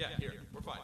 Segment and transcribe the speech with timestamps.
[0.00, 0.78] Yeah, here, we're fine.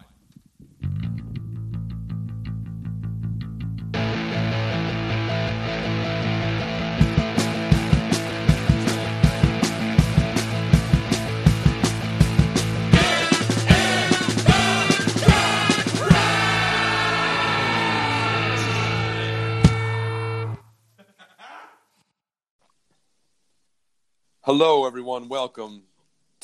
[24.42, 25.30] Hello, everyone.
[25.30, 25.84] Welcome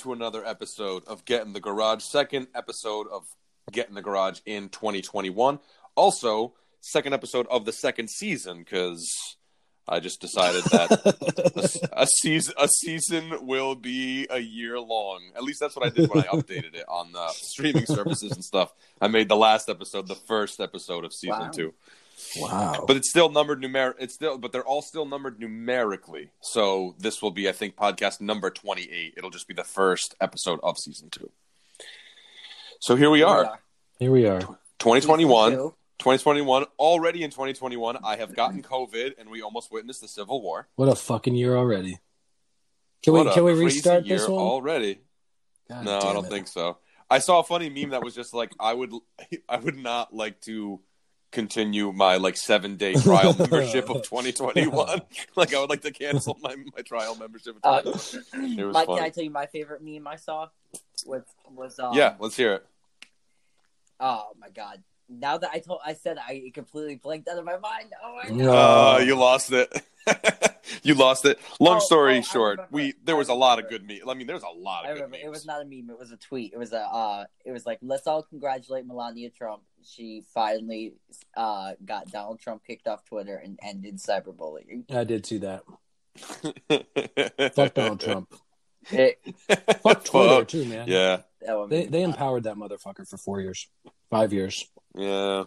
[0.02, 2.02] to another episode of Get in the Garage.
[2.02, 3.24] Second episode of
[3.70, 5.60] Get in the Garage in 2021.
[5.94, 9.08] Also, second episode of the second season because
[9.88, 15.20] I just decided that a, a season a season will be a year long.
[15.36, 18.44] At least that's what I did when I updated it on the streaming services and
[18.44, 18.72] stuff.
[19.00, 21.50] I made the last episode the first episode of season Wow.
[21.50, 21.74] two
[22.38, 22.84] Wow.
[22.86, 27.20] but it's still numbered numer it's still but they're all still numbered numerically so this
[27.20, 31.10] will be i think podcast number 28 it'll just be the first episode of season
[31.10, 31.30] two
[32.80, 33.58] so here we are
[33.98, 34.40] Here we are.
[34.80, 35.52] 2021.
[35.52, 36.64] 2021.
[36.78, 40.88] already in 2021 i have gotten covid and we almost witnessed the civil war What
[40.88, 41.98] a fucking year already.
[43.04, 44.40] Can What we can we restart this one?
[44.40, 45.00] already
[45.68, 46.30] God no i don't it.
[46.30, 46.78] think so
[47.10, 48.92] i saw a funny meme that was just like i would
[49.48, 50.80] i would not like to
[51.32, 55.00] continue my like seven day trial membership of 2021
[55.36, 58.58] like i would like to cancel my, my trial membership of Uh, 2021.
[58.60, 58.98] It was Mike, funny.
[58.98, 60.48] can I tell you my favorite meme I saw?
[61.06, 62.66] Was was um, yeah let's hear it
[64.04, 64.82] Oh my god!
[65.08, 67.92] Now that I told, I said I completely blanked out of my mind.
[68.04, 68.32] Oh my god!
[68.36, 68.52] No.
[68.52, 69.70] uh, you lost it
[70.82, 73.86] you lost it long Oh, story oh, short we there was a lot of good
[73.86, 75.64] memes i mean there's a lot I of good remember memes it was not a
[75.64, 75.90] meme.
[75.90, 76.52] It was a tweet.
[76.52, 76.80] It was a.
[76.80, 79.62] Uh, it was like let's all congratulate Melania Trump.
[79.84, 80.94] She finally
[81.36, 84.90] uh, got Donald Trump kicked off Twitter and ended cyberbullying.
[84.92, 85.62] I did see that.
[87.54, 88.32] Fuck Donald Trump.
[88.90, 89.20] It,
[89.82, 90.48] Fuck Twitter Fuck.
[90.48, 90.86] too, man.
[90.88, 91.22] yeah
[91.68, 93.68] They they empowered that motherfucker for four years,
[94.10, 94.66] five years.
[94.96, 95.44] yeah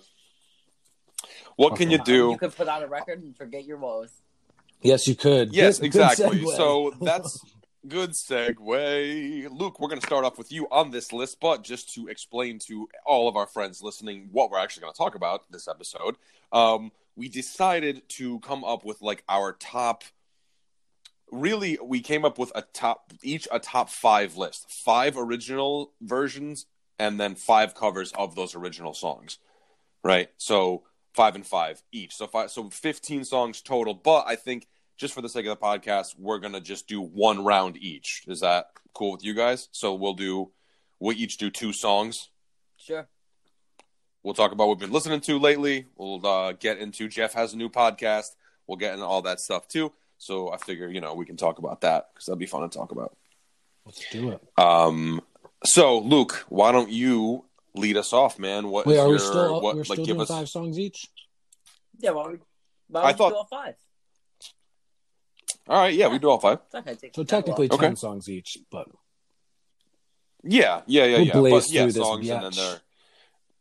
[1.58, 4.12] what Fuck can you do You could put on a record and forget your woes.
[4.86, 5.54] Yes, you could.
[5.54, 6.40] Yes, Good- good exactly.
[6.40, 6.56] segue.
[6.56, 7.44] So that's
[7.88, 9.48] good segue.
[9.52, 12.60] Luke, we're going to start off with you on this list, but just to explain
[12.60, 16.16] to all of our friends listening what we're actually going to talk about this episode,
[16.52, 20.04] um, we decided to come up with like our top.
[21.32, 26.68] Really, we came up with a top, each a top five list, five original versions,
[27.00, 29.40] and then five covers of those original songs.
[30.04, 30.30] Right.
[30.38, 32.16] So five and five each.
[32.16, 33.96] So five, so fifteen songs total.
[33.96, 37.44] But I think just for the sake of the podcast, we're gonna just do one
[37.44, 38.24] round each.
[38.28, 39.68] Is that cool with you guys?
[39.72, 40.52] So we'll do
[41.00, 42.30] we'll each do two songs.
[42.78, 43.08] Sure.
[44.24, 45.86] We'll talk about what we've been listening to lately.
[45.96, 48.36] We'll uh, get into Jeff has a new podcast.
[48.68, 49.92] We'll get into all that stuff too.
[50.18, 52.76] So I figure you know we can talk about that because that'd be fun to
[52.78, 53.16] talk about.
[53.86, 54.42] Let's do it.
[54.58, 55.22] Um,
[55.64, 57.46] so Luke, why don't you
[57.76, 58.70] lead us off, man?
[58.70, 60.28] What Wait, is are we still what we're like still give doing us?
[60.30, 61.08] five songs each?
[62.00, 62.12] Yeah.
[62.12, 62.38] Well, we,
[62.90, 63.76] well, I I thought- thought do all five.
[65.68, 66.60] All right, yeah, we do all five.
[66.66, 67.42] It's not gonna take So that long.
[67.44, 67.86] technically Okay.
[67.88, 68.88] ten songs each, but
[70.44, 71.34] Yeah, yeah, yeah, We'll yeah.
[71.60, 72.56] But yeah, through this songs and then biatch.
[72.56, 72.82] their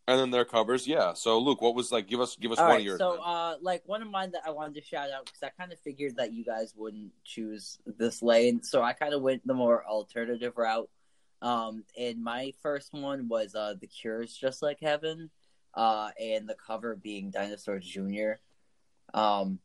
[0.06, 0.86] and then their covers.
[0.86, 1.14] Yeah.
[1.14, 2.06] So Luke, what was like?
[2.06, 2.98] Give us give us All one right, of yours.
[2.98, 5.72] so uh, like one of mine that I wanted to shout out because I kind
[5.72, 9.54] of figured that you guys wouldn't choose this lane, so I kind of went the
[9.54, 10.90] more alternative route.
[11.40, 15.30] Um, and my first one was uh, The Cure's "Just Like Heaven,"
[15.72, 18.32] uh, and the cover being Dinosaur Jr.
[19.14, 19.58] Um,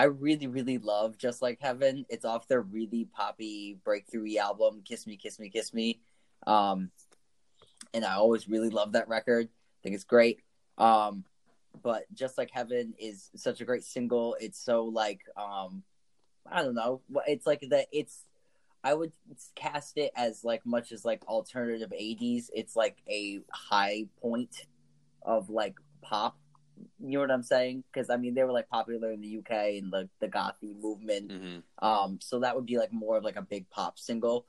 [0.00, 5.06] I really, really love "Just Like Heaven." It's off their really poppy breakthrough album, "Kiss
[5.06, 6.00] Me, Kiss Me, Kiss Me,"
[6.46, 6.90] um,
[7.92, 9.48] and I always really love that record.
[9.48, 10.40] I think it's great.
[10.78, 11.24] Um,
[11.82, 15.82] but just like heaven is such a great single it's so like um
[16.50, 18.24] i don't know it's like that it's
[18.82, 19.12] i would
[19.54, 24.66] cast it as like much as like alternative 80s it's like a high point
[25.22, 26.39] of like pop
[26.98, 29.50] you know what i'm saying because i mean they were like popular in the uk
[29.50, 31.62] and like the gothy movement Mhm.
[31.80, 34.46] um, so that would be like more of like a big pop single.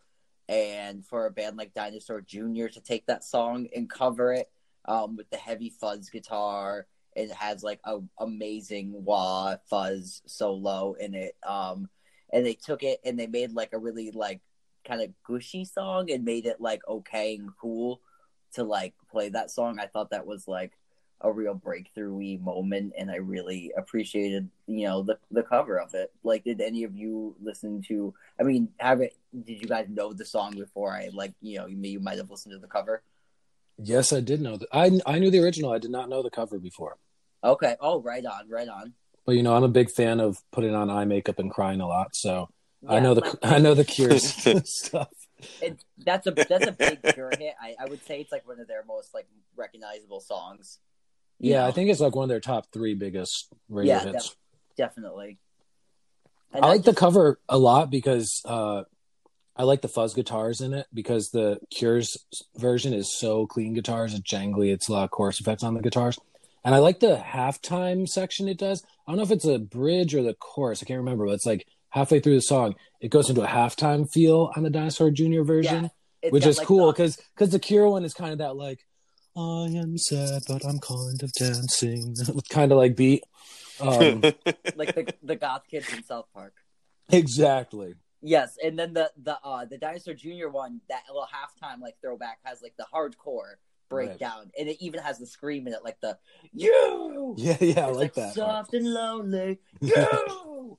[0.50, 2.68] And for a band like Dinosaur Jr.
[2.68, 4.51] to take that song and cover it
[4.86, 11.13] um, with the heavy fuzz guitar, it has like a amazing wah fuzz solo in
[11.16, 11.36] it.
[11.48, 11.89] Um,
[12.33, 14.42] and they took it and they made like a really like
[14.86, 18.01] kind of gushy song and made it like okay and cool
[18.56, 19.80] to like play that song.
[19.80, 20.74] I thought that was like
[21.23, 26.12] a real breakthrough moment and I really appreciated, you know, the the cover of it.
[26.23, 29.15] Like did any of you listen to I mean, have it
[29.45, 32.18] did you guys know the song before I like, you know, you may you might
[32.18, 33.03] have listened to the cover?
[33.83, 34.68] yes, I did know that.
[34.71, 35.71] I I knew the original.
[35.71, 36.97] I did not know the cover before.
[37.44, 37.75] Okay.
[37.79, 38.94] Oh, right on, right on.
[39.25, 41.88] But you know, I'm a big fan of putting on eye makeup and crying a
[41.88, 42.50] lot, so
[42.88, 44.23] I know the like- I know the Cure's
[44.65, 45.09] stuff.
[45.62, 47.56] it, that's a that's a big Cure hit.
[47.62, 50.79] I, I would say it's like one of their most like recognizable songs.
[51.50, 51.68] Yeah, know?
[51.68, 54.36] I think it's like one of their top three biggest radio Yeah, hits.
[54.78, 55.40] definitely.
[56.54, 58.84] And I like the cover a lot because uh,
[59.56, 62.18] I like the fuzz guitars in it because the Cure's
[62.58, 65.82] version is so clean guitars, it's jangly, it's a lot of chorus effects on the
[65.82, 66.20] guitars.
[66.64, 68.84] And I like the halftime section it does.
[69.08, 71.46] I don't know if it's a bridge or the chorus, I can't remember, but it's
[71.46, 75.42] like halfway through the song, it goes into a halftime feel on the Dinosaur Jr.
[75.42, 75.90] version,
[76.22, 78.80] it's which is like, cool because because the Cure one is kind of that like,
[79.36, 82.16] I am sad, but I'm kind of dancing,
[82.50, 83.24] kind of like beat.
[83.80, 84.22] Um,
[84.75, 86.54] like the the goth kids in South Park.
[87.10, 87.95] exactly.
[88.22, 90.50] Yes, and then the the uh the Dinosaur Jr.
[90.50, 93.56] one, that little halftime like throwback has like the hardcore
[93.89, 96.18] breakdown, and it even has the scream in it, like the
[96.54, 97.36] you.
[97.38, 98.33] Yeah, yeah, I It's like that.
[98.36, 100.78] Soft and lonely, you.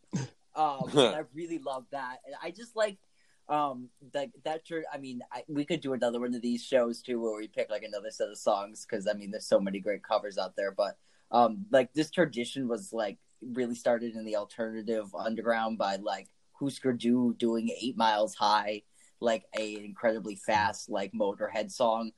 [0.54, 2.98] um, and I really love that, and I just like
[3.48, 4.62] um that that
[4.92, 7.70] I mean, I, we could do another one of these shows too, where we pick
[7.70, 10.70] like another set of songs because I mean, there's so many great covers out there,
[10.72, 10.96] but
[11.30, 16.28] um, like this tradition was like really started in the alternative underground by like
[16.60, 18.82] Husker Du doing Eight Miles High,
[19.20, 22.12] like a incredibly fast like Motorhead song,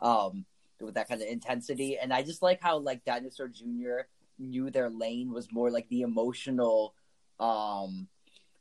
[0.00, 0.44] um,
[0.80, 1.98] with that kind of intensity.
[1.98, 4.06] And I just like how like Dinosaur Jr.
[4.38, 6.94] knew their lane was more like the emotional,
[7.38, 8.08] um,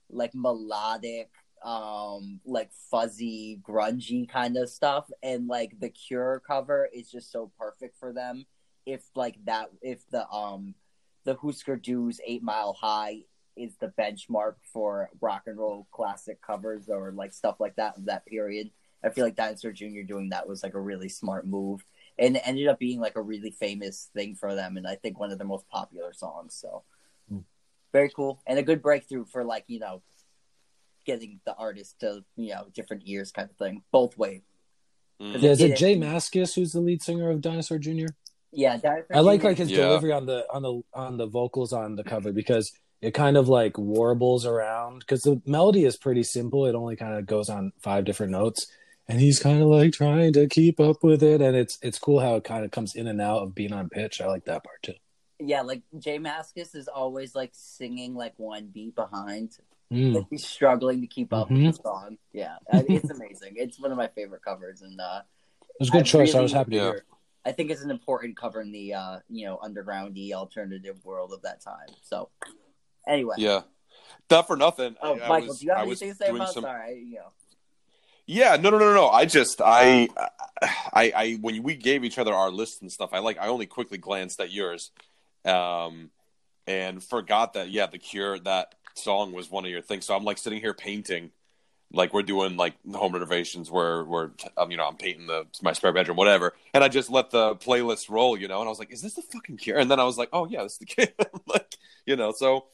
[0.09, 1.29] like melodic,
[1.63, 5.09] um, like fuzzy, grungy kind of stuff.
[5.21, 8.45] And like the Cure cover is just so perfect for them.
[8.85, 10.75] If like that, if the um,
[11.23, 13.21] the Husker Du's Eight Mile High
[13.55, 18.05] is the benchmark for rock and roll classic covers or like stuff like that of
[18.05, 18.71] that period.
[19.05, 20.01] I feel like Dinosaur Jr.
[20.07, 21.83] doing that was like a really smart move,
[22.17, 25.19] and it ended up being like a really famous thing for them, and I think
[25.19, 26.55] one of their most popular songs.
[26.55, 26.83] So
[27.31, 27.45] Mm.
[27.93, 30.01] very cool and a good breakthrough for like you know
[31.05, 34.41] getting the artist to you know different ears kind of thing, both ways.
[35.21, 35.41] Mm.
[35.41, 38.07] Yeah, is it it- J Mascis who's the lead singer of Dinosaur Jr.?
[38.51, 39.47] Yeah, Dinosaur I like Jr.
[39.47, 39.77] like his Yeah.
[39.77, 42.71] delivery on the on the on the vocals on the cover because
[43.01, 46.65] it kind of like warbles around because the melody is pretty simple.
[46.65, 48.65] It only kind of goes on five different notes,
[49.09, 51.41] and he's kind of like trying to keep up with it.
[51.41, 53.89] And it's it's cool how it kind of comes in and out of being on
[53.89, 54.21] pitch.
[54.21, 54.93] I like that part too.
[55.39, 59.57] yeah, like J Mascis is always like singing like one beat behind.
[59.91, 60.15] Mm.
[60.15, 61.65] Like he's struggling to keep up Mhm.
[61.67, 62.17] with the song.
[62.31, 63.53] Yeah, it's amazing.
[63.57, 65.21] it's one of my favorite covers, and uh,
[65.61, 66.35] It was a good I choice.
[66.35, 67.05] I was happy to hear.
[67.45, 71.41] I think it's an important cover in the uh, you know undergroundy alternative world of
[71.43, 71.87] that time.
[72.01, 72.29] So,
[73.07, 73.61] anyway, Yeah.
[74.31, 74.95] Not for nothing.
[75.01, 76.53] oh I- I Michael, was- do you have I anything to say about?
[76.53, 77.31] some- Sorry, you know.
[78.25, 79.09] Yeah, no, no, no, no.
[79.09, 80.07] I just, I,
[80.93, 83.65] I, I, when we gave each other our lists and stuff, I like, I only
[83.65, 84.91] quickly glanced at yours,
[85.43, 86.09] um,
[86.65, 90.05] and forgot that, yeah, the Cure, that song was one of your things.
[90.05, 91.31] So I'm like sitting here painting,
[91.91, 95.73] like we're doing like home renovations where we're, um, you know, I'm painting the my
[95.73, 98.79] spare bedroom, whatever, and I just let the playlist roll, you know, and I was
[98.79, 99.77] like, is this the fucking Cure?
[99.77, 101.07] And then I was like, oh yeah, this is the Cure,
[101.47, 102.65] like, you know, so.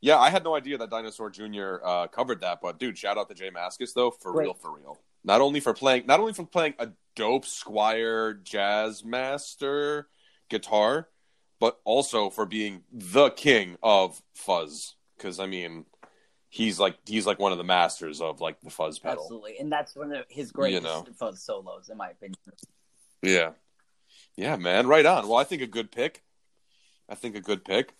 [0.00, 1.78] Yeah, I had no idea that Dinosaur Jr.
[1.82, 4.44] Uh, covered that, but dude, shout out to J Mascis though, for Great.
[4.44, 4.96] real, for real.
[5.24, 10.06] Not only for playing, not only for playing a dope Squire Jazz Master
[10.48, 11.08] guitar,
[11.60, 14.94] but also for being the king of fuzz.
[15.18, 15.84] Because I mean,
[16.48, 19.24] he's like he's like one of the masters of like the fuzz pedal.
[19.24, 21.06] Absolutely, and that's one of his greatest know.
[21.18, 22.38] fuzz solos, in my opinion.
[23.22, 23.50] Yeah.
[24.36, 24.86] Yeah, man.
[24.86, 25.26] Right on.
[25.26, 26.22] Well, I think a good pick.
[27.08, 27.92] I think a good pick.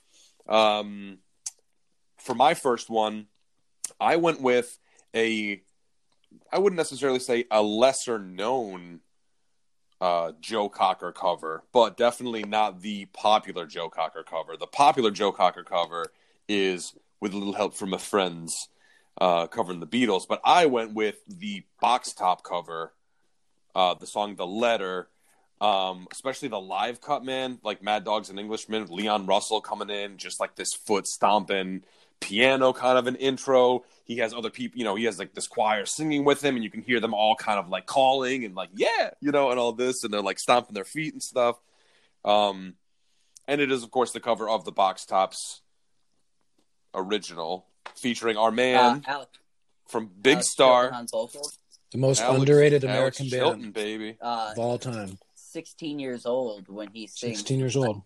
[0.49, 1.19] Um,
[2.19, 3.27] for my first one,
[4.01, 4.79] I went with
[5.15, 5.63] a,
[6.53, 9.01] I wouldn't necessarily say a lesser known
[10.01, 14.57] uh, Joe Cocker cover, but definitely not the popular Joe Cocker cover.
[14.57, 16.07] The popular Joe Cocker cover
[16.49, 18.69] is with a little help from my friends
[19.21, 22.93] uh, covering the Beatles, but I went with the box top cover,
[23.75, 25.09] uh, the song "The Letter."
[25.61, 30.17] Um, especially the live cut, man, like Mad Dogs and Englishmen, Leon Russell coming in,
[30.17, 31.83] just like this foot stomping
[32.21, 33.85] piano kind of an intro.
[34.05, 36.65] He has other people, you know, he has like this choir singing with him, and
[36.65, 39.59] you can hear them all kind of like calling and like, yeah, you know, and
[39.59, 41.57] all this, and they're like stomping their feet and stuff.
[42.25, 42.75] Um,
[43.47, 45.61] and it is, of course, the cover of the Box Tops
[46.95, 47.67] original
[47.97, 48.77] featuring our man
[49.07, 49.39] uh, Alex,
[49.89, 51.59] from Big Alex Star, Chilton on vocals.
[51.93, 54.17] The most Alex- underrated Alex American Chilton, band baby.
[54.21, 55.19] Uh, of all time.
[55.37, 57.39] 16 years old when he sings.
[57.39, 58.03] 16 years old.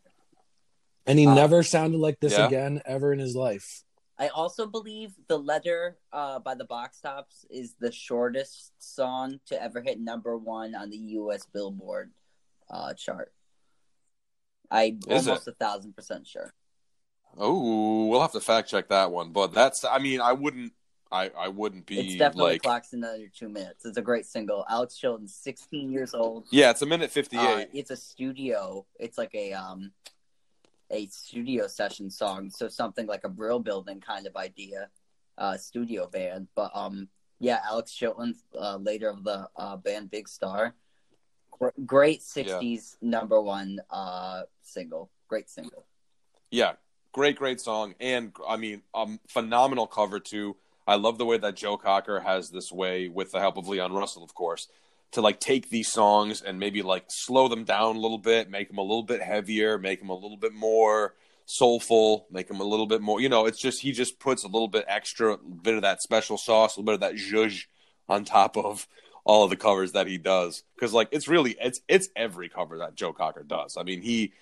[1.07, 2.47] And he Uh, never sounded like this yeah.
[2.47, 3.83] again ever in his life.
[4.19, 9.61] I also believe the letter uh, by the Box Tops is the shortest song to
[9.61, 11.45] ever hit number one on the U.S.
[11.53, 12.12] Billboard
[12.71, 13.33] uh, chart.
[14.71, 16.55] I'm Is almost a thousand percent sure.
[17.39, 19.33] Oh, we'll have to fact check that one.
[19.33, 20.73] But that's, I mean, I wouldn't,
[21.11, 23.85] I I wouldn't be It's definitely like clocks in under two minutes.
[23.85, 24.65] It's a great single.
[24.69, 26.47] Alex Chilton's 16 years old.
[26.51, 27.39] yeah, it's a minute 58.
[27.41, 28.87] Uh, it's a studio.
[28.99, 29.93] It's like a um
[30.91, 32.51] a studio session song.
[32.51, 34.89] So something like a Brill Building kind of idea,
[35.39, 36.49] uh, studio band.
[36.55, 37.09] But um,
[37.41, 40.75] yeah, Alex Chilton, uh, later of the uh, band Big Star.
[41.87, 45.11] Great 60s number one uh single.
[45.29, 45.85] Great single.
[46.51, 46.73] Yeah,
[47.12, 50.57] great, great song, and I mean, um, phenomenal cover too.
[50.87, 53.92] I love the way that Joe Cocker has this way, with the help of Leon
[53.92, 54.69] Russell, of course,
[55.12, 58.69] to like take these songs and maybe like slow them down a little bit, make
[58.69, 61.14] them a little bit heavier, make them a little bit more
[61.45, 63.21] soulful, make them a little bit more.
[63.21, 66.38] You know, it's just he just puts a little bit extra, bit of that special
[66.38, 67.66] sauce, a little bit of that zhuzh
[68.09, 68.88] on top of
[69.25, 72.78] all of the covers that he does because like it's really it's it's every cover
[72.78, 73.76] that Joe Cocker does.
[73.76, 74.33] I mean he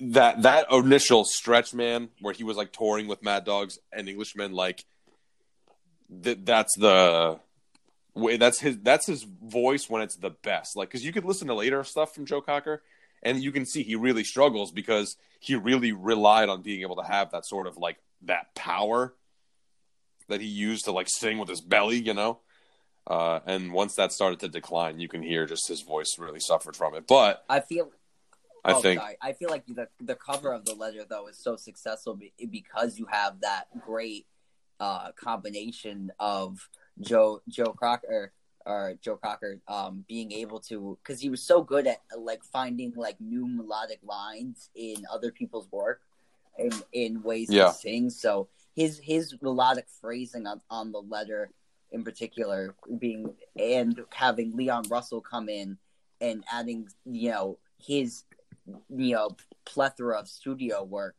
[0.00, 4.52] that that initial stretch man where he was like touring with Mad Dogs and Englishmen
[4.52, 4.84] like
[6.22, 7.38] th- that's the
[8.14, 10.76] way that's his that's his voice when it's the best.
[10.76, 12.82] Like because you could listen to later stuff from Joe Cocker
[13.22, 17.04] and you can see he really struggles because he really relied on being able to
[17.04, 19.14] have that sort of like that power
[20.28, 22.40] that he used to like sing with his belly you know?
[23.06, 26.74] Uh, and once that started to decline you can hear just his voice really suffered
[26.74, 27.06] from it.
[27.06, 27.92] But I feel
[28.66, 29.16] I oh, think sorry.
[29.22, 32.18] I feel like the the cover of the letter though is so successful
[32.50, 34.26] because you have that great
[34.80, 36.68] uh, combination of
[37.00, 38.32] Joe Joe Crocker
[38.66, 42.92] or Joe Cocker um, being able to because he was so good at like finding
[42.96, 46.00] like new melodic lines in other people's work
[46.58, 47.66] in in ways Yeah.
[47.68, 48.10] to sing.
[48.10, 51.50] So his his melodic phrasing on, on the letter
[51.92, 55.78] in particular being and having Leon Russell come in
[56.20, 58.24] and adding you know his
[58.88, 59.30] you know
[59.64, 61.16] plethora of studio work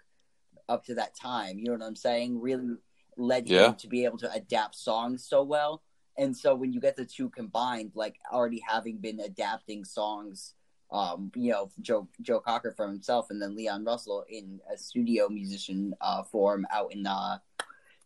[0.70, 1.58] up to that time.
[1.60, 2.40] You know what I'm saying?
[2.42, 2.76] Really
[3.18, 3.70] led Yeah.
[3.70, 5.82] him to be able to adapt songs so well.
[6.18, 10.56] And so when you get the two combined, like already having been adapting songs,
[10.92, 15.30] um, you know, Joe Joe Cocker for himself, and then Leon Russell in a studio
[15.30, 17.38] musician uh, form out in uh,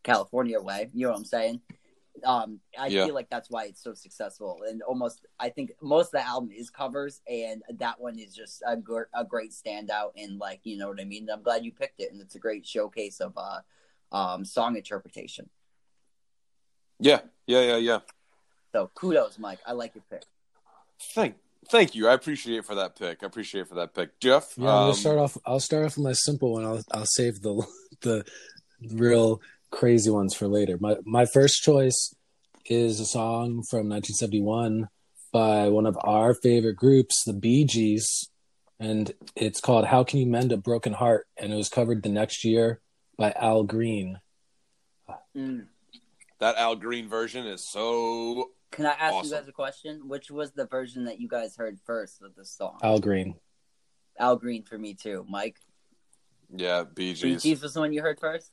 [0.03, 0.89] California way.
[0.93, 1.62] You know what I'm saying?
[2.23, 3.05] Um, I Yeah.
[3.05, 6.51] feel like that's why it's so successful, and almost I think most of the album
[6.51, 10.11] is covers, and that one is just a, gr- a great standout.
[10.17, 11.29] And like you know what I mean.
[11.29, 13.59] I'm glad you picked it, and it's a great showcase of uh,
[14.15, 15.49] um, song interpretation.
[16.99, 17.99] yeah yeah yeah yeah
[18.73, 19.59] So kudos, Mike.
[19.65, 20.23] I like your pick.
[21.15, 21.35] Thank,
[21.69, 22.07] thank you.
[22.07, 23.23] I appreciate it for that pick.
[23.23, 24.53] I appreciate it for that pick, Jeff.
[24.57, 25.37] Yeah, I'm um, gonna start off.
[25.45, 26.65] I'll start off with my simple one.
[26.65, 27.65] I'll I'll save the
[28.01, 28.25] the
[28.93, 29.41] real
[29.71, 30.77] crazy ones for later.
[30.79, 32.13] My my first choice
[32.65, 34.89] is a song from 1971
[35.33, 38.29] by one of our favorite groups, the Bee Gees,
[38.79, 42.09] and it's called "How Can You Mend a Broken Heart," and it was covered the
[42.09, 42.81] next year
[43.17, 44.19] by Al Green.
[45.35, 45.67] Mm.
[46.39, 48.51] that Al Green version is so.
[48.71, 49.31] Can I ask Awesome.
[49.31, 50.07] you guys a question?
[50.07, 52.77] Which was the version that you guys heard first of this song?
[52.81, 53.35] Al Green.
[54.17, 55.25] Al Green for me too.
[55.29, 55.57] Mike,
[56.55, 57.43] Yeah, Bee Bee Gees.
[57.43, 58.51] Gees was the one you heard first.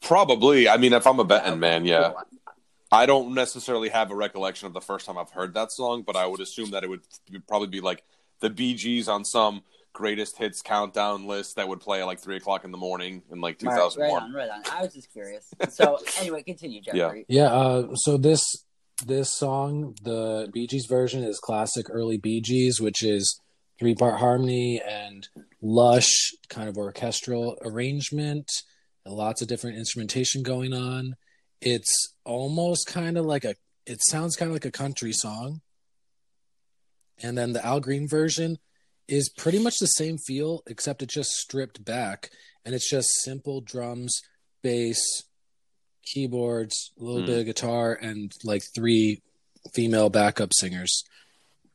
[0.00, 0.68] Probably.
[0.68, 2.10] I mean, if I'm a betting Okay, man, yeah.
[2.10, 2.22] cool.
[2.92, 6.16] I don't necessarily have a recollection of the first time I've heard that song, but
[6.16, 7.02] I would assume that it would
[7.46, 8.02] probably be like
[8.40, 9.62] the Bee Gees on some
[9.92, 13.40] greatest hits countdown list that would play at like three o'clock in the morning in
[13.40, 14.10] like 2001.
[14.10, 14.62] right on, right on.
[14.72, 15.52] I was just curious.
[15.70, 17.26] So anyway, continue, Jeffrey.
[17.28, 17.52] Yeah.
[17.52, 18.42] Uh, so this
[19.06, 23.40] this song, the Bee Gees version, is classic early Bee Gees, which is
[23.78, 25.28] three part harmony and
[25.62, 28.50] lush kind of orchestral arrangement, and
[29.12, 31.16] lots of different instrumentation going on.
[31.60, 33.54] It's almost kind of like a.
[33.86, 35.60] It sounds kind of like a country song.
[37.22, 38.58] And then the Al Green version
[39.08, 42.30] is pretty much the same feel, except it's just stripped back,
[42.64, 44.22] and it's just simple drums,
[44.62, 45.24] bass,
[46.04, 47.26] keyboards, a little Hmm.
[47.26, 49.22] bit of guitar, and like three
[49.74, 51.04] female backup singers.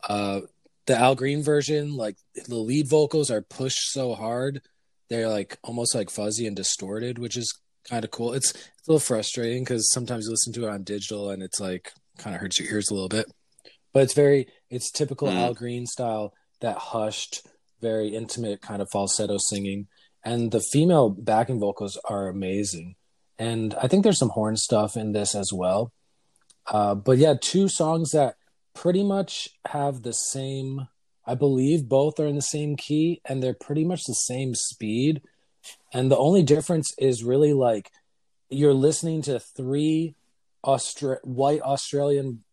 [0.08, 0.42] Uh,
[0.86, 4.62] the Al Green version, like the lead vocals are pushed so hard,
[5.10, 7.54] they're like almost like fuzzy and distorted, which is
[7.90, 8.34] kind of cool.
[8.34, 11.60] It's, it's a little frustrating because sometimes you listen to it on digital and it's
[11.60, 13.26] like kind of hurts your ears a little bit.
[13.94, 15.38] But it's very, it's typical Hmm.
[15.38, 17.46] Al Green style, that hushed,
[17.82, 19.88] very intimate kind of falsetto singing.
[20.24, 22.96] And the female backing vocals are amazing
[23.38, 25.92] and I think there's some horn stuff in this as well.
[26.68, 28.36] Uh, but yeah, two songs that
[28.74, 30.88] pretty much have the same.
[31.26, 35.22] I believe both are in the same key, and they're pretty much the same speed.
[35.94, 37.90] And the only difference is really like
[38.50, 40.16] you're listening to three
[40.64, 42.44] Austra- white Australian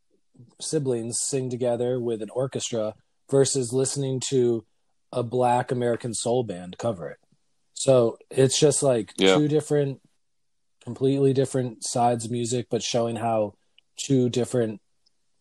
[0.60, 2.94] siblings sing together with an orchestra
[3.30, 4.64] versus listening to
[5.12, 7.18] a black American soul band cover it.
[7.74, 9.36] So it's just like Yeah.
[9.36, 10.00] two different
[10.80, 13.54] completely different sides of music, but showing how
[13.96, 14.80] two different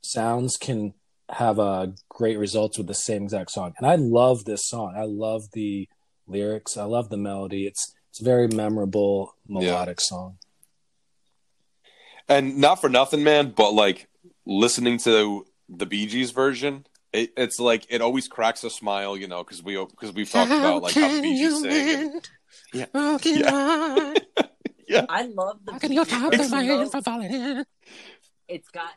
[0.01, 0.93] sounds can
[1.31, 3.73] have uh, great results with the same exact song.
[3.77, 4.93] And I love this song.
[4.95, 5.87] I love the
[6.27, 6.77] lyrics.
[6.77, 7.65] I love the melody.
[7.65, 10.03] It's it's a very memorable melodic yeah.
[10.03, 10.37] song.
[12.27, 14.07] And not for nothing, man, but like
[14.45, 19.27] listening to the Bee Gees version, it, it's like it always cracks a smile, you
[19.27, 22.11] know, because we because we've talked how about like how the Bee Gees sing.
[22.13, 22.29] And,
[22.73, 23.17] yeah.
[23.23, 24.13] yeah.
[24.87, 25.05] yeah.
[25.09, 25.71] I love the.
[25.73, 27.65] How your top of my for falling in?
[28.47, 28.93] It's got.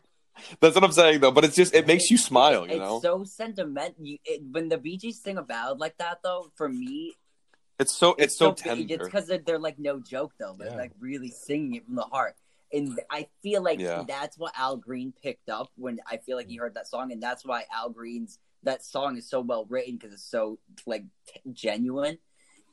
[0.61, 3.01] That's what I'm saying though, but it's just it makes you smile, you it's know.
[3.01, 3.95] so sentimental.
[4.25, 7.15] It, when the Bee Gees sing a ballad like that, though, for me,
[7.79, 8.95] it's so it's, it's so, so tender.
[8.95, 10.57] It's because they're, they're, like no joke though.
[10.59, 10.77] They're yeah.
[10.77, 12.35] like really singing it from the heart,
[12.73, 14.05] and I feel like yeah.
[14.07, 17.23] that's what Al Green picked up when I feel like he heard that song, and
[17.23, 21.41] that's why Al Green's that song is so well written because it's so like t-
[21.53, 22.19] genuine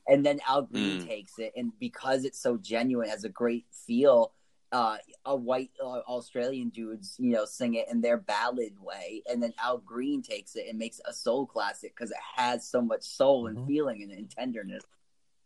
[0.08, 1.08] and then Al Green mm.
[1.08, 4.34] takes it, and because it's so genuine, has a great feel.
[4.72, 9.44] Uh, a white uh, Australian dudes, you know, sing it in their ballad way, and
[9.44, 13.04] then Al Green takes it and makes a soul classic because it has so much
[13.04, 13.68] soul and mm-hmm.
[13.68, 14.84] feeling and, and tenderness.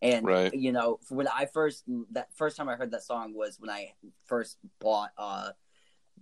[0.02, 0.54] And right.
[0.54, 3.94] you know, when I first that first time I heard that song was when I
[4.26, 5.52] first bought uh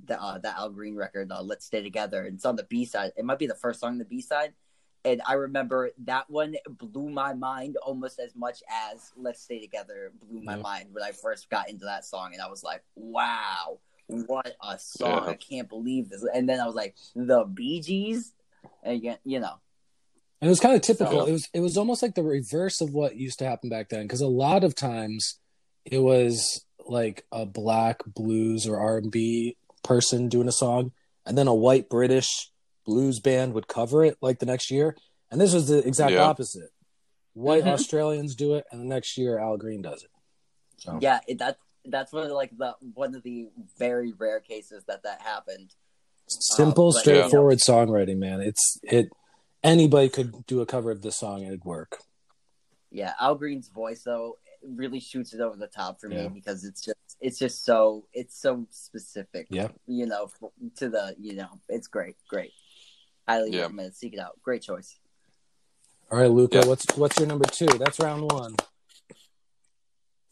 [0.06, 3.12] the uh, the Al Green record, uh, "Let's Stay Together." It's on the B side.
[3.18, 4.54] It might be the first song, the B side,
[5.06, 10.12] and I remember that one blew my mind almost as much as "Let's Stay Together"
[10.28, 10.62] blew my yeah.
[10.62, 14.80] mind when I first got into that song, and I was like, "Wow, what a
[14.80, 15.24] song!
[15.26, 15.32] Yeah.
[15.32, 18.34] I can't believe this!" And then I was like, "The Bee Gees,"
[18.84, 19.60] and you know.
[20.42, 21.22] And it was kind of typical.
[21.22, 23.90] So, it was it was almost like the reverse of what used to happen back
[23.90, 25.40] then, because a lot of times
[25.86, 30.92] it was like a black blues or R and B person doing a song,
[31.26, 32.50] and then a white British
[32.86, 34.96] blues band would cover it like the next year.
[35.32, 36.24] And this was the exact yeah.
[36.24, 36.70] opposite.
[37.34, 37.70] White mm-hmm.
[37.70, 40.12] Australians do it, and the next year Al Green does it.
[40.78, 41.00] So.
[41.02, 45.04] Yeah, it, that's that's one of like the one of the very rare cases that
[45.04, 45.74] that happened.
[46.28, 47.74] Simple, um, straightforward yeah.
[47.74, 48.42] songwriting, man.
[48.42, 49.10] It's it.
[49.64, 51.98] Anybody could do a cover of this song and it'd work.
[52.92, 56.24] Yeah, Al Green's voice though really shoots it over the top for yeah.
[56.24, 59.48] me because it's just it's just so it's so specific.
[59.50, 60.30] Yeah, you know,
[60.78, 62.52] to the you know, it's great, great.
[63.28, 63.62] Highly yeah.
[63.62, 63.96] recommend.
[63.96, 64.40] Seek it out.
[64.44, 65.00] Great choice.
[66.12, 66.60] All right, Luca.
[66.60, 66.66] Yeah.
[66.66, 67.66] What's what's your number two?
[67.66, 68.56] That's round one.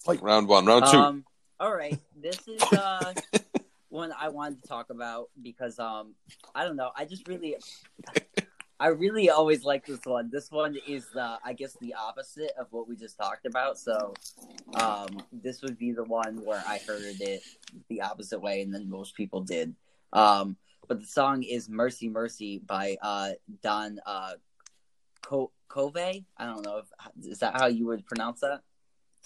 [0.06, 0.21] Fight.
[0.21, 0.65] Round one.
[0.65, 0.97] Round two.
[0.97, 1.25] Um,
[1.60, 1.97] all right.
[2.21, 3.13] This is uh,
[3.89, 6.15] one I wanted to talk about because um,
[6.56, 6.91] I don't know.
[6.95, 7.56] I just really,
[8.80, 10.30] I really always like this one.
[10.32, 13.77] This one is the, I guess, the opposite of what we just talked about.
[13.77, 14.13] So,
[14.75, 17.43] um, this would be the one where I heard it
[17.89, 19.75] the opposite way, and then most people did.
[20.13, 24.33] Um, but the song is "Mercy Mercy" by uh, Don uh,
[25.21, 26.25] Co- Covay.
[26.37, 28.61] I don't know if is that how you would pronounce that.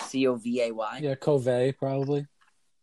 [0.03, 0.99] C O V A Y.
[1.01, 2.27] Yeah, Covay probably.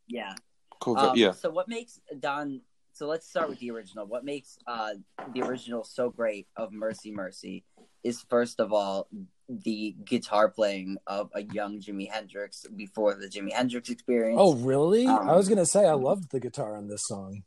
[0.07, 0.35] Yeah.
[0.81, 1.11] Covay.
[1.11, 1.33] Um, yeah.
[1.33, 2.63] So what makes Don?
[2.95, 4.07] So let's start with the original.
[4.07, 4.95] What makes uh,
[5.33, 7.65] the original so great of "Mercy Mercy"
[8.03, 9.09] is first of all
[9.49, 14.39] the guitar playing of a young Jimi Hendrix before the Jimi Hendrix experience.
[14.41, 15.07] Oh, really?
[15.07, 17.45] Um, I was gonna say I loved the guitar on this song.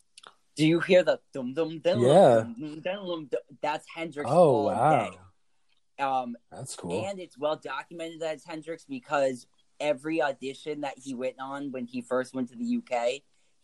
[0.56, 2.00] Do you hear the dum dum dum?
[2.00, 2.46] Yeah.
[2.58, 4.30] Dum, dum, dum, That's Hendrix.
[4.32, 5.10] Oh wow.
[5.10, 6.04] Day.
[6.04, 7.06] Um, that's cool.
[7.06, 9.48] And it's well documented that it's Hendrix because
[9.80, 13.22] every audition that he went on when he first went to the UK,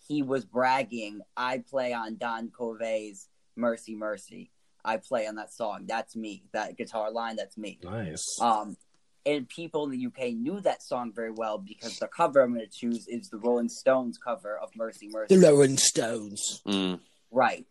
[0.07, 4.51] he was bragging, "I play on Don Covay's Mercy Mercy.
[4.83, 5.85] I play on that song.
[5.85, 6.43] That's me.
[6.53, 7.35] That guitar line.
[7.35, 8.23] That's me." Nice.
[8.41, 8.75] Um,
[9.25, 12.65] and people in the UK knew that song very well because the cover I'm going
[12.65, 15.35] to choose is the Rolling Stones cover of Mercy Mercy.
[15.35, 16.61] The Rolling Stones.
[16.67, 16.99] Mm.
[17.29, 17.65] Right.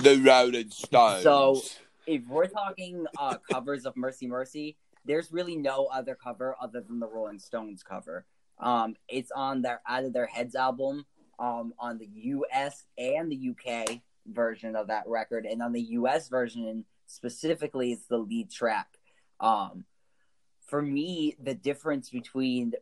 [0.00, 1.22] The Rolling Stones.
[1.22, 1.62] So
[2.06, 7.00] if we're talking uh, covers of Mercy Mercy, there's really no other cover other than
[7.00, 8.26] the Rolling Stones cover.
[8.58, 11.04] Um, it's on their Out of Their Heads album
[11.38, 15.46] um, on the US and the UK version of that record.
[15.46, 18.88] And on the US version, specifically, it's the lead track.
[19.40, 19.84] Um,
[20.66, 22.74] for me, the difference between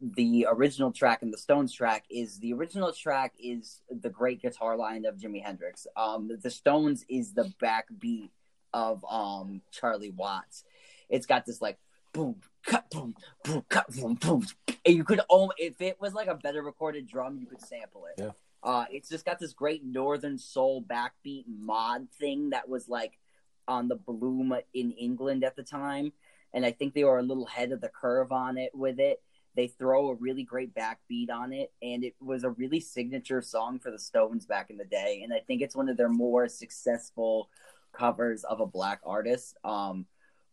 [0.00, 4.76] the original track and the Stones track is the original track is the great guitar
[4.76, 5.86] line of Jimi Hendrix.
[5.96, 8.30] Um, the Stones is the backbeat
[8.72, 10.64] of um Charlie Watts.
[11.08, 11.78] It's got this like
[12.12, 14.46] boom, cut, boom, boom, cut, boom, boom.
[14.84, 18.04] And you could oh, if it was like a better recorded drum, you could sample
[18.06, 18.20] it.
[18.22, 18.30] Yeah.
[18.62, 23.18] Uh, it's just got this great Northern Soul backbeat mod thing that was like
[23.66, 26.12] on the bloom in England at the time
[26.54, 29.20] and I think they were a little ahead of the curve on it with it.
[29.56, 33.78] They throw a really great backbeat on it, and it was a really signature song
[33.78, 35.20] for the Stones back in the day.
[35.22, 37.50] And I think it's one of their more successful
[37.92, 39.56] covers of a black artist.
[39.62, 40.06] Um,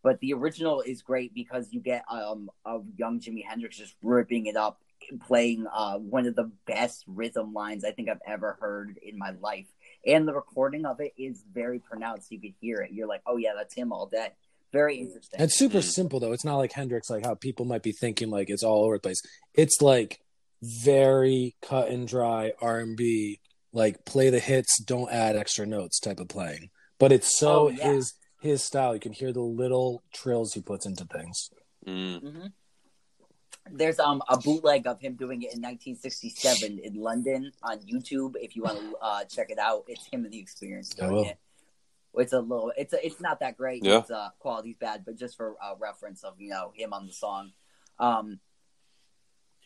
[0.03, 2.49] but the original is great because you get um,
[2.97, 4.81] young Jimi Hendrix just ripping it up
[5.19, 9.31] playing uh, one of the best rhythm lines I think I've ever heard in my
[9.41, 9.67] life.
[10.05, 12.31] And the recording of it is very pronounced.
[12.31, 12.91] You could hear it.
[12.91, 14.29] You're like, oh yeah, that's him all day.
[14.71, 15.39] Very interesting.
[15.41, 15.83] It's super Mm.
[15.83, 16.31] simple though.
[16.31, 19.01] It's not like Hendrix, like how people might be thinking like it's all over the
[19.01, 19.21] place.
[19.53, 20.21] It's like
[20.61, 23.39] very cut and dry R and B,
[23.73, 26.69] like play the hits, don't add extra notes type of playing.
[26.99, 27.93] But it's so Oh, yeah.
[27.93, 28.93] his his style.
[28.93, 31.49] You can hear the little trills he puts into things.
[31.85, 32.21] Mm.
[32.21, 32.47] hmm
[33.71, 38.35] There's um a bootleg of him doing it in 1967 in London on YouTube.
[38.39, 41.13] If you want to uh, check it out, it's him and the Experience I doing
[41.13, 41.25] will.
[41.25, 41.37] it.
[42.15, 43.83] It's a little, it's a, it's not that great.
[43.83, 43.99] Yeah.
[43.99, 47.13] It's uh, quality's bad, but just for uh, reference of you know him on the
[47.13, 47.51] song.
[47.99, 48.39] Um,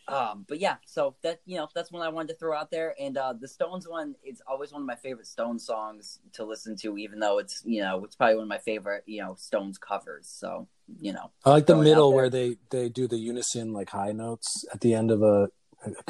[0.08, 2.94] um, but yeah, so that you know that's one I wanted to throw out there,
[3.00, 6.76] and uh, the Stones one is always one of my favorite Stones songs to listen
[6.82, 9.78] to, even though it's you know it's probably one of my favorite you know Stones
[9.78, 10.28] covers.
[10.28, 10.68] So
[11.00, 13.72] you know, I like the Throwing it out middle where they they do the unison
[13.72, 15.48] like high notes at the end of a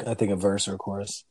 [0.05, 1.23] I think a verse or a chorus.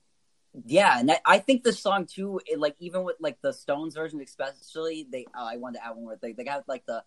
[0.64, 3.95] Yeah, and I, I think the song too, it, like even with like the Stones
[3.95, 5.27] version, especially they.
[5.37, 6.35] Uh, I wanted to add one more thing.
[6.37, 7.05] They got like the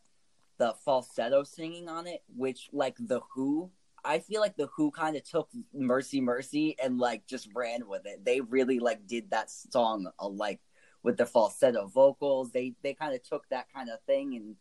[0.60, 3.72] the falsetto singing on it, which like the Who.
[4.06, 8.06] I feel like the Who kind of took "Mercy Mercy" and like just ran with
[8.06, 8.24] it.
[8.24, 10.60] They really like did that song uh, like
[11.02, 12.52] with the falsetto vocals.
[12.52, 14.56] They they kind of took that kind of thing and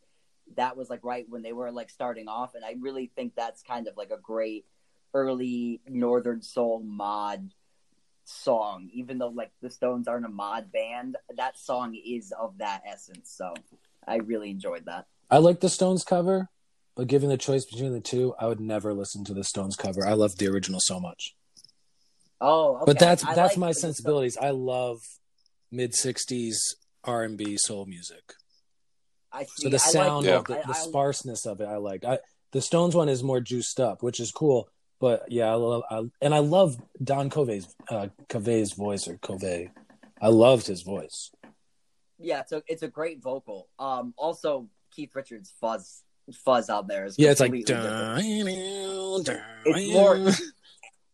[0.55, 2.55] that was like right when they were like starting off.
[2.55, 4.65] And I really think that's kind of like a great
[5.13, 7.51] early Northern Soul mod
[8.29, 12.83] song, even though like the Stones aren't a mod band, that song is of that
[12.87, 13.33] essence.
[13.35, 13.53] So
[14.07, 15.07] I really enjoyed that.
[15.29, 16.49] I like the Stones cover,
[16.95, 20.05] but given the choice between the two, I would never listen to the Stones cover.
[20.05, 21.35] I love the original so much.
[22.41, 22.83] Oh, okay.
[22.85, 24.37] But that's I that's like my the- sensibilities.
[24.37, 25.01] I love
[25.71, 26.55] mid '60s
[27.03, 28.33] R and B soul music.
[29.31, 31.77] I So the I sound like, of the, I- the I- sparseness of it, I
[31.77, 32.05] like.
[32.05, 32.19] I
[32.51, 34.69] the Stones one is more juiced up, which is cool.
[34.99, 39.69] But yeah, I love, I, and I love Don Covey's uh, Covey's voice or Covey.
[40.21, 41.31] I loved his voice.
[42.19, 43.69] yeah, it's a it's a great vocal.
[43.79, 46.03] Um, also Keith Richards fuzz
[46.45, 47.69] fuzz out there is Yeah, it's like it's
[49.65, 50.31] It's more-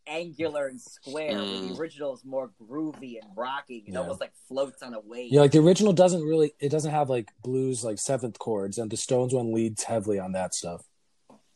[0.07, 1.31] angular and square.
[1.33, 1.69] Mm.
[1.75, 3.83] the original is more groovy and rocking.
[3.87, 3.99] It Yeah.
[4.01, 5.31] almost like floats on a wave.
[5.31, 6.53] Yeah, like the original doesn't really.
[6.59, 10.31] It doesn't have like blues like seventh chords, and the Stones one leads heavily on
[10.33, 10.83] that stuff.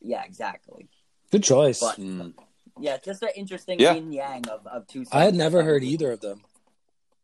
[0.01, 0.89] Yeah, exactly.
[1.31, 1.79] Good choice.
[1.79, 2.33] But Mm.
[2.79, 3.93] yeah, just an interesting Yeah.
[3.93, 5.05] yin yang of, of two.
[5.11, 6.43] I had never heard either of them.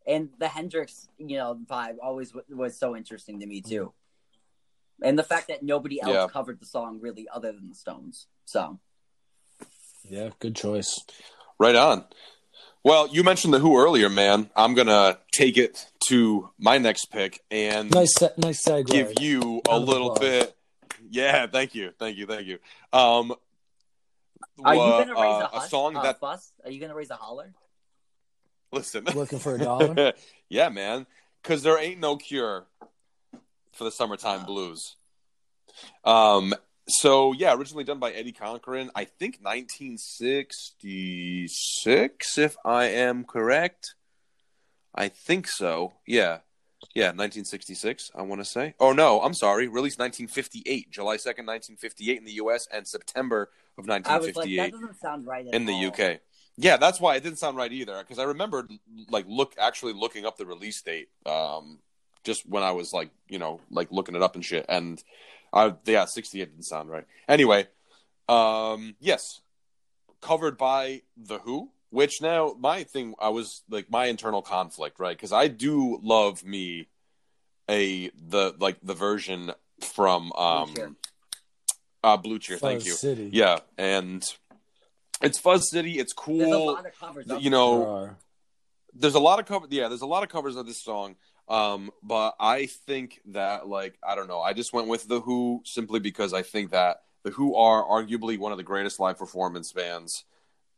[0.07, 3.91] and the Hendrix, you know, vibe always w- was so interesting to me too.
[5.01, 6.27] And the fact that nobody else Yeah.
[6.27, 8.27] covered the song really other than the Stones.
[8.45, 8.79] So
[10.07, 11.03] Yeah, good choice.
[11.57, 12.05] Right on.
[12.83, 14.51] Well, you mentioned the Who earlier, man.
[14.55, 18.85] I'm gonna take it to my next pick and Nice, nice segue.
[18.85, 20.55] give you a little bit.
[21.09, 22.59] Yeah, thank you, thank you, thank you.
[22.93, 23.33] Um,
[24.63, 26.51] are you gonna raise uh, a, hush, song uh, that fuss?
[26.63, 27.53] Are you gonna raise a holler?
[28.71, 29.05] listen?
[29.05, 30.13] Looking for a dollar.
[30.49, 31.07] yeah, man,
[31.41, 32.67] because there ain't no cure
[33.73, 34.45] for the summertime Uh.
[34.45, 34.95] blues.
[36.03, 36.53] Um,
[36.87, 43.95] so yeah, originally done by Eddie Cochran, I think 1966, if I am correct.
[44.93, 45.93] I think so.
[46.07, 46.39] Yeah,
[46.93, 48.11] yeah, 1966.
[48.15, 48.75] I want to say.
[48.79, 49.67] Oh no, I'm sorry.
[49.67, 52.67] Released 1958, July 2nd, 1958 in the U.S.
[52.71, 55.85] and September of I was like, 1958 that doesn't sound right in the.
[55.87, 56.19] UK.
[56.57, 57.97] Yeah, that's why it didn't sound right either.
[57.99, 58.71] Because I remembered
[59.09, 61.79] like look actually looking up the release date, um,
[62.23, 65.03] just when I was like you know like looking it up and shit, and
[65.51, 67.05] I yeah sixty eight didn't sound right.
[67.27, 67.67] Anyway,
[68.29, 69.41] um, yes,
[70.21, 71.71] covered by the Who.
[71.95, 76.43] Which now my thing I was like my internal conflict right because I do love
[76.43, 76.89] me
[77.69, 80.91] a the like the version from um Cheer.
[82.03, 82.57] uh Blue Cheer.
[82.57, 82.91] Thank you.
[82.91, 83.29] City.
[83.31, 84.21] Yeah, and
[85.21, 85.97] it's Fuzz City.
[85.97, 86.39] It's cool.
[86.39, 87.27] There's a lot of covers.
[87.39, 88.17] You know, There
[88.93, 89.65] there's a lot of cover.
[89.69, 91.15] Yeah, there's a lot of covers of this song.
[91.47, 94.41] Um, but I think that like I don't know.
[94.41, 98.37] I just went with the Who simply because I think that the Who are arguably
[98.37, 100.25] one of the greatest live performance bands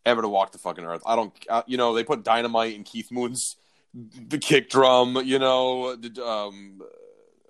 [0.07, 1.03] ever to walk the fucking earth.
[1.05, 3.55] I don't, uh, you know, they put dynamite in Keith Moon's
[3.93, 5.21] the kick drum.
[5.23, 6.81] You know, the, um,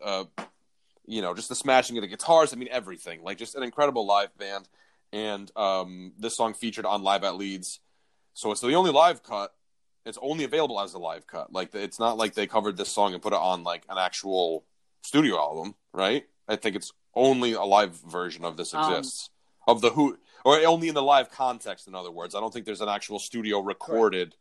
[0.03, 0.25] uh,
[1.05, 2.53] you know, just the smashing of the guitars.
[2.53, 3.23] I mean, everything.
[3.23, 4.67] Like just an incredible live band.
[5.13, 7.79] And um, this song featured on Live at Leeds,
[8.33, 9.53] so it's the only live cut
[10.07, 11.51] it's only available as a live cut.
[11.51, 14.63] Like it's not like they covered this song and put it on like an actual
[15.03, 16.25] studio album, right?
[16.47, 19.29] I think it's only a live version of this Um, exists
[19.67, 20.17] of the Who,
[20.47, 21.89] or only in the live context.
[21.89, 24.33] In other words, I don't think there's an actual studio recorded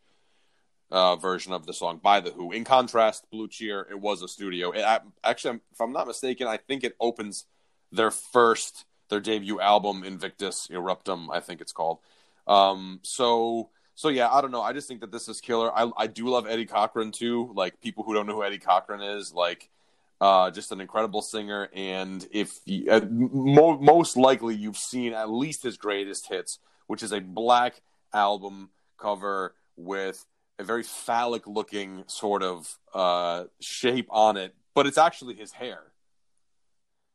[0.88, 2.52] uh, version of the song by the Who.
[2.52, 4.70] In contrast, Blue Cheer, it was a studio.
[4.70, 7.46] It, I, actually, if I'm not mistaken, I think it opens
[7.90, 11.26] their first their debut album, Invictus Eruptum.
[11.32, 11.98] I think it's called.
[12.46, 14.62] Um, so so yeah, I don't know.
[14.62, 15.76] I just think that this is killer.
[15.76, 17.50] I I do love Eddie Cochran too.
[17.56, 19.70] Like people who don't know who Eddie Cochran is, like
[20.20, 21.68] uh, just an incredible singer.
[21.74, 27.02] And if you, uh, mo- most likely you've seen at least his greatest hits, which
[27.02, 30.24] is a black album cover with
[30.58, 35.80] a very phallic looking sort of uh, shape on it, but it's actually his hair.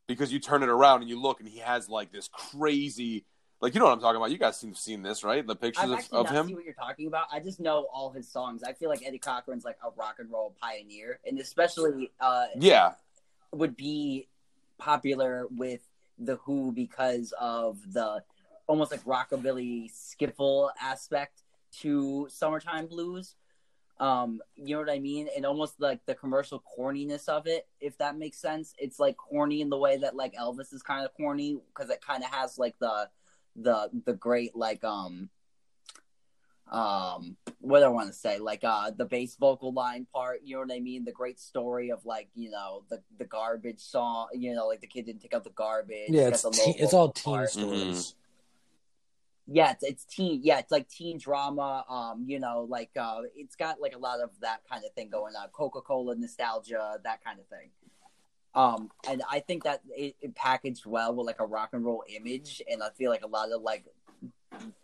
[0.06, 3.24] Because you turn it around and you look, and he has like this crazy,
[3.62, 4.32] like you know what I'm talking about.
[4.32, 5.46] You guys have seen this, right?
[5.46, 6.46] The pictures I've of, of not him.
[6.48, 7.28] seen what you're talking about.
[7.32, 8.64] I just know all his songs.
[8.64, 12.94] I feel like Eddie Cochran's like a rock and roll pioneer, and especially uh, Yeah,
[13.52, 14.26] would be
[14.78, 15.80] popular with
[16.18, 18.22] the Who because of the
[18.66, 21.42] almost like rockabilly skiffle aspect
[21.80, 23.36] to "Summertime Blues."
[24.00, 25.28] Um, you know what I mean?
[25.36, 28.74] And almost like the commercial corniness of it, if that makes sense.
[28.76, 32.04] It's like corny in the way that like Elvis is kind of corny because it
[32.04, 33.08] kind of has like the
[33.56, 35.28] the the great like um
[36.70, 38.38] um what do I want to say?
[38.38, 41.04] Like uh the bass vocal line part you know what I mean?
[41.04, 44.86] The great story of like you know the the garbage song you know like the
[44.86, 46.08] kid didn't take out the garbage.
[46.08, 47.50] Yeah, it's the teen, it's all teen part.
[47.50, 48.14] stories.
[49.46, 53.56] yeah it's, it's teen yeah it's like teen drama um you know like uh it's
[53.56, 55.48] got like a lot of that kind of thing going on.
[55.48, 57.68] Coca-Cola nostalgia that kind of thing
[58.54, 62.04] um and I think that it, it packaged well with like a rock and roll
[62.14, 63.86] image and I feel like a lot of like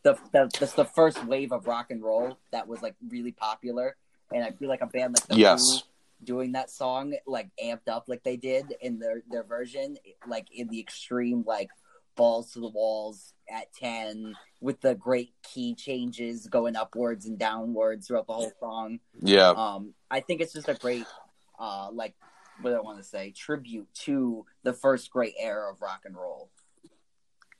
[0.02, 3.96] the, the that's the first wave of rock and roll that was like really popular.
[4.32, 5.60] And I feel like a band like the Yes.
[5.70, 5.78] Who
[6.24, 10.66] doing that song like amped up like they did in their their version like in
[10.66, 11.68] the extreme like
[12.16, 18.08] balls to the walls at 10 with the great key changes going upwards and downwards
[18.08, 18.98] throughout the whole song.
[19.22, 21.06] Yeah, um i think it's just a great
[21.60, 22.16] uh like
[22.62, 26.50] what i want to say tribute to the first great era of rock and roll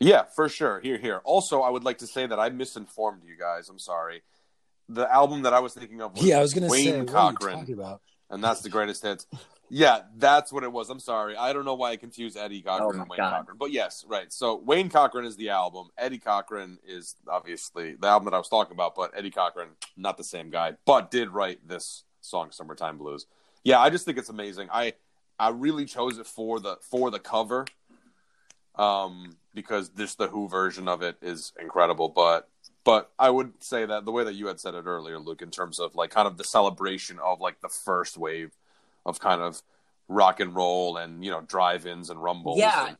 [0.01, 0.79] yeah, for sure.
[0.79, 1.21] Here, here.
[1.25, 3.69] Also, I would like to say that I misinformed you guys.
[3.69, 4.23] I'm sorry.
[4.89, 7.09] The album that I was thinking of was Yeah, I was gonna Wayne say, what
[7.11, 7.59] are Cochran.
[7.59, 8.01] talking about?
[8.31, 9.27] and that's the greatest hits.
[9.71, 10.89] Yeah, that's what it was.
[10.89, 11.37] I'm sorry.
[11.37, 13.39] I don't know why I confused Eddie Cochran Oh and Wayne God.
[13.41, 13.57] Cochran.
[13.59, 14.33] But yes, right.
[14.33, 15.89] So Wayne Cochran is the album.
[15.99, 20.17] Eddie Cochran is obviously the album that I was talking about, but Eddie Cochran, not
[20.17, 23.27] the same guy, but did write this song Summertime Blues.
[23.65, 24.69] Yeah, I just think it's amazing.
[24.73, 24.95] I
[25.39, 27.67] I really chose it for the for the cover.
[28.77, 32.49] Um because this the Who version of it is incredible, but
[32.85, 35.51] but I would say that the way that you had said it earlier, Luke, in
[35.51, 38.53] terms of like kind of the celebration of like the first wave
[39.05, 39.63] of kind of
[40.07, 42.89] rock and roll and you know drive-ins and rumbles, Yeah.
[42.89, 42.97] and,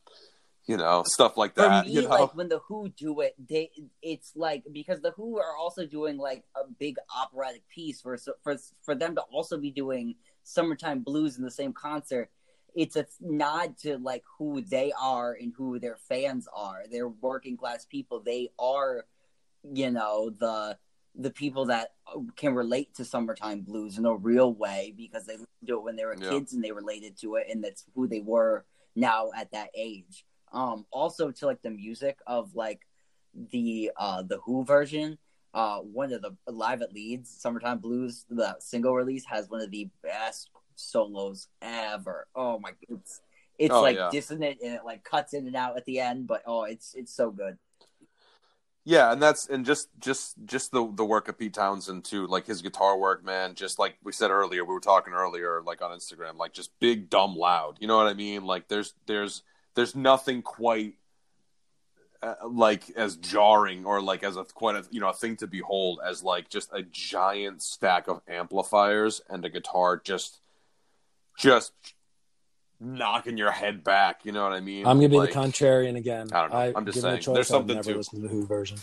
[0.65, 1.87] you know stuff like for that.
[1.87, 5.39] me, you know, like when the Who do it, they it's like because the Who
[5.39, 9.71] are also doing like a big operatic piece for for for them to also be
[9.71, 12.29] doing "Summertime Blues" in the same concert.
[12.75, 16.83] It's a nod to like who they are and who their fans are.
[16.89, 18.19] They're working class people.
[18.19, 19.05] They are,
[19.63, 20.77] you know, the
[21.15, 21.93] the people that
[22.35, 26.05] can relate to "Summertime Blues" in a real way because they do it when they
[26.05, 26.29] were Yeah.
[26.29, 30.25] kids and they related to it, and that's who they were now at that age
[30.51, 32.81] um also to like the music of like
[33.51, 35.17] the uh the who version
[35.53, 39.71] uh one of the live at leeds summertime blues the single release has one of
[39.71, 43.21] the best solos ever oh my it's
[43.57, 44.09] it's Oh, like yeah.
[44.09, 47.13] dissonant and it like cuts in and out at the end but oh it's it's
[47.13, 47.57] so good
[48.85, 52.47] yeah, and that's and just just just the the work of Pete Townshend too, like
[52.47, 53.53] his guitar work, man.
[53.55, 57.09] Just like we said earlier, we were talking earlier, like on Instagram, like just big,
[57.09, 57.77] dumb, loud.
[57.79, 58.45] You know what I mean?
[58.45, 59.43] Like there's there's
[59.75, 60.95] there's nothing quite
[62.21, 65.47] uh, like as jarring or like as a quite a you know a thing to
[65.47, 70.39] behold as like just a giant stack of amplifiers and a guitar just
[71.37, 71.71] just
[72.81, 74.25] knocking your head back.
[74.25, 74.85] You know what I mean?
[74.85, 76.27] I'm gonna be Like, the contrarian again.
[76.33, 76.73] I don't know.
[76.77, 78.77] I'm just saying, a choice, there's I've something never to- listened to the Who version.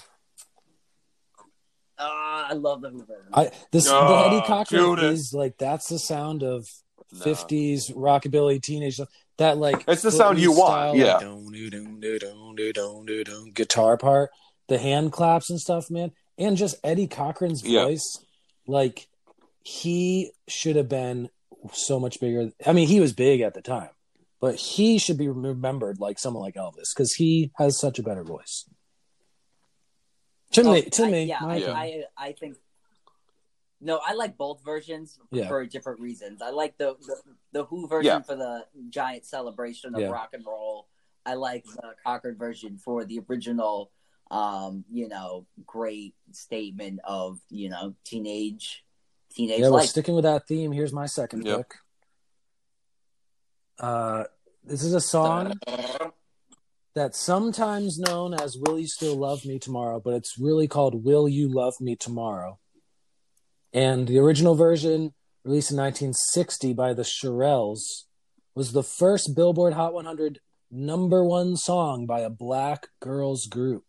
[1.99, 2.05] uh,
[2.49, 5.21] i love the who version I this No, the Eddie Cochran Judas.
[5.21, 6.69] is like that's the sound of
[7.13, 7.19] No.
[7.25, 10.99] 50s rockabilly teenage stuff that like it's the sound you style, want.
[10.99, 11.27] Yeah, like,
[13.55, 14.31] guitar part,
[14.69, 18.25] the hand claps and stuff, man, and just Eddie Cochran's voice,
[18.67, 19.09] like
[19.63, 21.29] he should have been
[21.73, 22.51] so much bigger.
[22.65, 23.91] I mean, he was big at the time,
[24.41, 28.25] but he should be remembered like someone like Elvis because he has such a better
[28.25, 28.69] voice.
[30.53, 32.57] To oh, me, to I, me, yeah, I, I, I think
[33.81, 35.49] no, I like both versions Yeah.
[35.49, 36.41] for different reasons.
[36.43, 37.17] I like the the,
[37.53, 38.21] the Who version Yeah.
[38.23, 40.09] for the giant celebration of Yeah.
[40.09, 40.89] rock and roll.
[41.27, 43.91] I like the Cochran version for the original,
[44.31, 48.85] um, you know, great statement of you know teenage
[49.31, 49.91] teenage Yeah, well, life.
[49.91, 51.59] sticking with that theme, here's my second Yep.
[51.59, 51.75] pick.
[53.79, 54.25] Uh,
[54.65, 55.53] this is a song
[56.95, 61.29] that's sometimes known as Will You Still Love Me Tomorrow, but it's really called Will
[61.29, 62.59] You Love Me Tomorrow.
[63.77, 65.13] And the original version,
[65.45, 68.05] released in 1960 by the Shirelles,
[68.55, 73.85] was the first Billboard Hot 100 number one song by a black girls group.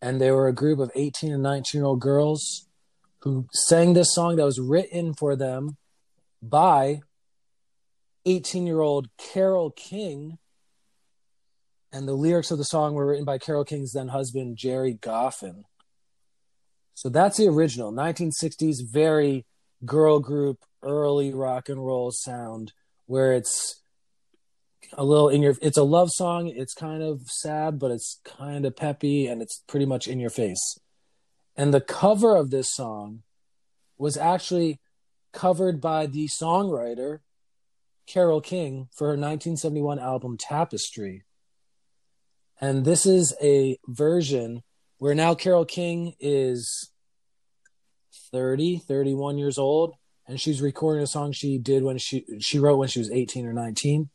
[0.00, 2.66] And they were a group of 18 and 19 year old girls
[3.18, 5.76] who sang this song that was written for them
[6.40, 7.02] by
[8.24, 10.38] 18 year old Carole King
[11.92, 15.64] and the lyrics of the song were written by Carole King's then husband Gerry Goffin.
[16.98, 19.46] So that's the original 1960s, very
[19.84, 22.72] girl group, early rock and roll sound,
[23.06, 23.84] where it's
[24.94, 25.54] a little in your.
[25.62, 26.48] It's a love song.
[26.48, 30.28] It's kind of sad, but it's kind of peppy, and it's pretty much in your
[30.28, 30.76] face.
[31.54, 33.22] And the cover of this song
[33.96, 34.80] was actually
[35.32, 37.20] covered by the songwriter
[38.08, 41.22] Carole King for her 1971 album Tapestry.
[42.60, 44.64] And this is a version
[44.98, 46.90] where now Carole King is
[48.30, 49.94] 30, 31 years old,
[50.26, 53.46] and she's recording a song she did when she she wrote when she was 18
[53.46, 54.10] or 19.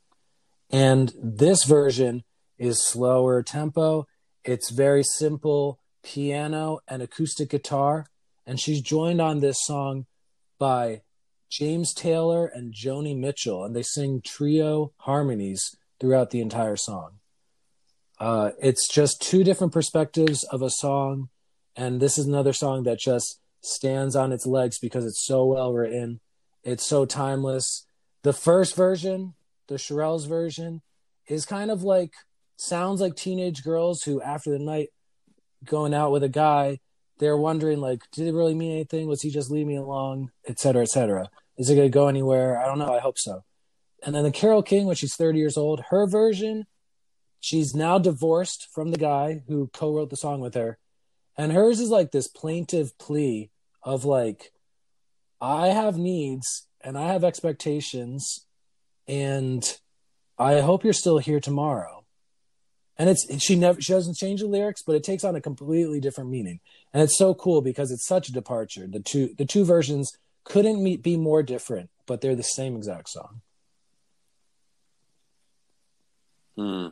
[0.69, 2.23] And this version
[2.57, 4.07] is slower tempo.
[4.43, 8.07] It's very simple piano and acoustic guitar.
[8.45, 10.05] And she's joined on this song
[10.59, 11.01] by
[11.49, 17.19] James Taylor and Joni Mitchell, and they sing trio harmonies throughout the entire song.
[18.19, 21.29] Uh, it's just two different perspectives of a song,
[21.75, 25.73] and this is another song that just stands on its legs because it's so well
[25.73, 26.19] written.
[26.63, 27.85] It's so timeless.
[28.21, 29.33] The first version,
[29.67, 30.81] the Shirelles version,
[31.27, 32.13] is kind of like
[32.55, 34.89] sounds like teenage girls who, after the night
[35.65, 36.79] going out with a guy,
[37.19, 39.07] they're wondering like, did it really mean anything?
[39.07, 41.29] Was he just leave me along, etc., cetera, et cetera?
[41.57, 42.61] Is it going to go anywhere?
[42.61, 42.93] I don't know.
[42.93, 43.43] I hope so.
[44.05, 46.65] And then the Carole King, when she's 30 years old, her version
[47.43, 50.77] She's now divorced from the guy who co-wrote the song with her.
[51.37, 53.49] And hers is like this plaintive plea
[53.83, 54.53] of like
[55.41, 58.45] I have needs and I have expectations
[59.09, 59.61] and
[60.39, 62.05] I hope you're still here tomorrow.
[62.97, 65.99] And it's she never she doesn't change the lyrics, but it takes on a completely
[65.99, 66.61] different meaning.
[66.93, 68.87] And it's so cool because it's such a departure.
[68.87, 73.09] The two the two versions couldn't meet, be more different, but they're the same exact
[73.09, 73.41] song.
[76.55, 76.87] Hmm.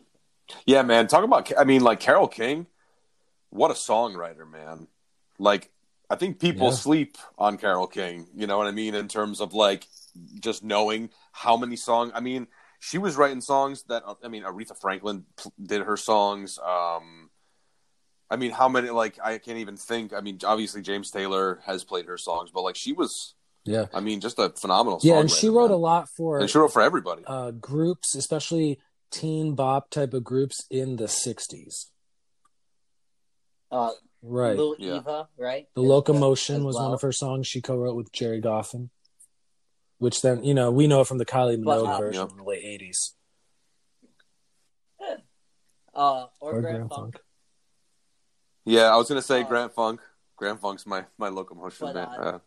[0.66, 1.08] Yeah, man.
[1.08, 1.52] Talk about.
[1.58, 2.68] I mean, like Carole King.
[3.50, 4.88] What a songwriter, man.
[5.38, 5.72] Like,
[6.10, 6.74] I think people yeah.
[6.74, 8.28] sleep on Carole King.
[8.36, 8.96] You know what I mean?
[8.96, 9.88] In terms of like
[10.40, 12.12] just knowing how many songs.
[12.16, 12.48] I mean,
[12.80, 14.04] she was writing songs that.
[14.24, 15.26] I mean, Aretha Franklin
[15.62, 16.60] did her songs.
[16.60, 17.30] Um,
[18.30, 18.90] I mean, how many?
[18.90, 20.14] Like, I can't even think.
[20.14, 23.36] I mean, obviously James Taylor has played her songs, but like she was.
[23.64, 25.00] Yeah, I mean, just a phenomenal.
[25.04, 25.72] Yeah, and she wrote man.
[25.72, 26.40] a lot for.
[26.40, 27.22] And she wrote for everybody.
[27.28, 28.80] Uh, groups, especially
[29.12, 31.88] teen bop type of groups in the 60s.
[33.71, 34.58] Uh, right.
[34.58, 34.97] Lil yeah.
[34.97, 35.67] Eva, right?
[35.76, 36.86] The as, Locomotion as was well.
[36.86, 38.89] one of her songs she co-wrote with Gerry Goffin,
[39.97, 42.38] which then, you know, we know it from the Kylie Minogue but, uh, version in
[42.38, 43.13] the late 80s.
[45.93, 47.15] Uh, or, or Grand, Grand Funk.
[47.15, 47.19] Funk.
[48.65, 50.00] Yeah, I was going to say uh, Grand Funk.
[50.38, 52.10] Grand Funk's my, my Locomotion but, band.
[52.17, 52.39] Uh,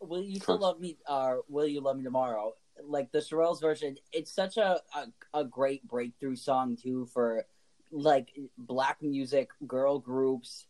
[0.00, 2.54] will you still love me, uh, Will You Love Me Tomorrow?
[2.86, 7.46] Like the Shirelles version, it's such a, a, a great breakthrough song too for
[7.90, 10.66] like black music girl groups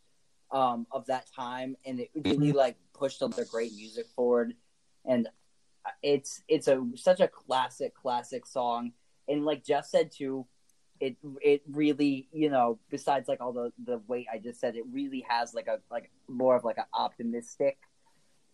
[0.51, 2.57] um of that time, and it really mm-hmm.
[2.57, 4.53] like pushed their great music forward.
[5.05, 5.27] And
[6.01, 8.93] it's it's a such a classic classic song,
[9.27, 10.45] and like Jeff said too,
[10.99, 14.85] it it really you know besides like all the the weight I just said, it
[14.91, 17.77] really has like a like more of like an optimistic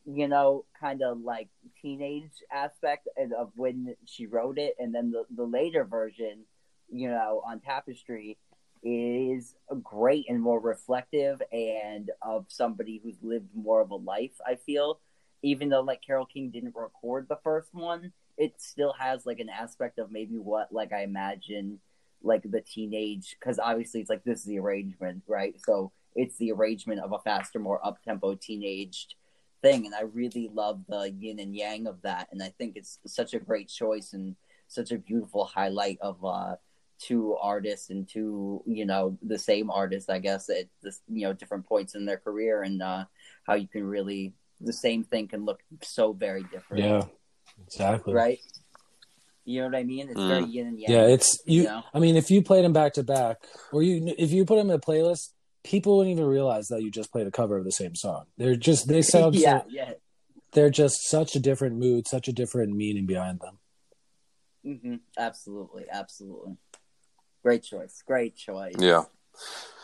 [0.05, 1.49] you know, kind of like
[1.81, 6.45] teenage aspect of when she wrote it, and then the the later version,
[6.89, 8.37] you know, on Tapestry
[8.83, 14.39] is great and more reflective and of somebody who's lived more of a life.
[14.45, 14.99] I feel,
[15.41, 19.49] even though like Carole King didn't record the first one, it still has like an
[19.49, 21.79] aspect of maybe what like I imagine
[22.21, 25.55] like the teenage because obviously it's like this is the arrangement, right?
[25.65, 29.15] So it's the arrangement of a faster, more up tempo teenaged
[29.65, 32.27] thing, and I really love the yin and yang of that.
[32.31, 34.35] And I think it's such a great choice and
[34.67, 36.55] such a beautiful highlight of uh,
[36.99, 41.33] two artists and two, you know, the same artist, I guess, at this, you know,
[41.33, 43.05] different points in their career, and uh,
[43.47, 46.83] how you can really the same thing can look so very different.
[46.83, 47.03] Yeah,
[47.65, 48.13] exactly.
[48.13, 48.39] Right.
[49.47, 50.09] You know what I mean?
[50.09, 50.27] It's mm.
[50.27, 50.91] very yin and yang.
[50.91, 51.61] Yeah, it's you.
[51.61, 51.83] you know?
[51.93, 53.37] I mean, if you played them back to back,
[53.71, 55.29] or you if you put them in a playlist,
[55.65, 58.25] people wouldn't even realize that you just played a cover of the same song.
[58.37, 59.93] They're just they sound yeah, so, yeah.
[60.53, 63.59] They're just such a different mood, such a different meaning behind them.
[64.65, 64.95] Mm-hmm.
[65.17, 66.55] Absolutely, absolutely.
[67.43, 68.01] Great choice.
[68.05, 68.75] Great choice.
[68.79, 69.03] Yeah.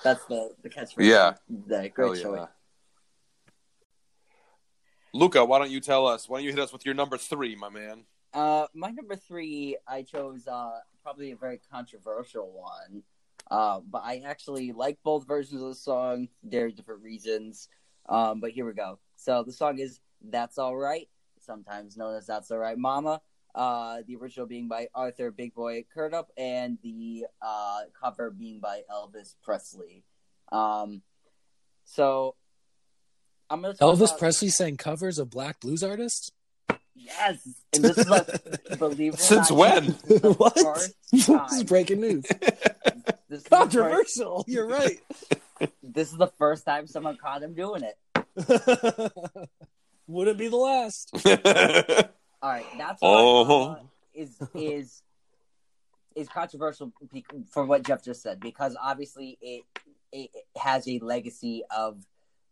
[0.03, 1.09] That's the the catchphrase.
[1.09, 1.33] Yeah.
[1.49, 2.23] The great Hell yeah.
[2.23, 2.47] choice.
[5.13, 6.29] Luca, why don't you tell us?
[6.29, 8.05] Why don't you hit us with your number three, my man?
[8.33, 13.03] Uh, my number three, I chose uh probably a very controversial one.
[13.51, 16.29] Uh, but I actually like both versions of the song.
[16.43, 17.67] Very different reasons.
[18.07, 18.97] Um, but here we go.
[19.17, 23.21] So the song is "That's All Right," sometimes known as "That's All Right, Mama."
[23.53, 28.83] Uh, the original being by Arthur Big Boy Crudup, and the uh, cover being by
[28.89, 30.05] Elvis Presley.
[30.53, 31.01] Um,
[31.83, 32.35] so
[33.49, 36.31] I'm gonna Elvis about- Presley sang covers of black blues artists.
[36.95, 39.85] Yes, and this is like believe Since not, when?
[40.07, 40.55] this is What?
[41.11, 42.25] this is breaking news.
[43.31, 44.43] This is, first, Controversial.
[44.47, 44.99] You're right.
[45.83, 47.97] this is the first time someone caught him doing it.
[50.07, 51.11] Wouldn't be the last.
[52.41, 53.77] All right, that's Oh.
[54.13, 55.01] is is
[56.13, 56.91] is controversial
[57.51, 59.63] for what Jeff just said because obviously it
[60.11, 62.05] it has a legacy of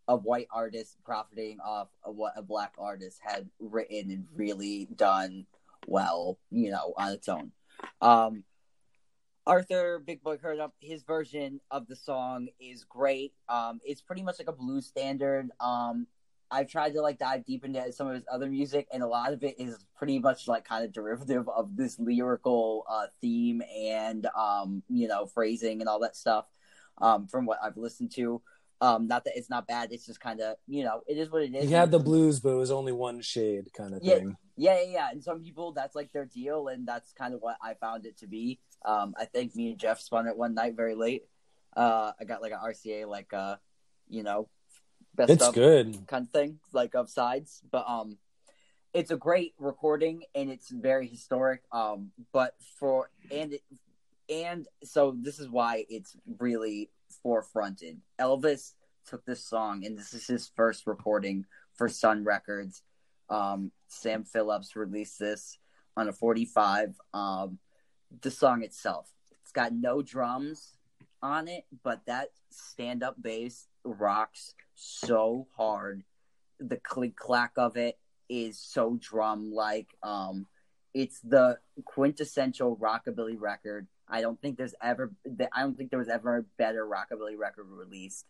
[0.08, 5.46] of white artists profiting off of what a black artist had written and really done
[5.88, 7.52] well, you know, on its own.
[8.02, 8.46] Um,
[9.50, 13.34] Arthur Big Boy Crudup, his version of the song is great.
[13.50, 15.50] Um, it's pretty much like a blues standard.
[15.60, 16.06] Um,
[16.52, 19.34] I've tried to like dive deep into some of his other music, and a lot
[19.34, 24.28] of it is pretty much like kind of derivative of this lyrical uh, theme and
[24.38, 26.46] um, you know phrasing and all that stuff.
[27.02, 28.42] Um, from what I've listened to,
[28.82, 29.92] um, not that it's not bad.
[29.92, 31.68] It's just kind of you know it is what it is.
[31.68, 34.16] He had the blues, but it was only one shade kind of Yeah.
[34.16, 34.38] thing.
[34.60, 35.10] Yeah, yeah, yeah.
[35.12, 38.18] And some people, that's like their deal, and that's kind of what I found it
[38.18, 38.60] to be.
[38.86, 41.24] Um, I think me and Jeff spun it one night very late.
[41.76, 43.56] Uh, I got like an RCA, like uh,
[44.10, 44.50] you know,
[45.16, 46.06] best It's of good.
[46.08, 47.62] kind of thing, like of sides.
[47.72, 48.18] But um,
[48.94, 51.62] it's a great recording, and it's very historic.
[51.72, 53.64] Um, but for and it,
[54.30, 56.90] and so this is why it's really
[57.26, 58.00] forefronted.
[58.20, 58.74] Elvis
[59.08, 61.46] took this song, and this is his first recording
[61.76, 62.82] for Sun Records.
[63.30, 65.58] Um, Sam Phillips released this
[65.96, 66.96] on a 45.
[67.14, 67.60] Um,
[68.22, 69.12] the song itself,
[69.42, 70.78] it's got no drums
[71.22, 76.04] on it, but that stand up bass rocks so hard.
[76.60, 77.98] The click clack of it
[78.30, 79.88] is so drum like.
[80.04, 80.46] Um,
[80.94, 83.88] it's the quintessential rockabilly record.
[84.08, 85.12] I don't think there's ever
[85.54, 88.26] I don't think there was ever a better rockabilly record released.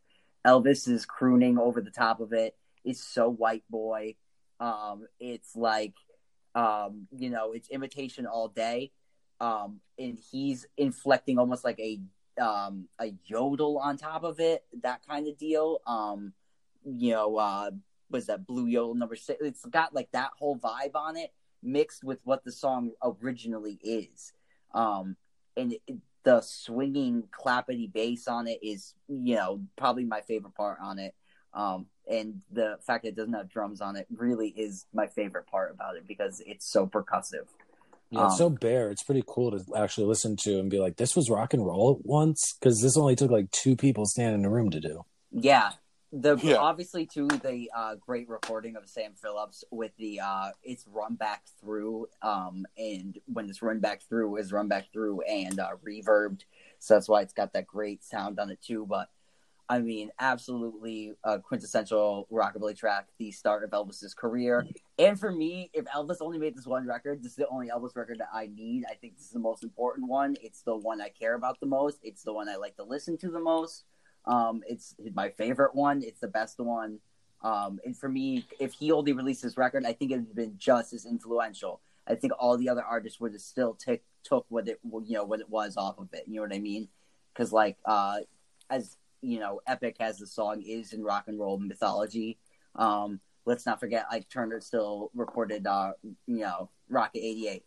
[0.45, 2.55] Elvis is crooning over the top of it.
[2.83, 4.15] It's so white boy.
[4.59, 5.93] Um, it's like,
[6.55, 8.91] um, you know, it's imitation all day.
[9.39, 11.99] Um, and he's inflecting almost like a
[12.41, 15.79] um a yodel on top of it, that kind of deal.
[15.87, 16.33] Um,
[16.85, 17.71] you know, uh,
[18.09, 19.39] was that blue yodel number six?
[19.41, 21.31] It's got like that whole vibe on it,
[21.63, 24.33] mixed with what the song originally is.
[24.73, 25.15] Um,
[25.55, 30.79] and it, the swinging clappity bass on it is, you know, probably my favorite part
[30.81, 31.15] on it.
[31.53, 35.47] Um, and the fact that it doesn't have drums on it really is my favorite
[35.47, 37.45] part about it because it's so percussive.
[38.09, 38.89] Yeah, it's Um, so bare.
[38.89, 41.97] It's pretty cool to actually listen to and be like, this was rock and roll
[41.99, 45.05] at once because this only took like two people standing in a room to do.
[45.31, 45.71] Yeah.
[46.11, 46.55] The Yeah.
[46.57, 51.43] obviously too the uh, great recording of Sam Phillips with the uh, it's run back
[51.61, 56.41] through um and when it's run back through is run back through and uh, reverbed
[56.79, 59.09] so that's why it's got that great sound on it too but
[59.69, 64.65] I mean absolutely a quintessential rockabilly track the start of Elvis's career
[64.97, 67.95] and for me if Elvis only made this one record this is the only Elvis
[67.95, 71.01] record that I need I think this is the most important one it's the one
[71.01, 73.85] I care about the most it's the one I like to listen to the most
[74.25, 76.03] um, it's my favorite one.
[76.03, 76.99] It's the best one.
[77.41, 80.35] Um, and for me, if he only released this record, I think it would have
[80.35, 81.81] been just as influential.
[82.07, 85.23] I think all the other artists would have still take took what it you know
[85.23, 86.23] what it was off of it.
[86.27, 86.89] You know what I mean?
[87.33, 88.19] Because like uh,
[88.69, 92.37] as you know, epic as the song is in rock and roll mythology.
[92.75, 95.93] Um, let's not forget, like Turner still recorded, uh,
[96.27, 97.63] you know, Rocket '88.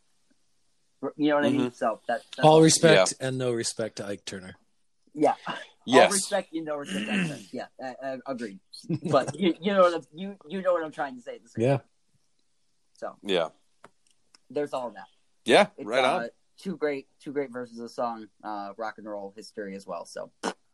[1.16, 1.72] You know what I mean?
[1.72, 4.55] So that, that's All respect and no respect to Ike Turner.
[5.14, 5.34] yeah.
[5.84, 6.07] Yes.
[6.07, 7.42] All respect, you know, respect.
[7.53, 8.61] yeah, uh, uh, agreed.
[9.11, 11.34] But you, you know what I'm, you you know what I'm trying to say.
[11.34, 11.78] at Yeah.
[12.98, 13.48] So Yeah.
[14.48, 15.09] there's all of that.
[15.44, 15.66] Yeah.
[15.76, 16.28] It's, right uh, on.
[16.57, 20.07] Two great, two great verses of the song, uh, rock and roll history as well.
[20.07, 20.30] So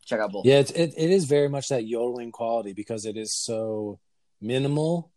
[0.09, 0.45] check out both.
[0.45, 3.99] Yeah, it's, it, it is very much that yodeling quality because it is so
[4.41, 5.11] minimal.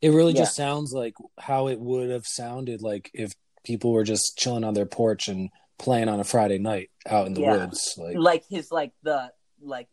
[0.00, 0.42] It really Yeah.
[0.42, 3.32] just sounds like how it would have sounded like if
[3.64, 7.34] people were just chilling on their porch and playing on a Friday night out in
[7.34, 7.56] the Yeah.
[7.56, 7.94] woods.
[7.98, 9.88] Like, Like his like the like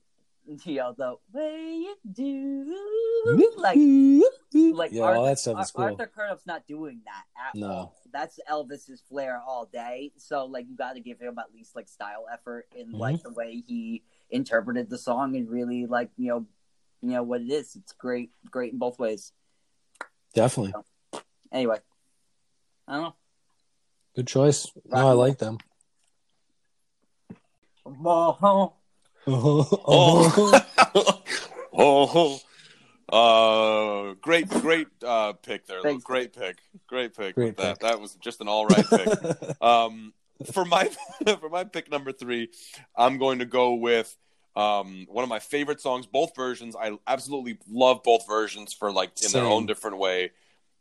[0.65, 2.75] you know the way you do
[3.55, 3.77] like
[4.53, 5.85] like yeah, all that stuff is cool.
[5.85, 7.67] Arthur Crudup's not doing that at No.
[7.67, 7.95] all.
[8.11, 10.11] that's Elvis's flair all day.
[10.17, 13.29] So like you got to give him at least like style effort in like mm-hmm.
[13.29, 14.03] the way he
[14.33, 16.45] interpreted the song and really like you know
[17.01, 17.75] you know what it is.
[17.75, 19.31] It's great, great in both ways.
[20.33, 20.73] Definitely.
[21.51, 21.77] Anyway,
[22.87, 23.15] I don't know.
[24.15, 24.71] Good choice.
[24.85, 25.57] No, I like them.
[27.85, 28.73] Oh,
[29.85, 31.19] oh,
[31.73, 32.39] oh,
[33.09, 35.81] uh, great, great uh, pick there.
[35.81, 36.03] Thanks.
[36.03, 36.57] Great pick.
[36.87, 37.35] Great pick.
[37.35, 37.79] Great that.
[37.79, 37.89] pick.
[37.89, 39.07] That was just an all right pick.
[39.61, 40.13] um,
[40.51, 40.89] for my
[41.39, 42.49] for my pick number three,
[42.97, 44.15] I'm going to go with
[44.55, 46.05] um, one of my favorite songs.
[46.05, 50.31] Both versions, I absolutely love both versions for like in their own different way.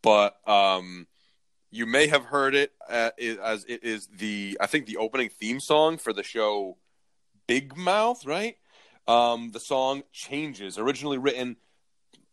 [0.03, 1.07] But um,
[1.71, 3.11] you may have heard it uh,
[3.43, 6.77] as it is the I think the opening theme song for the show
[7.47, 8.57] Big Mouth, right?
[9.09, 11.57] Um, the song changes, originally written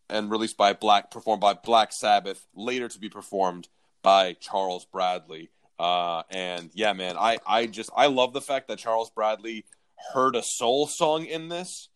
[0.10, 3.68] and released by Black, performed by Black Sabbath, later to be performed
[4.02, 5.50] by Charles Bradley.
[5.80, 9.66] Uh, and yeah, man, I, I just I love the fact that Charles Bradley
[10.14, 11.90] heard a soul song in this,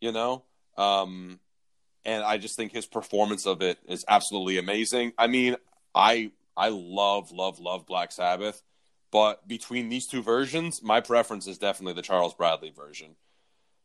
[0.00, 0.44] you know,
[0.76, 1.40] um,
[2.04, 5.12] and I just think his performance of it is absolutely amazing.
[5.18, 5.56] I mean,
[5.94, 8.62] I I love love love Black Sabbath,
[9.10, 13.16] but between these two versions, my preference is definitely the Charles Bradley version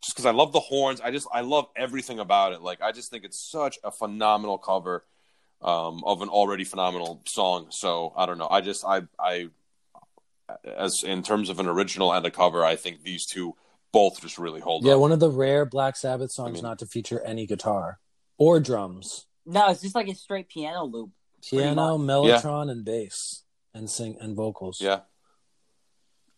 [0.03, 0.99] just because I love the horns.
[1.01, 2.61] I just I love everything about it.
[2.61, 5.05] Like I just think it's such a phenomenal cover
[5.61, 7.67] um, of an already phenomenal song.
[7.69, 8.49] So I don't know.
[8.49, 9.49] I just I I
[10.63, 13.55] as in terms of an original and a cover, I think these two
[13.91, 14.87] both just really hold up.
[14.87, 14.99] yeah, up.
[14.99, 17.99] one of the rare Black Sabbath songs I mean- not to feature any guitar
[18.37, 19.27] or drums.
[19.45, 21.11] no, it's just like a straight piano loop.
[21.49, 22.09] Piano, much.
[22.09, 23.43] mellotron, and bass,
[23.73, 24.79] and sing and vocals.
[24.79, 25.01] yeah,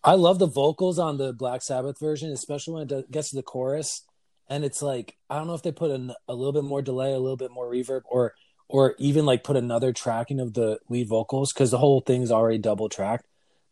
[0.03, 3.43] I love the vocals on the Black Sabbath version, especially when it gets to the
[3.43, 4.01] chorus,
[4.49, 7.13] and it's like I don't know if they put an, a little bit more delay,
[7.13, 8.33] a little bit more reverb, or
[8.67, 12.57] or even like put another tracking of the lead vocals because the whole thing's already
[12.57, 13.25] double tracked.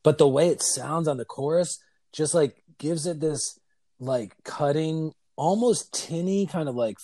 [0.04, 1.80] But the way it sounds on the chorus
[2.12, 3.60] just like gives it this
[4.00, 6.98] like cutting, almost tinny kind of like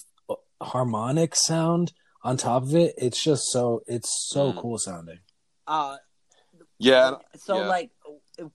[0.62, 1.94] harmonic sound
[2.24, 2.94] on top of it.
[2.98, 4.58] It's just so it's so Mm.
[4.58, 5.20] cool sounding.
[5.66, 5.98] Uh,
[6.78, 7.16] yeah.
[7.36, 7.68] So yeah.
[7.68, 7.92] like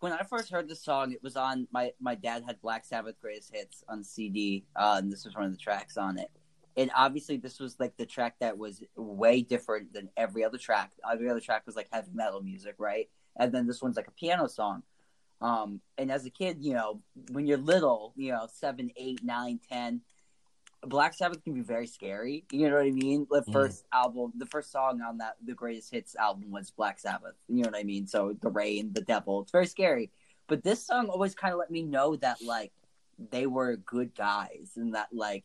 [0.01, 3.21] when I first heard the song, it was on my my dad had Black Sabbath
[3.21, 6.31] Greatest Hits on CD, uh, and this was one of the tracks on it.
[6.77, 10.91] And obviously, this was like the track that was way different than every other track.
[11.11, 13.09] Every other track was like heavy metal music, right?
[13.37, 14.82] And then this one's like a piano song.
[15.41, 19.61] Um, and as a kid, you know, when you're little, you know, seven, eight, nine,
[19.68, 20.01] ten,
[20.82, 22.45] Black Sabbath can be very scary.
[22.51, 23.26] You know what I mean?
[23.30, 23.53] The Mhm.
[23.53, 27.37] first album, the first song on that, the greatest hits album was Black Sabbath.
[27.49, 28.07] You know what I mean?
[28.07, 30.11] So the rain, the devil, it's very scary.
[30.47, 32.72] But this song always kind of let me know that like
[33.30, 35.45] they were good guys and that like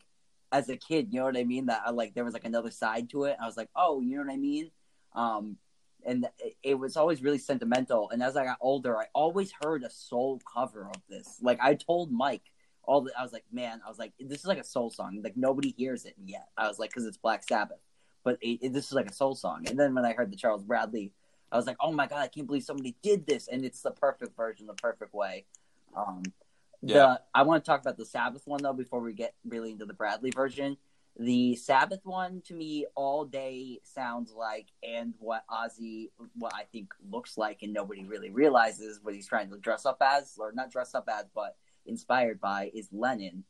[0.52, 1.66] as a kid, you know what I mean?
[1.66, 3.36] That I like there was like another side to it.
[3.40, 4.70] I was like, oh, you know what I mean?
[5.14, 5.56] Um,
[6.06, 6.28] and
[6.62, 8.10] it, was always really sentimental.
[8.10, 11.38] And as I got older, I always heard a soul cover of this.
[11.42, 12.42] Like I told Mike
[12.84, 15.20] all the, I was like, man, I was like, this is like a soul song.
[15.22, 16.48] Like nobody hears it yet.
[16.56, 17.78] I was like, because it's Black Sabbath,
[18.24, 19.64] but it, it- this is like a soul song.
[19.68, 21.12] And then when I heard the Charles Bradley,
[21.52, 23.90] I was like, oh my god, I can't believe somebody did this, and it's the
[23.90, 25.46] perfect version, the perfect way.
[25.96, 26.22] Um,
[26.80, 26.94] Yeah.
[26.94, 29.84] the I want to talk about the Sabbath one though before we get really into
[29.84, 30.76] the Bradley version.
[31.18, 36.92] The Sabbath one to me all day sounds like, and what Ozzy, what I think
[37.10, 40.70] looks like, and nobody really realizes what he's trying to dress up as, or not
[40.70, 43.44] dress up as, but inspired by, is Lennon.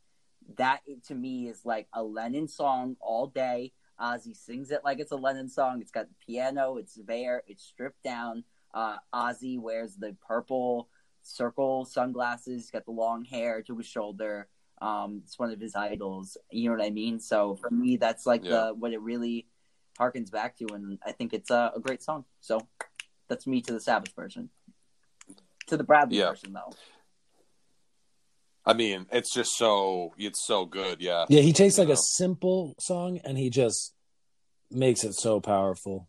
[0.57, 3.73] That to me is like a Lennon song all day.
[4.01, 5.81] Ozzy sings it like it's a Lennon song.
[5.81, 6.79] It's got the piano.
[6.79, 7.43] It's there.
[7.47, 8.45] It's stripped down.
[8.73, 10.89] Uh, Ozzy wears the purple
[11.23, 12.63] circle sunglasses.
[12.63, 14.49] He's got the long hair to his shoulder.
[14.81, 16.37] Um, it's one of his idols.
[16.51, 17.21] You know what I mean?
[17.21, 18.51] So for me, that's like Yeah.
[18.51, 19.47] the what it really
[19.99, 22.25] harkens back to, and I think it's a, a great song.
[22.41, 22.67] So
[23.29, 24.51] that's me to the Sabbath version.
[25.67, 26.31] To the Bradley Yeah.
[26.31, 26.73] version, though.
[28.65, 31.01] I mean, it's just so it's so good.
[31.01, 31.27] Yeah.
[31.29, 33.95] Yeah, he takes like You a simple song and he just
[34.71, 36.09] makes it so powerful.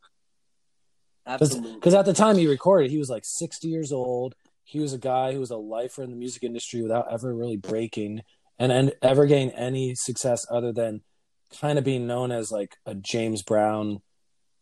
[1.26, 1.74] Absolutely.
[1.76, 4.36] Because at the time he recorded, he was like 60 years old.
[4.64, 7.58] He was a guy who was a lifer in the music industry without ever really
[7.58, 8.24] breaking
[8.62, 11.02] and, and ever gain any success other than
[11.60, 14.02] kind of being known as like a James Brown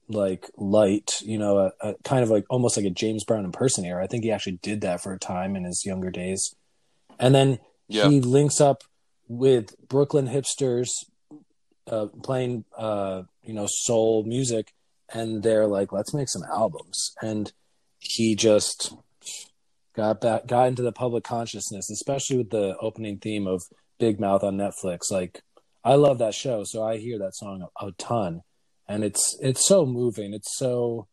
[0.08, 4.00] like light, you know, a, a kind of like almost like a James Brown impersonator.
[4.00, 6.56] I think he actually did that for a time in his younger days.
[7.20, 8.08] And then Yeah.
[8.08, 8.84] he links up
[9.28, 10.90] with Brooklyn hipsters
[11.92, 14.72] uh, playing, uh, you know, soul music,
[15.12, 17.52] and they're like, "Let's make some albums." And
[18.00, 18.94] he just
[19.96, 23.64] got back, got into the public consciousness, especially with the opening theme of
[24.00, 25.12] Big Mouth on Netflix.
[25.12, 25.42] Like,
[25.84, 28.42] I love that show, so I hear that song a, a ton,
[28.88, 30.34] and it's it's so moving.
[30.34, 31.08] It's so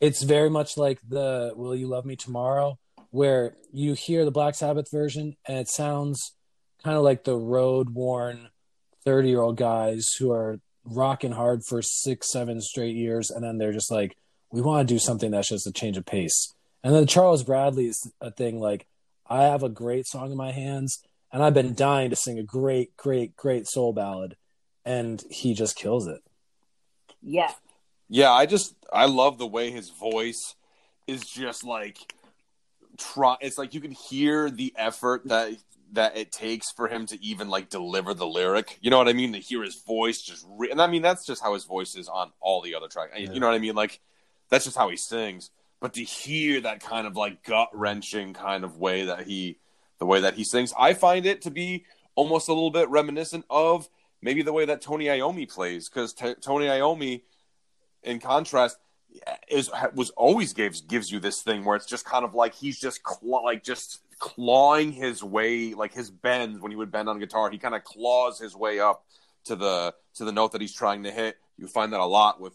[0.00, 2.78] it's very much like the "Will You Love Me Tomorrow,"
[3.10, 6.34] where you hear the Black Sabbath version and it sounds
[6.84, 8.50] kind of like the road worn
[9.04, 13.58] thirty year old guys who are rocking hard for six, seven straight years, and then
[13.58, 14.16] they're just like,
[14.52, 17.86] "We want to do something that's just a change of pace." And then Charles Bradley
[17.86, 18.86] is a thing like,
[19.26, 22.42] "I have a great song in my hands." And I've been dying to sing a
[22.42, 24.36] great, great, great soul ballad,
[24.84, 26.22] and he just kills it.
[27.22, 27.52] Yeah,
[28.08, 30.54] Yeah, I just I love the way his voice
[31.06, 31.98] is just like
[32.96, 33.36] try.
[33.40, 35.52] It's like you can hear the effort that
[35.92, 38.78] that it takes for him to even like deliver the lyric.
[38.80, 39.32] You know what I mean?
[39.32, 42.08] To hear his voice just, re- and I mean that's just how his voice is
[42.08, 43.12] on all the other tracks.
[43.16, 43.32] Yeah.
[43.32, 43.74] You know what I mean?
[43.74, 44.00] Like
[44.48, 45.50] that's just how he sings.
[45.80, 49.58] But to hear that kind of like gut wrenching kind of way that he,
[49.98, 51.84] the way that he sings, I find it to be
[52.14, 53.88] almost a little bit reminiscent of
[54.22, 57.22] maybe the way that Tony Iommi plays because t- Tony Iommi,
[58.02, 58.78] in contrast,
[59.48, 62.78] is was always gives gives you this thing where it's just kind of like he's
[62.78, 66.60] just claw, like just clawing his way like his bends.
[66.60, 69.04] When he would bend on guitar he kind of claws his way up
[69.44, 71.36] to the to the note that he's trying to hit.
[71.56, 72.54] You find that a lot with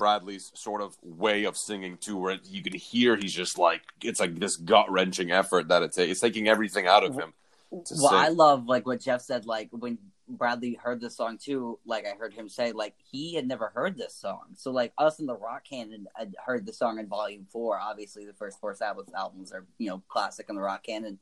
[0.00, 4.18] Bradley's sort of way of singing too where you can hear he's just like it's
[4.18, 7.34] like this gut wrenching effort that it's it's taking everything out of him
[7.70, 9.46] well, I love like what Jeff said.
[9.46, 9.98] Like when
[10.28, 13.96] Bradley heard this song too, like I heard him say, like he had never heard
[13.96, 14.54] this song.
[14.56, 17.78] So like us in the rock canon had heard the song in Volume Four.
[17.78, 21.18] Obviously, the first four Sabbath albums are you know classic in the rock canon,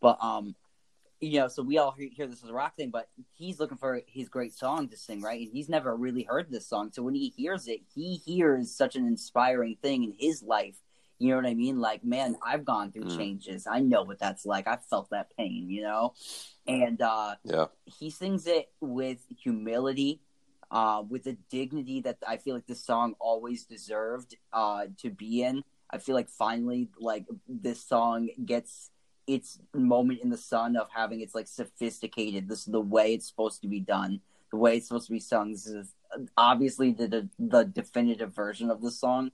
[0.00, 0.56] but um,
[1.20, 2.90] you know, so we all hear, hear this as a rock thing.
[2.90, 5.40] But he's looking for his great song to sing, right?
[5.40, 6.90] And he's never really heard this song.
[6.92, 10.76] So when he hears it, he hears such an inspiring thing in his life.
[11.18, 11.80] You know what I mean?
[11.80, 13.16] Like, man, I've gone through Mm.
[13.16, 13.66] changes.
[13.66, 14.66] I know what that's like.
[14.66, 16.12] I felt that pain, you know?
[16.66, 20.20] And uh yeah he sings it with humility,
[20.70, 25.42] uh, with a dignity that I feel like this song always deserved uh, to be
[25.44, 25.62] in.
[25.88, 28.90] I feel like finally, like this song gets
[29.26, 32.48] its moment in the sun of having its like sophisticated.
[32.48, 34.20] This is the way it's supposed to be done.
[34.50, 35.52] The way it's supposed to be sung.
[35.52, 35.94] This is
[36.36, 39.30] obviously the the, the definitive version of the song.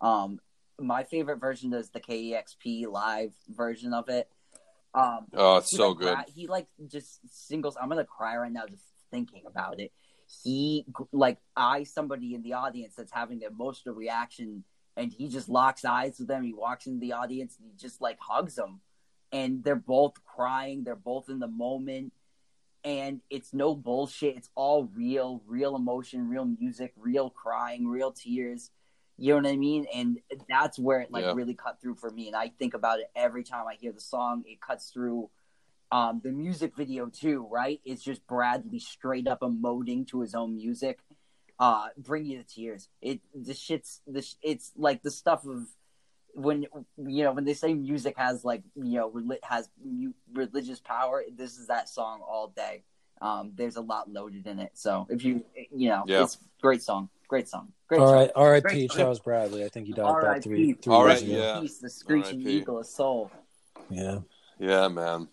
[0.00, 0.40] Um,
[0.80, 4.28] my favorite version is the KEXP live version of it.
[4.94, 7.76] Um, oh it's so like, good he like just singles.
[7.80, 9.92] I'm gonna cry right now just thinking about it.
[10.42, 14.64] He like I somebody in the audience that's having an emotional reaction,
[14.96, 16.42] and he just locks eyes with them.
[16.44, 18.80] He walks into the audience and he just like hugs them,
[19.34, 20.84] and they're both crying.
[20.84, 22.12] They're both in the moment,
[22.84, 24.36] and it's no bullshit.
[24.36, 28.70] It's all real, real emotion, real music, real crying, real tears.
[29.16, 29.86] You know what I mean?
[29.92, 31.34] And that's where it like Yeah.
[31.34, 32.28] really cut through for me.
[32.28, 34.44] And I think about it every time I hear the song.
[34.46, 35.30] It cuts through
[35.90, 37.80] um, the music video too, right?
[37.84, 40.98] It's just Bradley straight up emoting to his own music,
[41.58, 42.88] uh, bring you to tears.
[43.00, 44.36] It the shit's this.
[44.42, 45.68] It's like the stuff of
[46.34, 46.66] when
[46.96, 49.68] you know when they say music has like you know has
[50.32, 51.22] religious power.
[51.34, 52.82] This is that song all day.
[53.22, 54.72] Um, there's a lot loaded in it.
[54.74, 56.24] So if you you know, Yeah.
[56.24, 58.00] it's great song, great song, great.
[58.00, 58.28] All song.
[58.34, 58.62] R.I.P.
[58.68, 58.90] Great.
[58.90, 59.64] Charles Bradley.
[59.64, 60.40] I think he died about R.I.P.
[60.42, 61.38] three three All years right, ago.
[61.38, 61.60] yeah.
[61.60, 62.50] Peace, the screeching R.I.P.
[62.50, 63.30] eagle of soul.
[63.90, 64.18] Yeah.
[64.58, 65.28] yeah man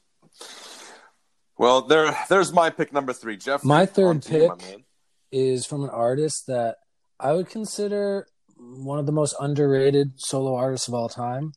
[1.57, 4.83] well there there's my pick number three Jeff My third on you, my pick- man.
[5.31, 6.77] is from an artist that
[7.19, 8.27] I would consider
[8.71, 11.53] one of the most underrated solo artists of all time.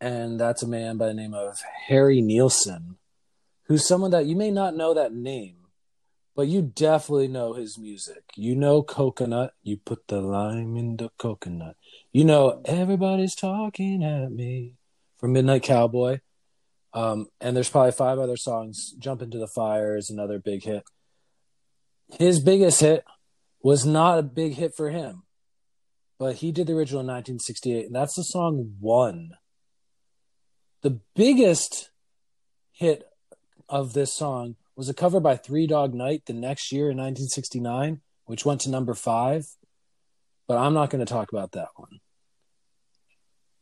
[0.00, 2.96] And that's a man by the name of Harry Nilsson,
[3.64, 5.56] who's someone that you may not know that name,
[6.34, 8.24] but you definitely know his music.
[8.34, 11.76] You know Coconut, you put the lime in the coconut.
[12.12, 14.76] You know Everybody's Talking at Me
[15.18, 16.20] from Midnight Cowboy.
[16.92, 18.94] Um, and there's probably five other songs.
[18.98, 20.82] Jump into the Fire is another big hit.
[22.18, 23.04] His biggest hit
[23.62, 25.22] was not a big hit for him,
[26.20, 29.30] but he did the original in 1968, and that's the song One.
[30.82, 31.90] The biggest
[32.72, 33.04] hit
[33.70, 38.02] of this song was a cover by Three Dog Night the next year in 1969,
[38.26, 39.46] which went to number five,
[40.46, 42.00] but I'm not going to talk about that one.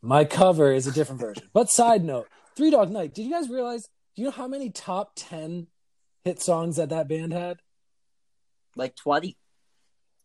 [0.01, 1.49] My cover is a different version.
[1.53, 3.83] But side note, Three Dog Night, did you guys realize?
[4.17, 5.67] Do you know how many top 10
[6.25, 7.59] hit songs that that band had?
[8.75, 9.37] Like twenty.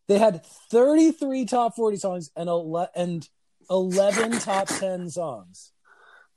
[0.07, 3.28] They had 33 top 40 songs and ele- and
[3.70, 5.72] 11 top 10 songs.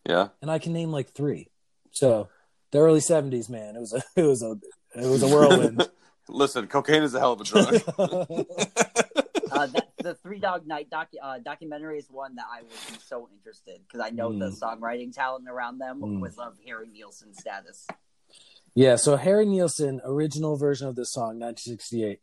[0.07, 1.49] yeah And I can name like 3.
[1.91, 2.29] So,
[2.71, 4.57] the early 70s, man, it was a it was a
[4.95, 5.87] it was a whirlwind.
[6.29, 11.21] listen cocaine is a hell of a drug uh, that, the Three Dog Night docu-
[11.21, 14.59] uh, documentary is one that I would be so interested because I know the Mm.
[14.59, 16.19] songwriting talent around them Mm.
[16.19, 17.87] was of Harry Nilsson status.
[18.75, 22.19] yeah, so Harry Nilsson original version of this song 1968.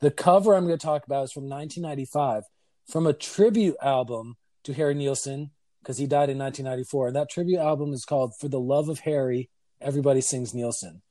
[0.00, 2.44] The cover I'm going to talk about is from 1995
[2.86, 5.50] from a tribute album to Harry Nilsson
[5.82, 7.08] because he died in 1994.
[7.08, 11.02] And that tribute album is called For the Love of Harry, Everybody Sings Nilsson.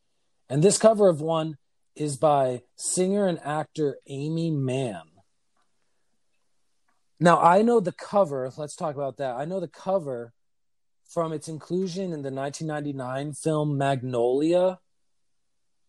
[0.50, 1.58] And this cover of one
[1.96, 5.04] is by singer and actor Aimee Mann.
[7.20, 8.52] Now, I know the cover.
[8.56, 9.36] Let's talk about that.
[9.36, 10.34] I know the cover
[11.10, 14.80] from its inclusion in the 1999 film Magnolia,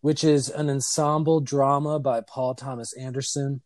[0.00, 3.62] which is an ensemble drama by Paul Thomas Anderson.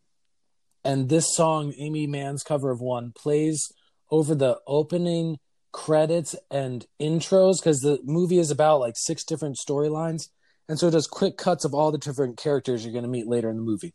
[0.84, 3.72] And this song, Aimee Mann's cover of one, plays
[4.10, 5.38] over the opening
[5.72, 10.28] credits and intros because the movie is about like six different storylines.
[10.68, 13.26] And so it does quick cuts of all the different characters you're going to meet
[13.26, 13.94] later in the movie.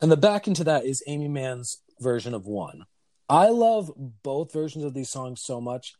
[0.00, 2.84] And the back into that is Aimee Mann's version of one.
[3.28, 3.90] I love
[4.22, 5.94] both versions of these songs so much.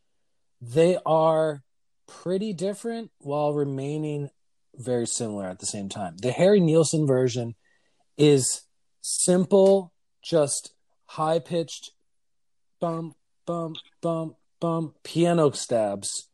[0.60, 1.62] They are
[2.06, 4.30] pretty different while remaining
[4.78, 6.16] very similar at the same time.
[6.16, 7.54] The Harry Nilsson version
[8.16, 8.62] is
[9.00, 10.72] simple, just
[11.06, 11.92] high pitched
[12.80, 13.14] bum,
[13.46, 16.28] bum, bum, bum, piano stabs.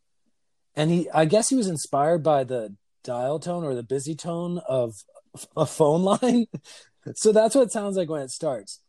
[0.74, 4.61] And he, I guess he was inspired by the dial tone or the busy tone
[4.68, 4.95] of
[5.57, 6.47] a phone line.
[7.14, 8.80] so that's what it sounds like when it starts.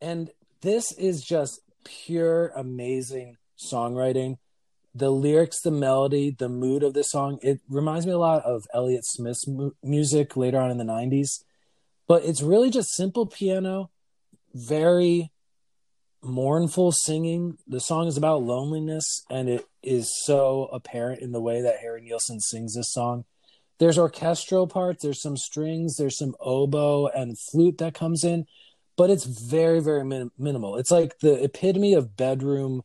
[0.00, 0.30] And
[0.62, 4.36] this is just pure amazing songwriting.
[4.94, 8.64] The lyrics, the melody, the mood of the song, it reminds me a lot of
[8.72, 11.42] Elliott Smith's mu- music later on in the 90s.
[12.06, 13.90] But it's really just simple piano,
[14.52, 15.32] very
[16.22, 17.58] mournful singing.
[17.66, 22.02] The song is about loneliness, and it is so apparent in the way that Harry
[22.02, 23.24] Nilsson sings this song.
[23.78, 28.46] There's orchestral parts, there's some strings, there's some oboe and flute that comes in,
[28.96, 30.76] but it's very, very min- minimal.
[30.76, 32.82] It's like the epitome of bedroom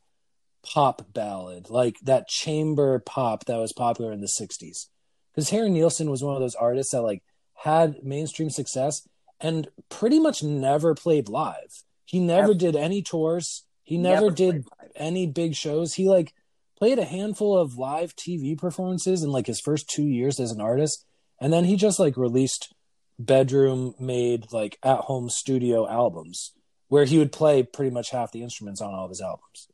[0.64, 4.88] pop ballad, like that chamber pop that was popular in the 60s.
[5.34, 7.24] Because Harry Nilsson was one of those artists that like
[7.56, 9.08] had mainstream success
[9.40, 11.84] and pretty much never played live.
[12.06, 13.66] He never did any tours.
[13.84, 15.94] He never, never did any big shows.
[15.94, 16.34] He like
[16.78, 20.62] played a handful of live TV performances in like his first 2 years as an
[20.62, 21.06] artist
[21.40, 22.74] and then he just like released
[23.18, 26.54] bedroom made like at home studio albums
[26.88, 29.69] where he would play pretty much half the instruments on all of his albums.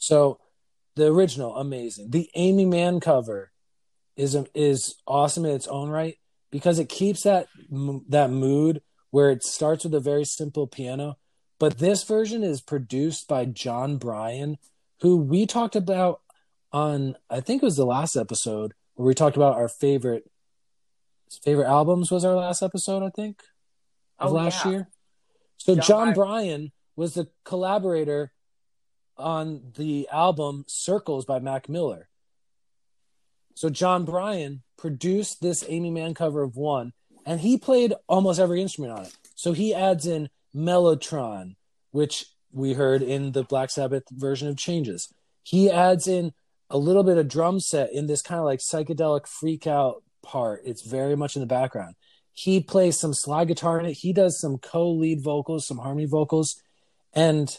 [0.00, 0.40] So
[0.96, 2.10] the original amazing.
[2.10, 3.52] The Aimee Mann cover
[4.16, 6.18] is is awesome in its own right
[6.50, 7.46] because it keeps that
[8.08, 11.16] that mood where it starts with a very simple piano
[11.60, 14.56] but this version is produced by Jon Brion,
[15.02, 16.22] who we talked about
[16.72, 20.28] on I think it was the last episode where we talked about our favorite
[21.44, 23.42] favorite albums was our last episode, I think,
[24.18, 24.70] of oh, last yeah.
[24.70, 24.88] year.
[25.58, 28.32] So John, Jon Brion was the collaborator
[29.20, 32.08] on the album Circles by Mac Miller.
[33.54, 36.92] So Jon Brion produced this Aimee Mann cover of one,
[37.26, 39.16] and he played almost every instrument on it.
[39.34, 41.56] So he adds in Mellotron,
[41.90, 45.12] which we heard in the Black Sabbath version of Changes.
[45.42, 46.32] He adds in
[46.70, 50.62] a little bit of drum set in this kind of like psychedelic freak out part.
[50.64, 51.94] It's very much in the background.
[52.32, 53.98] He plays some slide guitar in it.
[53.98, 56.62] He does some co-lead vocals, some harmony vocals,
[57.12, 57.54] and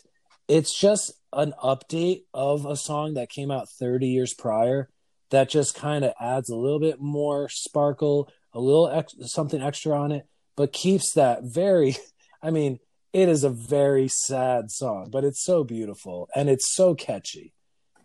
[0.51, 4.89] it's just an update of a song that came out 30 years prior
[5.29, 9.97] that just kind of adds a little bit more sparkle, a little ex- something extra
[9.97, 10.27] on it,
[10.57, 11.95] but keeps that very
[12.43, 12.79] I mean,
[13.13, 17.53] it is a very sad song, but it's so beautiful and it's so catchy.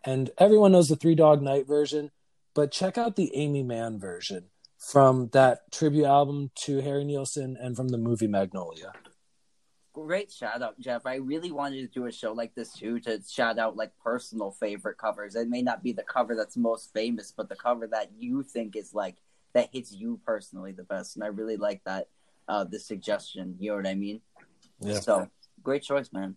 [0.05, 2.13] And everyone knows the Three Dog Night version,
[2.55, 7.75] but check out the Aimee Mann version from that tribute album to Harry Nilsson and
[7.75, 8.93] from the movie Magnolia.
[9.97, 11.07] Great shout out, Jeff.
[11.07, 14.51] I really wanted to do a show like this too to shout out like personal
[14.51, 15.35] favorite covers.
[15.35, 18.77] It may not be the cover that's most famous, but the cover that you think
[18.77, 19.17] is like
[19.55, 21.17] that hits you personally the best.
[21.17, 22.09] And I really like that
[22.47, 23.57] uh the suggestion.
[23.59, 24.21] You know what I mean?
[24.81, 25.01] Yeah.
[25.01, 25.31] So
[25.63, 26.37] great choice, man.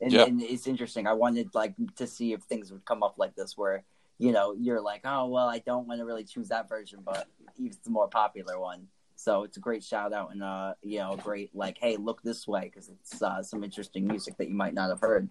[0.00, 0.26] And, yep.
[0.26, 1.06] and it's interesting.
[1.06, 3.84] I wanted like to see if things would come up like this, where
[4.18, 7.28] you know you're like, oh well, I don't want to really choose that version, but
[7.56, 8.88] it's the more popular one.
[9.20, 12.48] So it's a great shout out and uh, you know, great like, hey, look this
[12.48, 15.28] way because it's uh, some interesting music that you might not have heard.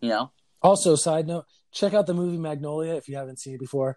[0.00, 0.32] You know.
[0.60, 3.96] Also, side note: check out the movie Magnolia if you haven't seen it before.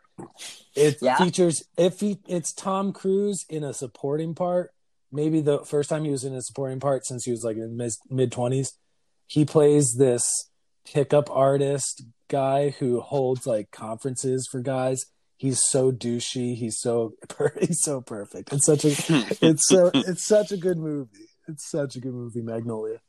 [0.75, 1.17] It yeah?
[1.17, 4.71] features it fe- it's Tom Cruise in a supporting part,
[5.11, 7.79] maybe the first time he was in a supporting part since he was like in
[7.79, 8.77] his mid twenties.
[9.25, 10.51] He plays this
[10.85, 15.05] pickup artist guy who holds like conferences for guys.
[15.37, 16.55] He's so douchey.
[16.55, 17.13] He's so
[17.59, 18.51] he's so perfect.
[18.51, 18.89] It's such a
[19.41, 21.29] it's so it's such a good movie.
[21.47, 22.99] It's such a good movie, Magnolia.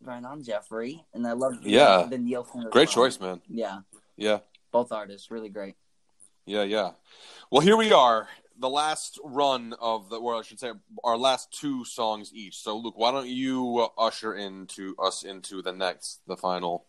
[0.00, 2.46] Right on, Jeffrey, and I love yeah the Neil.
[2.70, 3.40] Great choice, man.
[3.48, 3.80] Yeah,
[4.16, 4.38] yeah.
[4.70, 5.74] Both artists, really great.
[6.46, 6.92] Yeah, yeah.
[7.50, 10.72] Well, here we are the last run of the, or I should say,
[11.02, 12.56] our last two songs each.
[12.56, 16.86] So, Luke, why don't you uh, usher into us into the next, the final,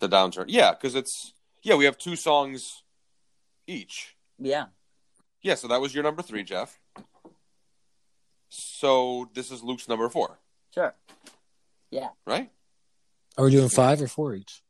[0.00, 0.46] the downturn?
[0.48, 2.82] Yeah, because it's yeah, we have two songs
[3.70, 4.16] each.
[4.38, 4.66] Yeah.
[5.42, 6.78] Yeah, so that was your number three, Jeff.
[8.48, 10.38] So this is Luke's number four,
[10.74, 10.94] Sure.
[11.90, 12.08] Yeah.
[12.26, 12.50] right?
[13.38, 14.62] Are we doing five or four each?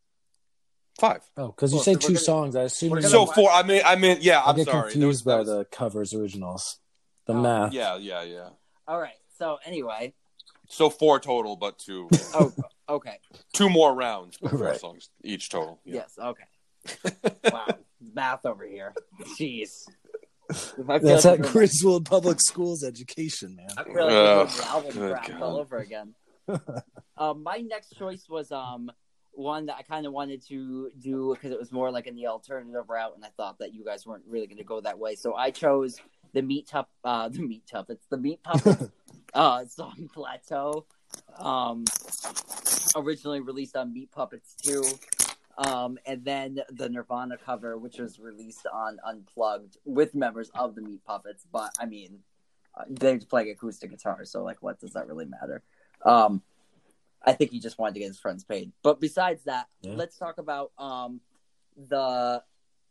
[0.98, 1.22] Five.
[1.36, 2.56] Oh, because you Well, said we're two gonna- songs.
[2.56, 3.50] I assume you're So gonna- four.
[3.50, 4.40] I mean, I mean, yeah.
[4.42, 4.92] I I'm get sorry.
[4.92, 6.78] confused There by was- the covers originals.
[7.26, 7.72] The Oh, math.
[7.72, 8.50] Yeah, yeah, yeah.
[8.86, 9.16] All right.
[9.38, 10.14] So anyway.
[10.68, 12.52] So four total, but two, Oh.
[12.88, 13.18] Okay.
[13.54, 14.80] two more rounds, but four Right.
[14.80, 15.80] songs each total.
[15.84, 15.94] Yeah.
[15.94, 16.18] Yes.
[16.18, 16.44] Okay.
[17.52, 17.66] Wow.
[18.14, 18.94] Math over here.
[19.38, 19.84] Jeez.
[20.50, 23.68] If I feel That's like at we're- Griswold Public Schools education, man.
[23.76, 25.42] I feel like Ugh, we're the album good crap God.
[25.42, 26.14] all over again.
[27.16, 28.90] um, my next choice was um
[29.32, 32.26] one that I kind of wanted to do because it was more like in the
[32.26, 35.14] alternative route, and I thought that you guys weren't really going to go that way.
[35.14, 35.98] So I chose
[36.32, 38.90] the meat tup, uh, the meat tuppets, the meat puppets,
[39.34, 40.84] uh, song Plateau,
[41.38, 41.84] um,
[42.96, 44.82] originally released on Meat Puppets Two.
[45.60, 50.80] Um, and then the Nirvana cover, which was released on Unplugged with members of the
[50.80, 51.46] Meat Puppets.
[51.52, 52.20] But I mean,
[52.74, 55.62] uh, they're playing acoustic guitar, so like, what does that really matter?
[56.04, 56.40] Um,
[57.22, 58.72] I think he just wanted to get his friends paid.
[58.82, 59.94] But besides that, Yeah.
[59.96, 61.20] let's talk about um
[61.76, 62.42] the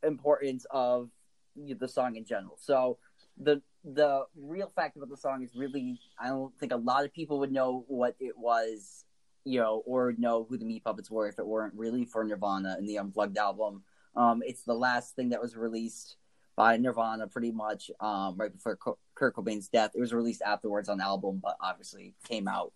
[0.04, 1.10] importance of
[1.56, 2.56] the song in general.
[2.60, 3.00] So
[3.38, 7.14] the the real fact about the song is really I don't think a lot of
[7.14, 9.06] people would know what it was,
[9.50, 12.76] you know, or know who the Meat Puppets were if it weren't really for Nirvana
[12.78, 13.84] and the Unplugged album.
[14.16, 16.18] Um, it's the last thing that was released
[16.56, 18.78] by Nirvana, pretty much um, right before
[19.16, 19.92] Kurt Cobain's death.
[19.96, 22.74] It was released afterwards on album, but obviously came out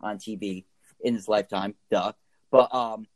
[0.00, 0.64] on TV
[1.00, 1.74] in his lifetime.
[1.90, 2.12] Duh.
[2.50, 3.06] But um,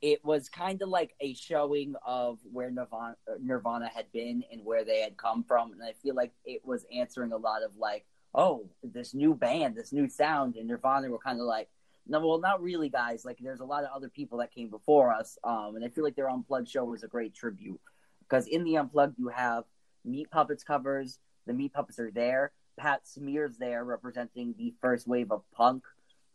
[0.00, 4.84] it was kind of like a showing of where Nirvana, Nirvana had been and where
[4.84, 8.06] they had come from, and I feel like it was answering a lot of like,
[8.34, 11.68] oh, this new band, this new sound, and Nirvana were kind of like,
[12.06, 13.24] no, well, not really, guys.
[13.24, 16.04] Like, there's a lot of other people that came before us, um, and I feel
[16.04, 17.80] like their Unplugged show was a great tribute
[18.20, 19.64] because in the Unplugged you have
[20.04, 21.18] Meat Puppets covers.
[21.46, 22.52] The Meat Puppets are there.
[22.78, 25.84] Pat Smear's there representing the first wave of punk,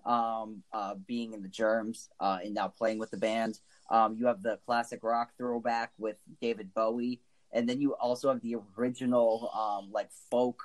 [0.06, 3.60] um, uh, being in the Germs uh, and now playing with the band.
[3.90, 7.22] Um, you have the classic rock throwback with David Bowie,
[7.52, 10.64] and then you also have the original um, like folk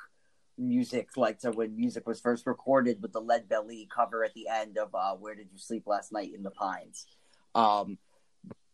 [0.59, 4.49] music, like to when music was first recorded with the Lead Belly cover at the
[4.49, 7.07] end of uh, "Where Did You Sleep Last Night in the Pines."
[7.55, 7.99] Um,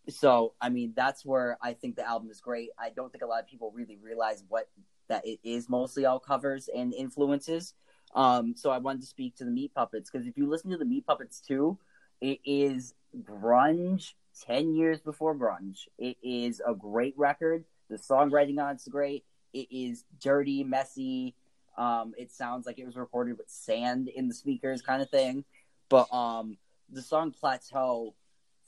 [0.09, 2.71] so I mean that's where I think the album is great.
[2.79, 4.69] I don't think a lot of people really realize what
[5.09, 7.75] that it is mostly all covers and influences.
[8.15, 10.77] Um, so I wanted to speak to the Meat Puppets because if you listen to
[10.77, 11.79] the Meat Puppets too,
[12.21, 14.15] it is grunge
[14.47, 15.87] ten years before grunge.
[15.99, 17.65] It is a great record.
[17.89, 19.25] The songwriting on it's great.
[19.53, 21.35] It is dirty, messy.
[21.77, 25.45] Um, it sounds like it was recorded with sand in the speakers, kind of thing.
[25.89, 26.59] But um,
[26.91, 28.15] the song Plateau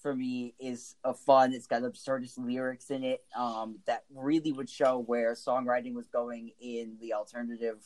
[0.01, 1.53] for me is a fun.
[1.55, 6.51] It's got absurdist lyrics in it um, that really would show where songwriting was going
[6.61, 7.83] in the alternative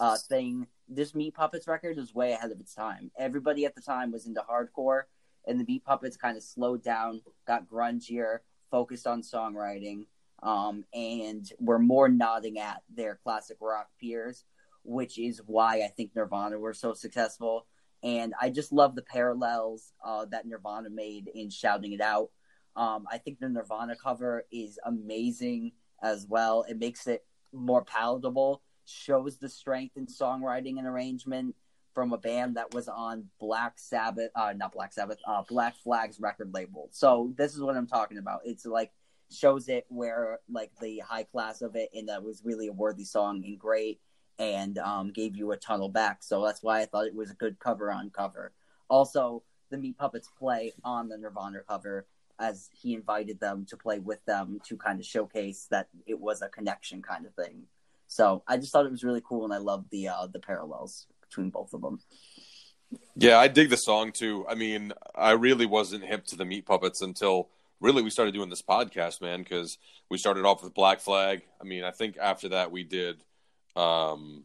[0.00, 0.66] uh, thing.
[0.88, 3.10] This Meat Puppets record is way ahead of its time.
[3.18, 5.02] Everybody at the time was into hardcore,
[5.46, 8.40] and the Meat Puppets kind of slowed down, got grungier,
[8.70, 10.06] focused on songwriting,
[10.42, 14.44] um, and were more nodding at their classic rock peers,
[14.84, 17.66] which is why I think Nirvana were so successful
[18.04, 22.28] and I just love the parallels uh, that Nirvana made in shouting it out.
[22.76, 25.72] Um, I think the Nirvana cover is amazing
[26.02, 26.66] as well.
[26.68, 31.54] It makes it more palatable, shows the strength in songwriting and arrangement
[31.94, 36.20] from a band that was on Black Sabbath, uh, not Black Sabbath, uh, Black Flag's
[36.20, 36.88] record label.
[36.90, 38.40] So this is what I'm talking about.
[38.44, 38.92] It's like
[39.30, 43.04] shows it where like the high class of it, and that was really a worthy
[43.04, 44.00] song and great
[44.38, 46.22] and um, gave you a tunnel back.
[46.22, 48.52] So that's why I thought it was a good cover on cover.
[48.88, 52.06] Also, the Meat Puppets play on the Nirvana cover
[52.38, 56.42] as he invited them to play with them to kind of showcase that it was
[56.42, 57.62] a connection kind of thing.
[58.06, 61.06] So I just thought it was really cool, and I loved the uh, the parallels
[61.20, 62.00] between both of them.
[63.16, 64.46] Yeah, I dig the song too.
[64.48, 67.48] I mean, I really wasn't hip to the Meat Puppets until
[67.80, 69.78] really we started doing this podcast, man, because
[70.10, 71.42] we started off with Black Flag.
[71.60, 73.24] I mean, I think after that we did
[73.76, 74.44] um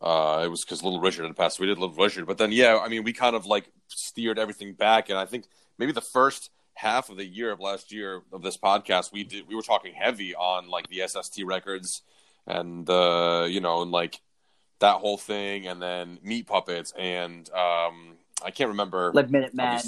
[0.00, 2.78] uh it was because little richard had passed we did little richard but then yeah
[2.78, 5.44] i mean we kind of like steered everything back and i think
[5.78, 9.46] maybe the first half of the year of last year of this podcast we did
[9.48, 12.02] we were talking heavy on like the sst records
[12.46, 14.20] and uh you know and like
[14.80, 19.10] that whole thing and then meat puppets and um I can't remember.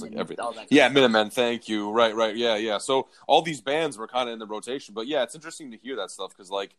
[0.00, 0.36] like Minutemen every-.
[0.70, 1.30] Yeah, Minutemen.
[1.30, 1.90] Thank you.
[1.90, 2.34] Right, right.
[2.34, 2.78] Yeah, yeah.
[2.78, 5.76] So all these bands were kind of in the rotation, but yeah, it's interesting to
[5.76, 6.76] hear that stuff because, like,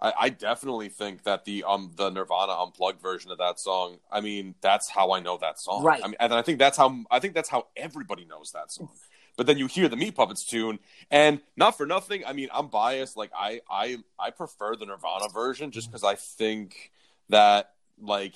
[0.00, 3.98] I, I definitely think that the um the Nirvana unplugged version of that song.
[4.12, 5.82] I mean, that's how I know that song.
[5.82, 6.00] Right.
[6.02, 8.88] I mean, and I think that's how I think that's how everybody knows that song.
[9.36, 10.80] But then you hear the Meat Puppets tune,
[11.12, 12.24] and not for nothing.
[12.26, 13.16] I mean, I'm biased.
[13.16, 16.90] Like, I I I prefer the Nirvana version just because I think
[17.28, 18.34] that like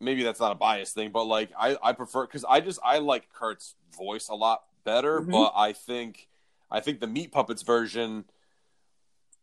[0.00, 2.98] maybe that's not a bias thing, but like I, I prefer because I just I
[2.98, 5.30] like Kurt's voice a lot better, Mhm.
[5.32, 6.28] but I think
[6.70, 8.24] I think the Meat Puppets version,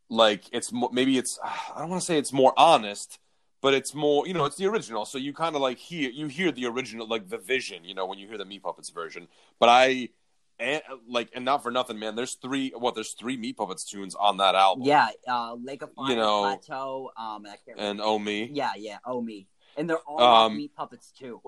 [0.10, 3.20] like it's mo- maybe it's I don't want to say it's more honest,
[3.62, 6.28] but it's more you know it's the original, so you kind of like hear you
[6.28, 9.28] hear the original like the vision, you know, when you hear the Meat Puppets version.
[9.60, 10.10] But I
[10.60, 12.16] and like and not for nothing, man.
[12.16, 14.86] There's three what there's three Meat Puppets tunes on that album.
[14.86, 17.90] Yeah, uh, Lake of Fire, You know, Plateau, um, and I can't remember.
[17.92, 18.50] and Oh Me.
[18.52, 21.42] Yeah, yeah, oh me, and they're all Um, meat puppets too.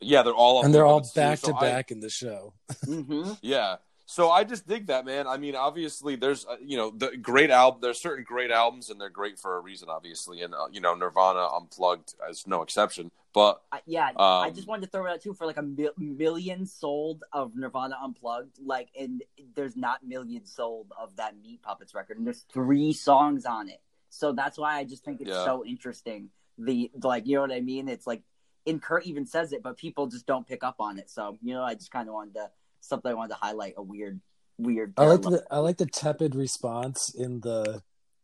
[0.00, 2.10] Yeah, they're all and they're all Puppets too, back so to I- back in the
[2.10, 2.54] show.
[2.84, 3.76] hmm Yeah.
[4.14, 5.26] So I just dig that, man.
[5.26, 7.80] I mean, obviously, there's uh, you know the great album.
[7.82, 10.40] There's certain great albums, and they're great for a reason, obviously.
[10.42, 13.10] And uh, you know, Nirvana Unplugged is no exception.
[13.32, 15.62] But I, yeah, I Um, just wanted to throw it out too for like a
[15.62, 19.24] mil- million sold of Nirvana Unplugged, like, and
[19.56, 23.80] there's not millions sold of that Meat Puppets record, and there's three songs on it.
[24.10, 25.44] So that's why I just think it's Yeah.
[25.44, 26.30] so interesting.
[26.56, 27.88] The like, you know what I mean?
[27.88, 28.22] It's like,
[28.64, 31.10] and Kurt even says it, but people just don't pick up on it.
[31.10, 32.50] So you know, I just kind of wanted to
[32.88, 34.20] something I wanted to highlight a weird,
[34.58, 34.94] weird.
[34.96, 37.82] I like the I like the tepid response in the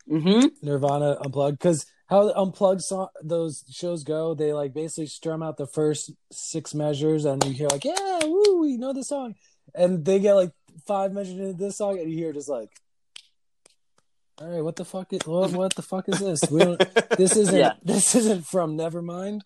[0.08, 5.42] hmm Nirvana unplugged because how the unplugged song those shows go, they like basically strum
[5.42, 9.34] out the first six measures, and you hear like, "Yeah, woo, we know the song,"
[9.74, 10.52] and they get like
[10.86, 12.70] five measures into this song, and you hear just like,
[14.40, 16.40] "All right, what the fuck is what, what the fuck is this?
[16.50, 16.82] We don't.
[17.16, 17.56] This isn't.
[17.58, 17.74] Yeah.
[17.82, 19.40] This isn't from Nevermind."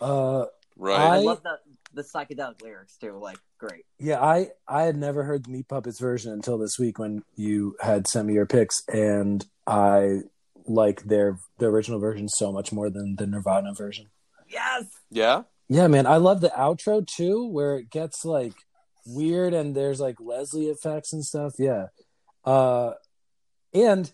[0.00, 1.58] Uh, right, I, I- love the
[1.92, 3.18] the psychedelic lyrics too.
[3.18, 3.84] Like, great.
[3.98, 7.76] Yeah, I I had never heard the Meat Puppets version until this week when you
[7.80, 10.22] had sent me your picks, and I
[10.66, 14.06] like their the original version so much more than the Nirvana version.
[14.48, 14.86] Yes.
[15.10, 18.54] yeah, Yeah, man, I love the outro too, where it gets like
[19.06, 21.54] weird and there's like Leslie effects and stuff.
[21.58, 21.86] Yeah,
[22.44, 22.94] uh,
[23.72, 24.10] and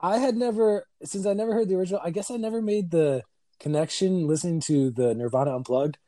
[0.00, 2.00] I had never since I never heard the original.
[2.02, 3.22] I guess I never made the
[3.58, 5.98] connection listening to the Nirvana Unplugged.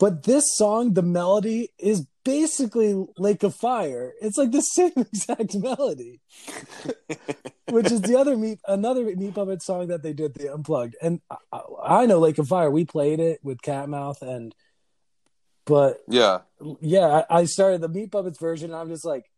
[0.00, 4.14] But this song, the melody is basically Lake of Fire.
[4.22, 6.20] It's like the same exact melody,
[7.70, 10.96] which is the other meat, another Meat Puppet song that they did the unplugged.
[11.02, 11.20] And
[11.52, 12.70] I, I know Lake of Fire.
[12.70, 14.54] We played it with Catmouth, and
[15.66, 16.40] but yeah,
[16.80, 18.70] yeah, I, I started the Meat Puppets version.
[18.70, 19.30] And I'm just like,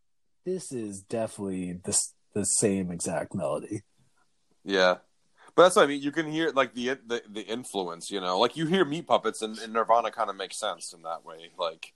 [0.46, 1.98] this is definitely the
[2.34, 3.82] the same exact melody.
[4.64, 4.98] yeah.
[5.54, 6.02] But that's what I mean.
[6.02, 9.42] You can hear like the the, the influence, you know, like you hear Meat Puppets,
[9.42, 11.92] and, and Nirvana kind of makes sense in that way, like.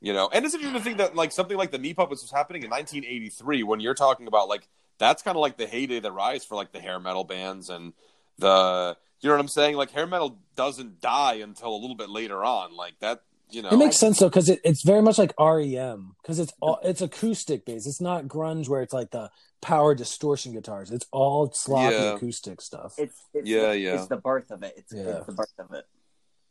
[0.00, 2.30] You know, and it's interesting to think that like something like the Meat Puppets was
[2.30, 4.68] happening in 1983 when you're talking about like
[4.98, 7.94] that's kind of like the heyday, the rise for like the hair metal bands and
[8.38, 9.76] the you know what I'm saying?
[9.76, 12.76] Like hair metal doesn't die until a little bit later on.
[12.76, 13.70] Like that, you know.
[13.70, 17.00] It makes sense though because it, it's very much like REM because it's all it's
[17.00, 17.86] acoustic based.
[17.86, 19.30] It's not grunge where it's like the
[19.64, 20.90] power distortion guitars.
[20.90, 22.14] It's all sloppy Yeah.
[22.16, 22.94] acoustic stuff.
[22.98, 23.94] It's, it's Yeah, the, yeah.
[23.94, 24.74] It's the birth of it.
[24.76, 25.16] It's, Yeah.
[25.16, 25.86] it's the birth of it.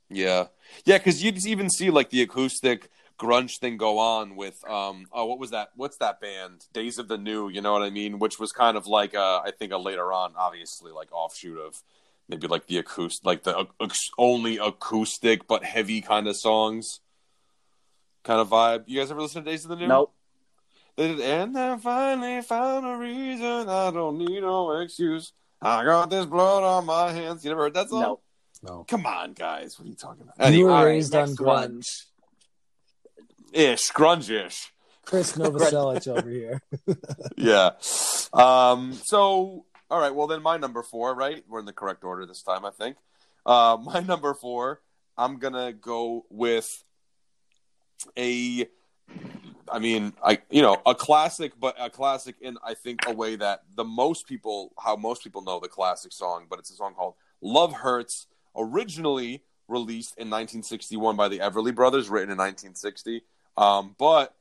[0.10, 0.48] Yeah,
[0.86, 2.90] yeah, because you even see like the acoustic
[3.20, 7.08] grunge thing go on with um oh what was that what's that band Days of
[7.08, 9.72] the New you know what I mean which was kind of like uh I think
[9.72, 11.76] a later on obviously like offshoot of
[12.28, 17.00] maybe like the acoustic like the ac- only acoustic but heavy kind of songs
[18.24, 20.14] kind of vibe you guys ever listen to Days of the New Nope.
[20.96, 26.10] They did, and I finally found a reason I don't need no excuse I got
[26.10, 28.24] this blood on my hands you never heard that song Nope.
[28.62, 31.42] No, come on guys what are you talking about you anyway were raised on next
[31.42, 31.82] one.
[31.82, 32.04] grunge.
[33.54, 34.74] ish grunge-ish
[35.06, 36.62] Chris Novoselic over here.
[37.38, 37.72] yeah.
[38.34, 40.14] Um, so, all right.
[40.14, 41.44] Well, then my number four, right?
[41.48, 42.98] We're in the correct order this time, I think.
[43.46, 44.82] Uh, my number four,
[45.18, 46.70] I'm gonna go with
[48.18, 48.68] a.
[49.74, 53.36] I mean, I you know a classic, but a classic in I think a way
[53.38, 56.94] that the most people, how most people know the classic song, but it's a song
[56.94, 63.24] called "Love Hurts," originally released in 1961 by the Everly Brothers, written in 1960.
[63.58, 64.36] Um, but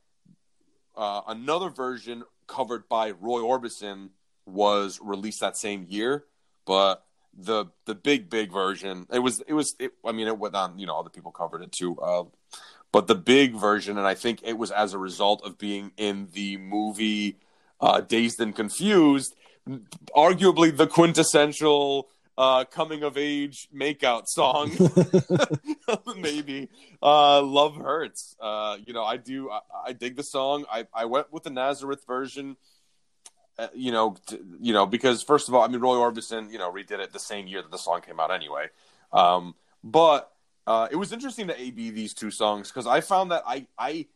[0.95, 4.09] uh, another version covered by Roy Orbison
[4.45, 6.25] was released that same year,
[6.67, 7.03] but
[7.35, 10.77] the the big big version it was it was it, I mean it went on
[10.77, 12.25] you know other people covered it too, uh,
[12.93, 16.29] but the big version and I think it was as a result of being in
[16.31, 17.39] the movie
[17.81, 19.35] uh, Dazed and Confused,
[20.15, 24.71] arguably the quintessential uh, coming of age makeout song.
[26.17, 26.69] Maybe
[27.01, 29.49] uh, "Love Hurts." Uh, you know, I do.
[29.49, 30.65] I, I dig the song.
[30.71, 32.57] I I went with the Nazareth version.
[33.57, 36.57] Uh, you know, t- you know, because first of all, I mean, Roy Orbison, you
[36.57, 38.67] know, redid it the same year that the song came out anyway.
[39.11, 40.32] Um, but
[40.65, 44.07] uh, it was interesting to AB these two songs because I found that I I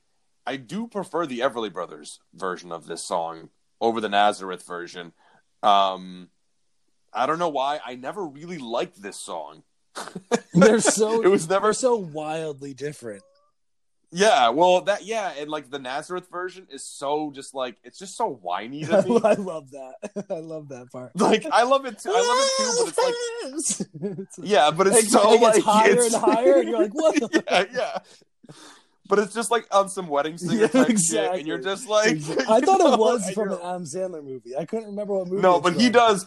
[0.45, 3.49] I do prefer the Everly Brothers version of this song
[3.81, 5.11] over the Nazareth version.
[5.61, 6.29] Um,
[7.13, 7.79] I don't know why.
[7.85, 9.63] I never really liked this song.
[10.53, 13.23] They're so it was never so wildly different.
[14.11, 18.15] Yeah, well, that yeah, and like the Nazareth version is so just like it's just
[18.15, 19.19] so whiny to me.
[19.23, 20.25] I love that.
[20.29, 21.11] I love that part.
[21.19, 22.13] like I love it too.
[22.13, 25.41] I love it too, but it's like it's like, yeah, but it's it, so it
[25.41, 27.15] like higher it's, and higher, and you're like, what?
[27.15, 28.53] The yeah, yeah.
[29.09, 32.17] But it's just like on some wedding singer Yeah, type shit, and you're just like,
[32.49, 34.55] I thought know, it was from an Adam Sandler movie.
[34.55, 35.41] I couldn't remember what movie.
[35.41, 36.25] No, it's but he does.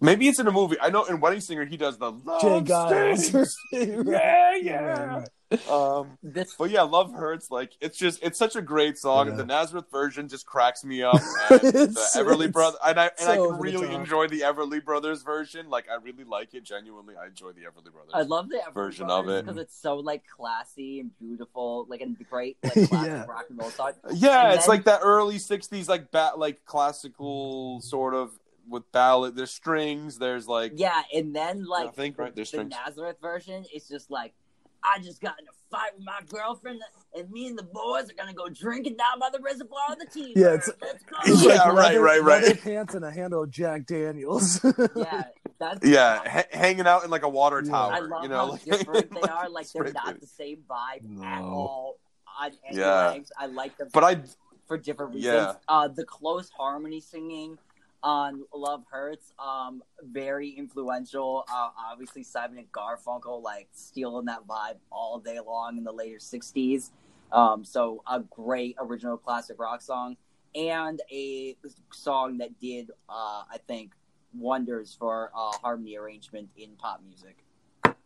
[0.00, 0.76] Maybe it's in a movie.
[0.80, 3.56] I know in Wedding Singer he does the love Jay stings.
[3.72, 5.24] yeah, yeah.
[5.70, 7.48] Um, This but yeah, Love Hurts.
[7.50, 9.28] Like it's just it's such a great song.
[9.28, 9.34] Yeah.
[9.36, 11.14] The Nazareth version just cracks me up.
[11.50, 14.84] And the Everly it's Brothers, and I and I so can really enjoy the Everly
[14.84, 15.70] Brothers version.
[15.70, 16.64] Like I really like it.
[16.64, 18.10] Genuinely, I enjoy the Everly Brothers.
[18.14, 19.44] I love the Everly Version of it.
[19.44, 23.24] because it's so like classy and beautiful, like a great like classic Yeah.
[23.26, 23.92] rock and roll song.
[24.12, 28.30] yeah, and it's then- like that early '60s, like bat, like classical sort of
[28.68, 29.36] with ballad.
[29.36, 30.18] There's strings.
[30.18, 32.70] There's like Yeah, and then like I think, right, there's the strings.
[32.72, 34.34] Nazareth version is just like
[34.82, 36.80] I just got in a fight with my girlfriend,
[37.16, 40.06] and me and the boys are gonna go drinking down by the reservoir of the
[40.06, 40.34] T.
[40.36, 41.16] Yeah, it's- Let's go.
[41.24, 42.42] It's Yeah, like right, leather- right, right.
[42.42, 44.60] leather Pants and a handle of Jack Daniels.
[44.96, 45.22] yeah,
[45.58, 47.70] that's yeah, ha- hanging out in like a water Yeah.
[47.70, 47.92] tower.
[47.94, 49.48] I love you know, how like, different they are.
[49.48, 50.20] Like they're not painted.
[50.22, 51.96] the same vibe at all
[52.40, 53.08] on any Yeah.
[53.08, 53.32] legs.
[53.38, 54.20] I like them, But I
[54.68, 55.34] for different reasons.
[55.34, 55.54] Yeah.
[55.66, 57.56] Uh, the close harmony singing
[58.04, 61.44] on "Love Hurts," um, very influential.
[61.50, 66.18] Uh, obviously, Simon and Garfunkel like stealing that vibe all day long in the later
[66.18, 66.90] '60s.
[67.32, 70.16] Um, so a great original classic rock song
[70.54, 71.56] and a
[71.92, 73.92] song that did, uh, I think,
[74.32, 77.38] wonders for uh, harmony arrangement in pop music.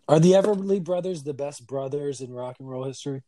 [0.09, 3.23] Are the Everly Brothers the best brothers in rock and roll history?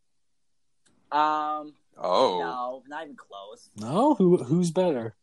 [1.13, 3.69] Um, oh no, not even close.
[3.77, 5.15] No, who who's better?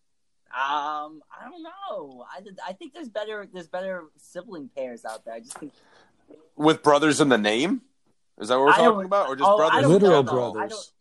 [0.54, 2.26] Um, I don't know.
[2.32, 5.34] I, I think there's better there's better sibling pairs out there.
[5.36, 5.74] I just think
[6.56, 7.82] with brothers in the name.
[8.40, 9.88] Is that what we're I talking about, or just oh, brothers?
[9.88, 10.70] Literal know, brothers.
[10.72, 10.92] don't-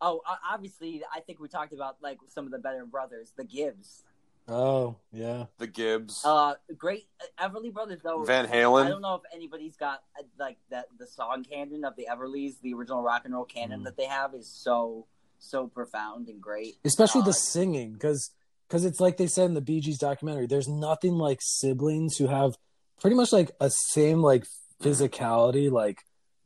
[0.00, 3.44] oh, uh, obviously, I think we talked about like some of the better brothers, the
[3.44, 4.02] Gibbs.
[4.46, 5.46] Oh, yeah.
[5.56, 7.06] The Gibbs, Uh, great
[7.38, 8.22] uh, Everly brothers though.
[8.24, 8.84] Van Halen.
[8.84, 10.86] I don't know if anybody's got uh, like that.
[10.98, 13.84] The song canon of the Everlys, the original rock and roll canon Mm.
[13.84, 15.06] that they have, is so
[15.38, 16.76] so profound and great.
[16.84, 18.30] Especially Uh, the singing, because
[18.68, 20.46] because it's like they said in the Bee Gees documentary.
[20.46, 22.54] There's nothing like siblings who have
[23.00, 24.44] pretty much like a same like
[24.82, 25.98] physicality, like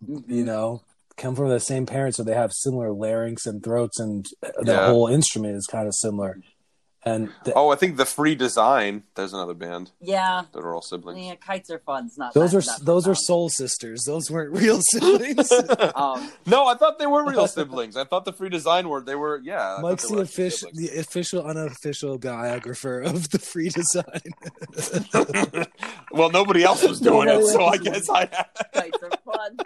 [0.06, 0.82] you know,
[1.16, 4.72] come from the same parents, so they have similar larynx and throats, and uh, the
[4.72, 4.86] Yeah.
[4.86, 6.40] whole instrument is kind of similar.
[7.05, 9.05] And the, Oh, I think the Free Design.
[9.14, 11.24] There's another band Yeah, that are all siblings.
[11.24, 12.07] yeah, kites are fun.
[12.07, 14.03] It's not those that- are not those are soul sisters.
[14.05, 15.51] Those weren't real siblings.
[15.94, 17.96] Um, no, I thought they were real siblings.
[17.96, 19.01] I thought the Free Design were.
[19.01, 19.40] They were.
[19.42, 19.76] Yeah.
[19.76, 24.20] I Mike's the official, the official, unofficial biographer of the free design.
[26.12, 28.26] well, nobody else was doing Nobody it, so I guess I.
[28.74, 29.57] kites are fun.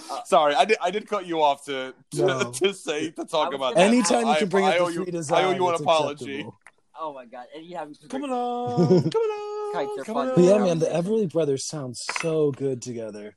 [0.26, 0.78] Sorry, I did.
[0.82, 2.50] I did cut you off to to, No.
[2.54, 3.80] to say to talk about that.
[3.82, 5.66] Anytime you I- can bring I up owe the you, free design, I owe you
[5.68, 6.24] an it's apology.
[6.40, 6.58] acceptable.
[6.98, 7.46] Oh my god!
[7.54, 10.32] And you have Coming on, coming on, Kites are coming fun.
[10.36, 10.62] But yeah, on.
[10.64, 13.36] man, the Everly Brothers sound so good together.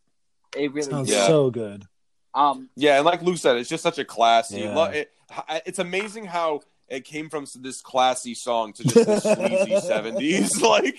[0.56, 1.28] It really Sounds Yeah.
[1.28, 1.84] so good.
[2.34, 4.62] um Yeah, and like Lou said, it's just such a classy.
[4.62, 4.74] Yeah.
[4.76, 5.12] lo- It,
[5.66, 10.96] it's amazing how it came from this classy song to just this sleazy seventies like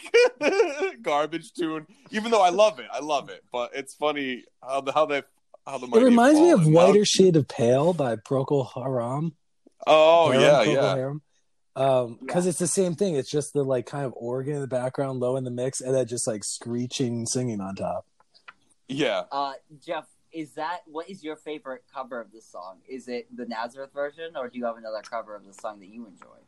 [1.02, 1.86] garbage tune.
[2.10, 5.16] Even though I love it, I love it, but it's funny how the how they
[5.16, 5.24] how the
[5.66, 6.72] It mighty have reminds me of fallen.
[6.72, 9.34] Whiter Shade of Pale by Procol Harum.
[9.86, 10.94] Oh Harum, yeah, Procol yeah.
[10.94, 11.22] Harum.
[11.76, 13.14] Um, because it's the same thing.
[13.14, 15.94] It's just the like kind of organ in the background, low in the mix, and
[15.94, 18.06] then just like screeching singing on top.
[18.88, 19.22] Yeah.
[19.30, 19.52] uh
[19.84, 22.78] Jeff, is that what is your favorite cover of this song?
[22.88, 25.88] Is it the Nazareth version, or do you have another cover of the song that
[25.88, 26.38] you enjoy?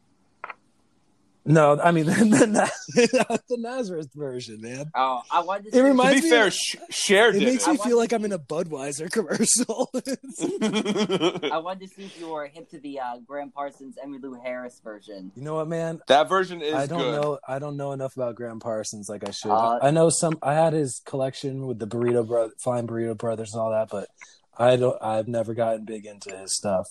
[1.45, 4.91] No, I mean the, the, the Nazareth version, man.
[4.95, 5.69] Oh, I wanted to.
[5.71, 7.73] It see- To reminds be me fair, of- Sh- Cher It makes it.
[7.73, 9.91] me I feel like I'm in a Budweiser commercial.
[11.53, 14.81] I wanted to see if you were hip to the uh, Gram Parsons, Emmylou Harris
[14.85, 15.33] version.
[15.35, 16.01] you know what, man?
[16.09, 17.21] that version is I don't good.
[17.21, 17.39] know.
[17.47, 19.51] I don't know enough about Gram Parsons like I should.
[19.51, 20.39] Uh, I know some.
[20.43, 24.09] I had his collection with the Burrito Bro- Flying Burrito Brothers and all that, but
[24.57, 24.97] I don't.
[25.03, 26.87] I've never gotten big into his stuff.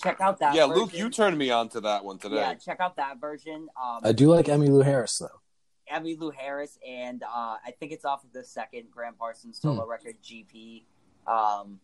[0.00, 0.54] Check out that.
[0.54, 0.82] Yeah, version.
[0.82, 2.36] Luke, you turned me on to that one today.
[2.36, 3.68] Yeah, check out that version.
[3.80, 5.40] Um, I do like Emmy Emmylou Harris though.
[5.88, 7.26] Emmy Emmylou Harris, and uh,
[7.64, 10.84] I think it's off of the second Gram Parsons solo record, GP.
[11.26, 11.80] Um,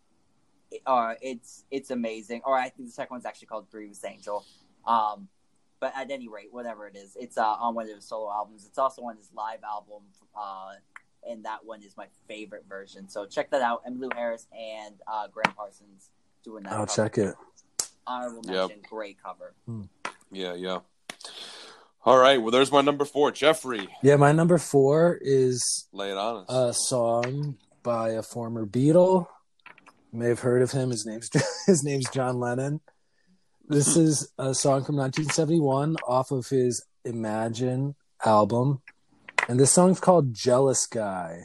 [0.71, 2.41] it- uh, it's it's amazing.
[2.45, 4.43] Or I think the second one's actually called Grievous Angel.
[4.85, 5.27] Um,
[5.79, 8.65] but at any rate, whatever it is, it's uh, on one of his solo albums.
[8.65, 10.03] It's also on his live album,
[10.37, 10.71] uh,
[11.29, 13.07] and that one is my favorite version.
[13.07, 13.85] So check that out.
[13.85, 16.09] Emmylou Harris and uh, Gram Parsons
[16.43, 16.73] doing that.
[16.73, 16.95] I'll cover.
[17.09, 17.35] check it.
[18.09, 18.71] Honorable Yep.
[18.89, 19.53] great cover.
[19.65, 19.83] Hmm.
[20.31, 20.79] Yeah, yeah.
[22.05, 22.41] All right.
[22.41, 23.87] Well, there's my number four, Jeffrey.
[24.01, 26.49] Yeah, my number four is Lay it on us.
[26.49, 29.27] a song by a former Beatle.
[30.11, 30.89] You may have heard of him.
[30.89, 31.29] His name's
[31.67, 32.81] his name's John Lennon.
[33.67, 37.95] This is a song from 1971 off of his Imagine
[38.25, 38.81] album,
[39.47, 41.43] and this song's called "Jealous Guy."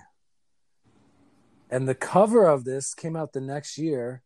[1.70, 4.22] And the cover of this came out the next year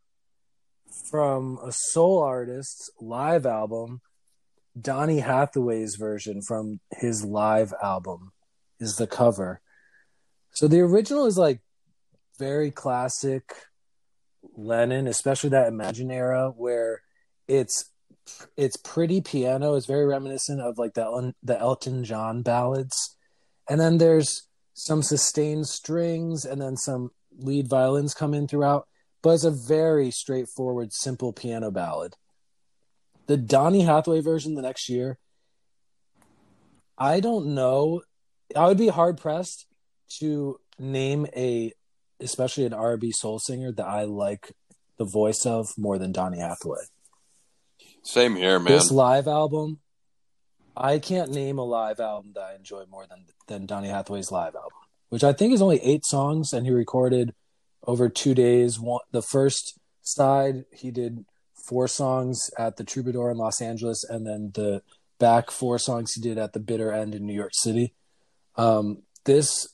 [1.11, 4.01] from a soul artist's live album,
[4.81, 8.33] Donny Hathaway's version from his live album
[8.79, 9.61] is the cover.
[10.53, 11.61] So the original is like
[12.39, 13.55] very classic
[14.57, 17.03] Lennon, especially that Imagine era where
[17.47, 17.91] it's
[18.57, 19.75] it's pretty piano.
[19.75, 23.17] It's very reminiscent of like the the Elton John ballads,
[23.69, 28.87] and then there's some sustained strings and then some lead violins come in throughout.
[29.23, 32.15] But it's a very straightforward, simple piano ballad.
[33.27, 35.19] The Donny Hathaway version the next year,
[36.97, 38.03] I don't know.
[38.57, 39.67] I would be hard pressed
[40.21, 41.73] to name a,
[42.21, 44.53] especially an R&B soul singer that I like
[44.97, 46.81] the voice of more than Donny Hathaway.
[48.03, 48.73] Same here, man.
[48.73, 49.81] This live album,
[50.77, 54.55] I can't name a live album that I enjoy more than than Donny Hathaway's live
[54.55, 54.79] album,
[55.09, 57.35] which I think is only eight songs, and he recorded
[57.87, 58.79] over two days.
[58.79, 61.25] One, the first side he did
[61.67, 64.83] four songs at the Troubadour in Los Angeles, and then the
[65.19, 67.95] back four songs he did at the Bitter End in New York City.
[68.57, 69.69] Um, this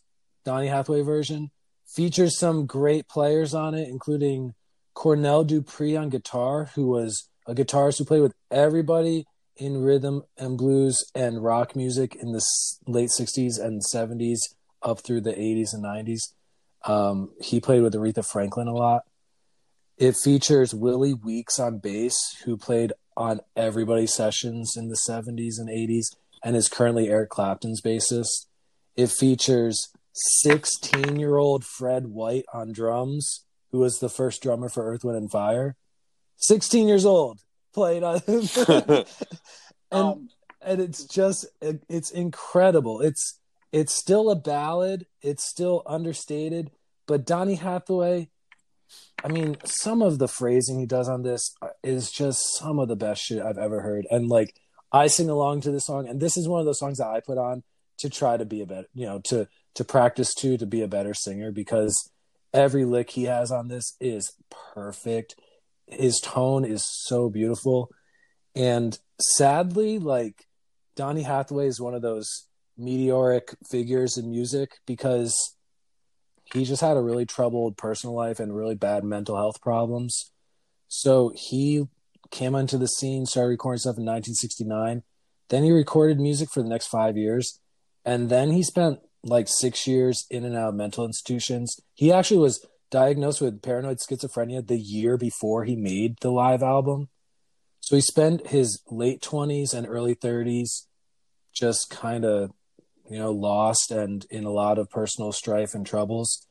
[0.44, 1.50] Donny Hathaway version
[1.86, 4.54] features some great players on it, including
[4.94, 9.26] Cornell Dupree on guitar, who was a guitarist who played with everybody
[9.56, 12.44] in rhythm and blues and rock music in the
[12.86, 14.38] late 60s and 70s
[14.82, 16.32] up through the 80s and 90s.
[16.86, 19.02] Um, he played with Aretha Franklin a lot.
[19.96, 25.68] It features Willie Weeks on bass, who played on everybody's sessions in the 70s and
[25.68, 28.46] 80s and is currently Eric Clapton's bassist.
[28.96, 34.84] It features 16 year old Fred White on drums, who was the first drummer for
[34.84, 35.76] Earth, Wind, and Fire.
[36.36, 37.40] 16 years old,
[37.72, 39.06] played on and
[39.90, 40.28] Um,
[40.60, 43.00] and it's just it, it's incredible.
[43.00, 43.38] It's
[43.74, 45.04] it's still a ballad.
[45.20, 46.70] It's still understated,
[47.08, 48.28] but Donny Hathaway,
[49.24, 51.52] I mean, some of the phrasing he does on this
[51.82, 54.06] is just some of the best shit I've ever heard.
[54.12, 54.54] And like
[54.92, 57.18] I sing along to this song, and this is one of those songs that I
[57.18, 57.64] put on
[57.98, 60.88] to try to be a better, you know, to to practice to to be a
[60.88, 62.12] better singer because
[62.52, 64.36] every lick he has on this is
[64.72, 65.34] perfect.
[65.88, 67.90] His tone is so beautiful.
[68.54, 70.46] And sadly, like
[70.94, 72.46] Donny Hathaway is one of those
[72.76, 75.56] meteoric figures in music because
[76.52, 80.30] he just had a really troubled personal life and really bad mental health problems.
[80.88, 81.84] So he
[82.30, 85.02] came onto the scene, started recording stuff in 1969.
[85.48, 87.60] Then he recorded music for the next five years.
[88.04, 91.80] And then he spent like six years in and out of mental institutions.
[91.94, 97.08] He actually was diagnosed with paranoid schizophrenia the year before he made the live album.
[97.80, 100.86] So he spent his late 20s and early 30s
[101.52, 102.52] just kind of,
[103.08, 106.46] you know, lost and in a lot of personal strife and troubles.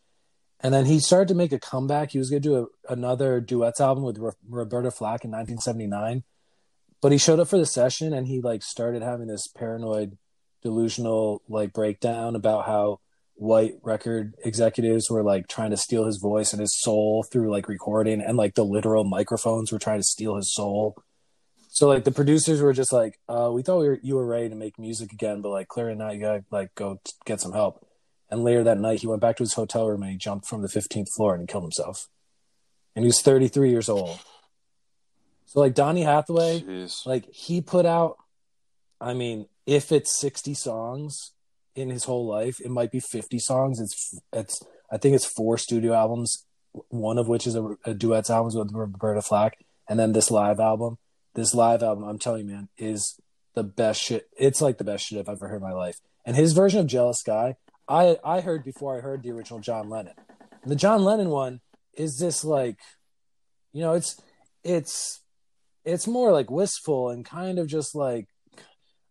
[0.59, 2.11] And then he started to make a comeback.
[2.11, 6.23] He was going to do a, another duets album with Ro- Roberta Flack in 1979.
[7.01, 10.17] But he showed up for the session and he like started having this paranoid
[10.61, 13.01] delusional like breakdown about how
[13.35, 17.67] white record executives were like trying to steal his voice and his soul through like
[17.67, 20.95] recording and like the literal microphones were trying to steal his soul.
[21.73, 24.47] So like the producers were just like, uh, we thought we were, you were ready
[24.47, 26.13] to make music again, but like clearly not.
[26.13, 27.83] You gotta like go t- get some help.
[28.29, 30.61] And later that night, he went back to his hotel room and he jumped from
[30.61, 32.09] the 15th floor and he killed himself.
[32.95, 34.19] And he was 33 years old.
[35.47, 37.07] So like Donny Hathaway, Jeez.
[37.07, 38.17] like he put out,
[39.01, 41.31] I mean, if it's 60 songs
[41.73, 43.79] in his whole life, it might be 50 songs.
[43.79, 46.45] It's it's I think it's four studio albums,
[46.89, 49.57] one of which is a, a duets albums with Roberta Flack,
[49.89, 50.99] and then this live album.
[51.35, 53.19] This live album, I'm telling you, man, is
[53.55, 54.27] the best shit.
[54.37, 55.99] It's like the best shit I've ever heard in my life.
[56.25, 57.55] And his version of Jealous Guy,
[57.87, 60.13] I I heard before I heard the original John Lennon.
[60.61, 61.61] And the John Lennon one
[61.95, 62.77] is this like,
[63.71, 64.21] you know, it's
[64.63, 65.21] it's
[65.83, 68.27] it's more like wistful and kind of just like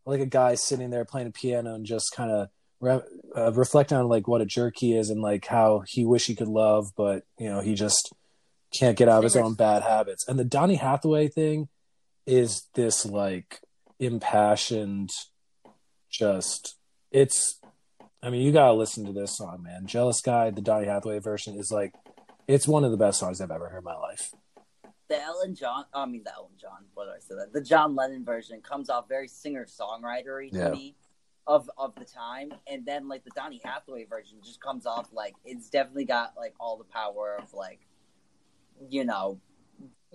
[0.06, 2.48] like a guy sitting there playing a piano and just kind of
[2.80, 3.00] re-
[3.36, 6.34] uh, reflecting on like what a jerk he is and like how he wish he
[6.34, 8.12] could love, but you know he just
[8.72, 10.26] can't get out of his own bad habits.
[10.26, 11.68] And the Donny Hathaway thing
[12.26, 13.60] is this like
[13.98, 15.10] impassioned,
[16.10, 16.76] just
[17.10, 17.58] it's.
[18.24, 19.86] I mean, you gotta listen to this song, man.
[19.86, 21.92] "Jealous Guy," the Donny Hathaway version is like,
[22.46, 24.32] it's one of the best songs I've ever heard in my life.
[25.08, 27.52] the Ellen John, I mean the Ellen John, what did I say that?
[27.52, 30.70] The John Lennon version comes off very singer songwritery to Yeah.
[30.70, 30.96] me
[31.46, 35.34] of of the time, and then like the Donny Hathaway version just comes off like
[35.44, 37.80] it's definitely got like all the power of like,
[38.88, 39.38] you know,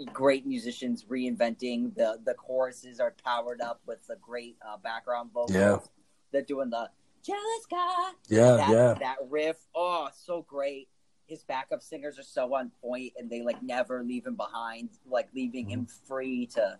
[0.06, 5.56] great musicians reinventing the the choruses are powered up with the great uh, background vocals.
[5.56, 5.80] Yeah.
[6.32, 6.90] they're doing the
[7.26, 8.94] jealous guy Yeah, that, yeah.
[8.99, 10.88] that riff, oh, so great.
[11.28, 15.28] His backup singers are so on point, and they like never leave him behind, like
[15.36, 16.06] leaving him Mm-hmm.
[16.07, 16.78] free to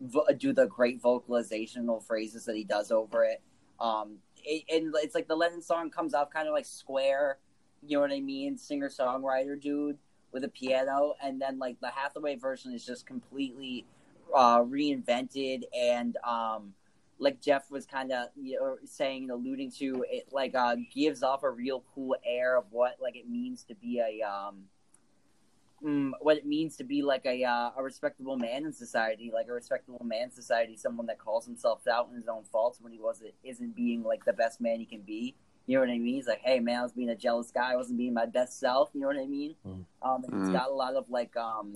[0.00, 3.42] vo- do the great vocalizational phrases that he does over it.
[3.78, 7.38] Um, it, and it's like the Lennon song comes off kind of like square,
[7.82, 9.98] you know what I mean, singer songwriter dude
[10.32, 13.86] with a piano, and then like the Hathaway version is just completely
[14.34, 16.74] uh, reinvented and um,
[17.18, 21.22] like Jeff was kind of you know, saying and alluding to, it like uh, gives
[21.22, 24.64] off a real cool air of what like it means to be a um,
[25.84, 29.48] mm, what it means to be like a uh, a respectable man in society, like
[29.48, 32.92] a respectable man in society, someone that calls himself out in his own faults when
[32.92, 35.34] he wasn't isn't being like the best man he can be.
[35.70, 36.16] You know what I mean?
[36.16, 37.74] He's like, hey man, I was being a jealous guy.
[37.74, 38.90] I wasn't being my best self.
[38.92, 39.54] You know what I mean?
[39.64, 39.84] Mm.
[40.02, 40.40] Um, and Mm.
[40.40, 41.74] it's got a lot of like um,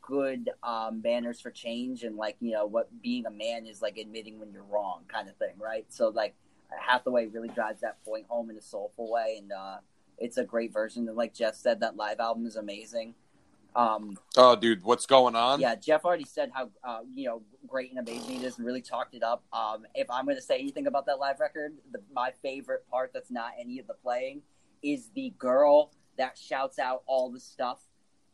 [0.00, 3.98] good um, manners for change and like you know what being a man is like
[3.98, 5.84] admitting when you're wrong kind of thing, right?
[5.90, 6.36] So like
[6.70, 9.76] Hathaway really drives that point home in a soulful way, and uh,
[10.16, 11.06] it's a great version.
[11.06, 13.14] And like Jeff said, that live album is amazing.
[13.76, 15.60] Um, Oh, dude, what's going on?
[15.60, 18.82] yeah, Jeff already said how uh, you know great and amazing it is, and really
[18.82, 19.44] talked it up.
[19.52, 23.12] Um, if I'm going to say anything about that live record, the, my favorite part
[23.12, 24.42] that's not any of the playing
[24.82, 27.80] is the girl that shouts out all the stuff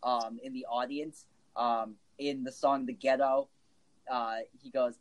[0.02, 3.48] um, in the audience um, in the song "The Ghetto."
[4.10, 4.94] Uh, he goes,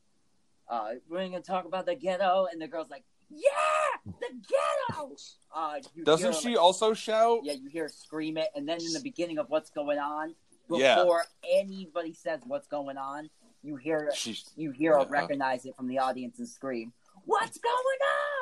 [0.70, 3.04] uh, "We're going to talk about the ghetto," and the girl's like,
[3.36, 5.16] "Yeah, the ghetto."
[5.54, 7.40] Uh, you Doesn't hear, she like, also shout?
[7.44, 10.36] yeah, you hear her scream it, and then in the beginning of what's going on,
[10.70, 10.96] Yeah.
[10.96, 13.30] before anybody says what's going on,
[13.64, 16.94] you hear She's you hear her recognize it from the audience and scream,
[17.26, 18.00] "What's going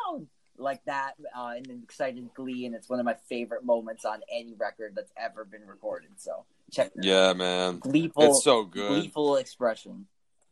[0.09, 0.27] on?"
[0.57, 4.21] Like that, uh, in an excited glee, and it's one of my favorite moments on
[4.31, 6.11] any record that's ever been recorded.
[6.17, 7.03] So check that.
[7.03, 7.79] yeah, man.
[7.79, 8.89] gleeful, It's so good.
[9.01, 10.07] gleeful expression.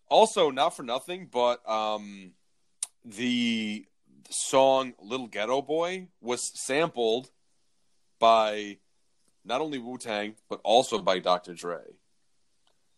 [0.09, 2.31] Also, not for nothing, but um,
[3.05, 3.85] the
[4.29, 7.29] song "Little Ghetto Boy" was sampled
[8.19, 8.77] by
[9.45, 11.53] not only Wu Tang but also by Dr.
[11.53, 11.81] Dre.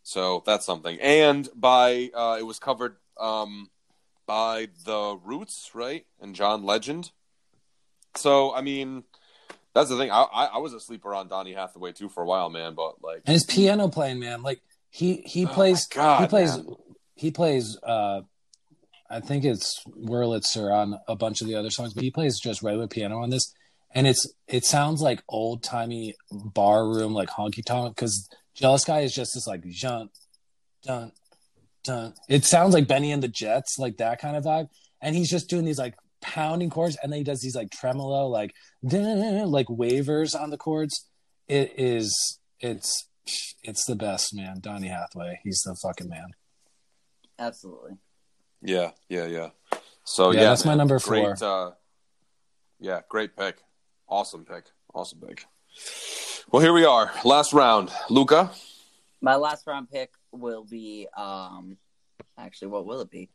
[0.04, 3.70] So that's something, and by uh, it was covered um,
[4.26, 7.12] by the Roots, right, and John Legend.
[8.16, 9.04] So I mean,
[9.76, 10.10] that's the thing.
[10.10, 12.74] I, I, I was a sleeper on Donny Hathaway too for a while, man.
[12.74, 16.58] But like, And his piano playing, man, like he he Oh plays God, he plays
[16.58, 16.76] man.
[17.16, 18.22] he plays uh
[19.12, 22.64] I think it's Wurlitzer on a bunch of the other songs, but he plays just
[22.64, 23.54] regular piano on this.
[23.94, 29.02] And it's it sounds like old timey bar room like honky tonk because Jealous Guy
[29.02, 30.10] is just this like dun
[30.84, 31.12] dun
[31.84, 32.14] dun.
[32.30, 34.70] It sounds like Benny and the Jets, like that kind of vibe.
[35.02, 38.28] And he's just doing these like pounding chords, and then he does these like tremolo,
[38.28, 41.10] like like wavers on the chords.
[41.50, 43.10] It is it's
[43.62, 44.62] it's the best, man.
[44.62, 46.28] Donny Hathaway, he's the fucking man.
[47.38, 47.98] Absolutely.
[48.62, 49.50] Yeah, yeah, yeah.
[50.04, 51.68] So Yeah, yeah, that's my number Great, four.
[51.68, 51.72] Uh,
[52.80, 53.58] yeah, great pick.
[54.08, 54.66] Awesome pick.
[54.94, 55.46] Awesome pick.
[56.52, 57.12] Well, here we are.
[57.24, 57.92] Last round.
[58.10, 58.52] Luca.
[59.22, 61.78] My last round pick will be um
[62.38, 63.30] actually what will it be?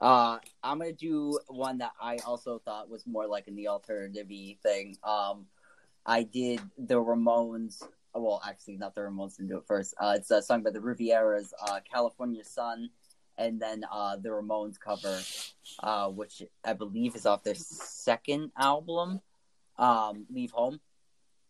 [0.00, 4.28] Uh I'm gonna do one that I also thought was more like in the alternative
[4.62, 4.96] thing.
[5.02, 5.46] Um
[6.06, 7.82] I did the Ramones
[8.14, 9.94] well actually not the Ramones didn't do it first.
[9.98, 12.90] Uh it's a song by the Rivieras, uh California Sun,
[13.40, 15.18] and then uh the Ramones cover,
[15.82, 19.20] uh which I believe is off their second album,
[19.78, 20.78] um, Leave Home.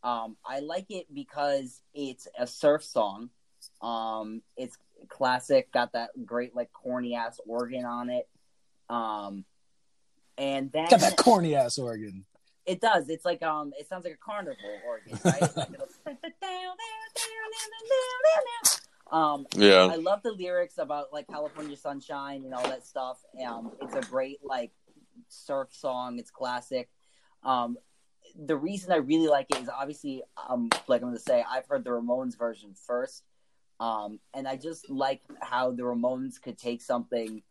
[0.02, 3.28] Um I like it because it's a surf song.
[3.82, 8.26] Um, it's classic, got that great like corny ass organ on it.
[8.88, 9.44] Um,
[10.38, 12.24] and then Got that corny ass organ.
[12.64, 13.08] it does.
[13.10, 14.56] It's like um, it sounds like a carnival
[14.86, 15.42] organ, right?
[15.56, 15.88] Like it'll-
[19.10, 19.88] um, Yeah.
[19.90, 23.18] I love the lyrics about like California sunshine and all that stuff.
[23.46, 24.72] Um, it's a great like
[25.28, 26.18] surf song.
[26.18, 26.88] It's classic.
[27.42, 27.76] Um,
[28.36, 31.66] the reason I really like it is obviously, um, like I'm going to say, I've
[31.66, 33.24] heard the Ramones version first,
[33.80, 37.42] um, and I just like how the Ramones could take something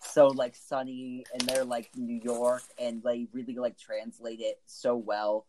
[0.00, 4.96] so like sunny and they're like New York and they really like translate it so
[4.96, 5.46] well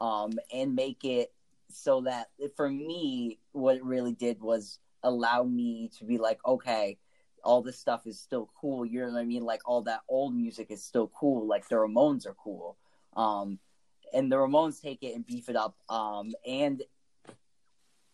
[0.00, 1.32] um and make it
[1.70, 6.98] so that for me what it really did was allow me to be like okay
[7.44, 10.34] all this stuff is still cool you know what I mean like all that old
[10.34, 12.76] music is still cool like the Ramones are cool
[13.16, 13.58] um
[14.12, 16.82] and the Ramones take it and beef it up um and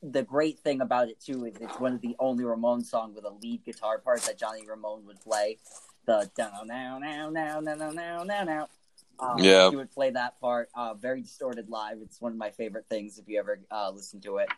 [0.03, 3.25] the great thing about it too is it's one of the only Ramon song with
[3.25, 5.59] a lead guitar part that Johnny Ramone would play.
[6.07, 8.69] The now now now now now now now now now.
[9.21, 9.71] Um, Yeah.
[9.71, 10.69] he would play that part.
[10.75, 11.99] Uh, very distorted live.
[12.03, 14.49] It's one of my favorite things if you ever uh, listen to it.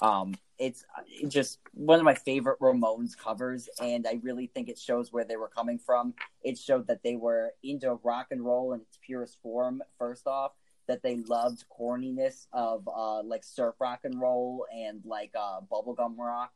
[0.00, 4.78] Um, it's uh, just one of my favorite Ramones covers, and I really think it
[4.78, 6.14] shows where they were coming from.
[6.42, 9.82] It showed that they were into rock and roll in its purest form.
[9.98, 10.52] First off,
[10.88, 16.16] that they loved corniness of uh, like surf rock and roll and like uh, bubblegum
[16.18, 16.52] rock,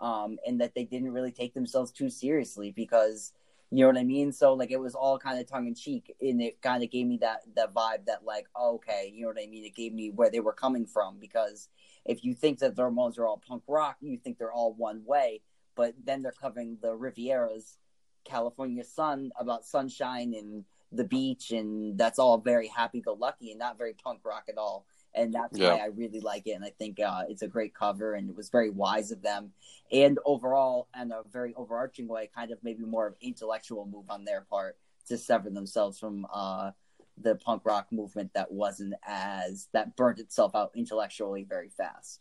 [0.00, 3.32] um, and that they didn't really take themselves too seriously because
[3.70, 4.32] you know what I mean.
[4.32, 7.06] So like it was all kind of tongue in cheek, and it kind of gave
[7.06, 9.64] me that that vibe that like okay, you know what I mean.
[9.64, 11.68] It gave me where they were coming from because
[12.04, 15.02] if you think that the Ramones are all punk rock, you think they're all one
[15.04, 15.42] way,
[15.74, 17.78] but then they're covering the Riviera's
[18.24, 23.58] California sun about sunshine and the beach, and that's all very happy go lucky and
[23.58, 24.86] not very punk rock at all.
[25.16, 25.74] And that's Yeah.
[25.74, 28.36] why I really like it, and I think uh, it's a great cover, and it
[28.36, 29.52] was very wise of them.
[29.92, 34.24] And overall, in a very overarching way, kind of maybe more of intellectual move on
[34.24, 34.76] their part
[35.08, 36.72] to sever themselves from uh,
[37.16, 42.20] the punk rock movement that wasn't as that burnt itself out intellectually very fast.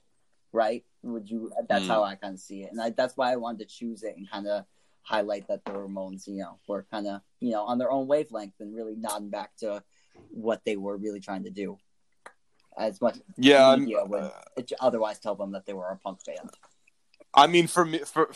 [0.51, 0.85] Right?
[1.01, 1.51] Would you?
[1.67, 1.89] That's Mm.
[1.89, 4.15] how I kind of see it, and I, that's why I wanted to choose it
[4.15, 4.65] and kind of
[5.01, 8.53] highlight that the Ramones, you know, were kind of you know on their own wavelength
[8.59, 9.83] and really nodding back to
[10.29, 11.77] what they were really trying to do.
[12.77, 14.31] As much Yeah, I'm, media would uh,
[14.79, 16.49] otherwise tell them that they were a punk band.
[17.33, 18.29] I mean, for me, for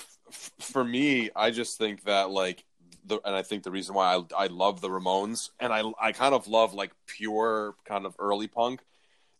[0.59, 2.65] for me, I just think that like
[3.07, 6.11] the, and I think the reason why I I love the Ramones and I I
[6.11, 8.81] kind of love like pure kind of early punk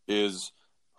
[0.08, 0.52] is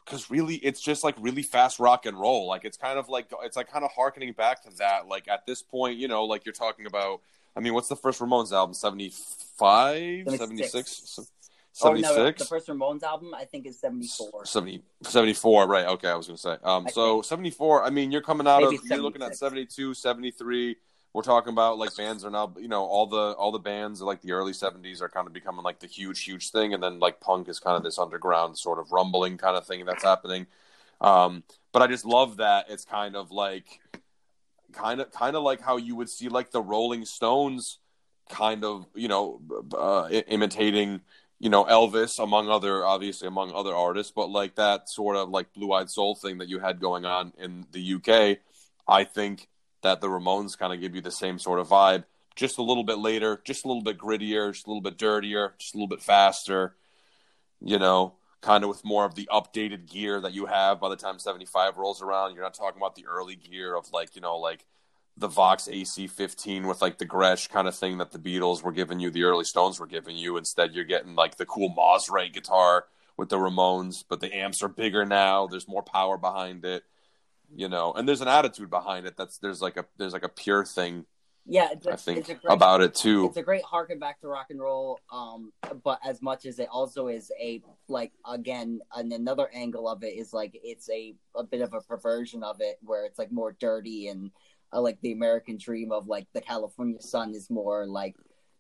[0.05, 2.47] because really it's just like really fast rock and roll.
[2.49, 5.09] Like it's kind of like it's like kind of harkening back to that.
[5.09, 7.21] Like at this point, you know, like you're talking about.
[7.57, 8.73] I mean, what's the first Ramones album?
[8.73, 10.29] 75?
[10.29, 11.31] 76.
[11.73, 12.11] 76?
[12.11, 14.45] Oh no, the first Ramones album I think is seventy four.
[14.45, 15.87] 70, 74, right.
[15.87, 16.57] Okay, I was going to say.
[16.63, 17.27] Um, I so think.
[17.27, 19.75] 74, I mean, you're coming out Maybe of, you're looking at 76.
[19.75, 20.77] 72, 73.
[21.19, 24.21] We're talking about like bands are now, you know, all the all the bands like
[24.21, 26.75] the early 70s are kind of becoming like the huge, huge thing.
[26.75, 29.85] And then like punk is kind of this underground sort of rumbling kind of thing
[29.85, 30.47] that's happening.
[31.01, 31.43] Um,
[31.73, 33.81] but I just love that it's kind of like,
[34.73, 37.81] kind of, kind of like how you would see like the Rolling Stones
[38.29, 39.41] kind of, you know,
[39.77, 41.01] uh, imitating
[41.41, 45.53] you know Elvis among other obviously among other artists but like that sort of like
[45.53, 48.39] blue-eyed soul thing that you had going on in the UK
[48.87, 49.49] I think
[49.83, 52.05] that the Ramones kind of give you the same sort of vibe
[52.37, 55.55] just a little bit later just a little bit grittier just a little bit dirtier
[55.59, 56.77] just a little bit faster
[57.61, 60.97] you know kind of with more of the updated gear that you have by the
[60.97, 64.37] time 75 rolls around you're not talking about the early gear of like you know
[64.37, 64.65] like
[65.19, 69.01] the Vox AC15 with like the Gretsch kind of thing that the Beatles were giving
[69.01, 70.37] you, the early Stones were giving you.
[70.37, 72.85] Instead, you're getting like the cool Mosrite guitar
[73.17, 75.47] with the Ramones, but the amps are bigger now.
[75.47, 76.85] There's more power behind it,
[77.55, 79.17] you know, and there's an attitude behind it.
[79.17, 81.07] That's there's like a there's like a pure thing
[81.51, 83.25] Yeah, it's a, I think it's a great, about it too.
[83.27, 85.51] It's a great harken back to rock and roll, um,
[85.83, 90.15] but as much as it also is a like again, and another angle of it
[90.15, 93.57] is like it's a a bit of a perversion of it where it's like more
[93.59, 94.31] dirty and
[94.75, 98.15] uh, like the American dream of like the California sun is more like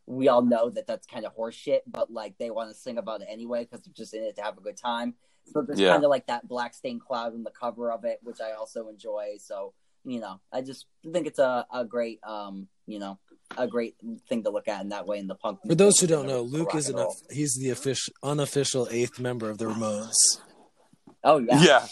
[0.08, 3.20] we all know that that's kind of horseshit, but like they want to sing about
[3.20, 5.14] it anyway because they're just in it to have a good time.
[5.52, 5.92] So there's Yeah.
[5.92, 8.88] kind of like that black stained cloud on the cover of it, which I also
[8.88, 9.36] enjoy.
[9.38, 9.74] So
[10.04, 13.18] you know, I just think it's a, a great um, you know,
[13.58, 13.96] a great
[14.28, 15.60] thing to look at in that way in the punk.
[15.66, 19.50] For those who don't know, Luke is and an he's the official unofficial eighth member
[19.50, 20.14] of the Ramones.
[21.22, 21.62] Oh yeah.
[21.62, 21.86] yeah.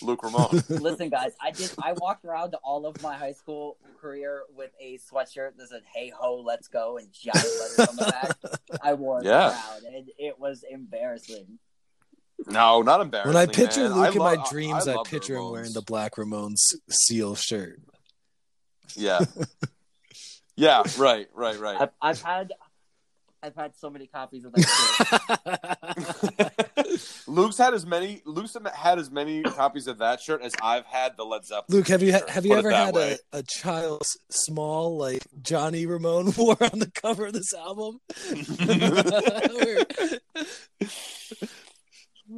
[0.00, 0.62] Luke Ramon.
[0.68, 1.70] Listen, guys, I did.
[1.82, 5.82] I walked around to all of my high school career with a sweatshirt that said
[5.94, 8.80] "Hey ho, let's go" and giant letters on the back.
[8.82, 9.50] I wore it Yeah.
[9.50, 11.58] around, and it was embarrassing.
[12.46, 13.34] no, not embarrassing.
[13.34, 13.92] When I picture man.
[13.98, 16.14] Luke I in lo- my dreams, I I, love the picture him wearing the Black
[16.14, 17.80] Ramones seal shirt.
[18.94, 19.20] Yeah.
[20.56, 21.80] yeah, right, right, right.
[21.80, 22.52] I've, I've had,
[23.42, 26.51] I've had so many copies of that shirt.
[27.26, 28.22] Luke's had as many.
[28.24, 31.78] Luke's had as many copies of that shirt as I've had the Led Zeppelin.
[31.78, 33.18] Luke, have you shirt, have you ever had way.
[33.32, 38.00] a, a child small like Johnny Ramone wore on the cover of this album?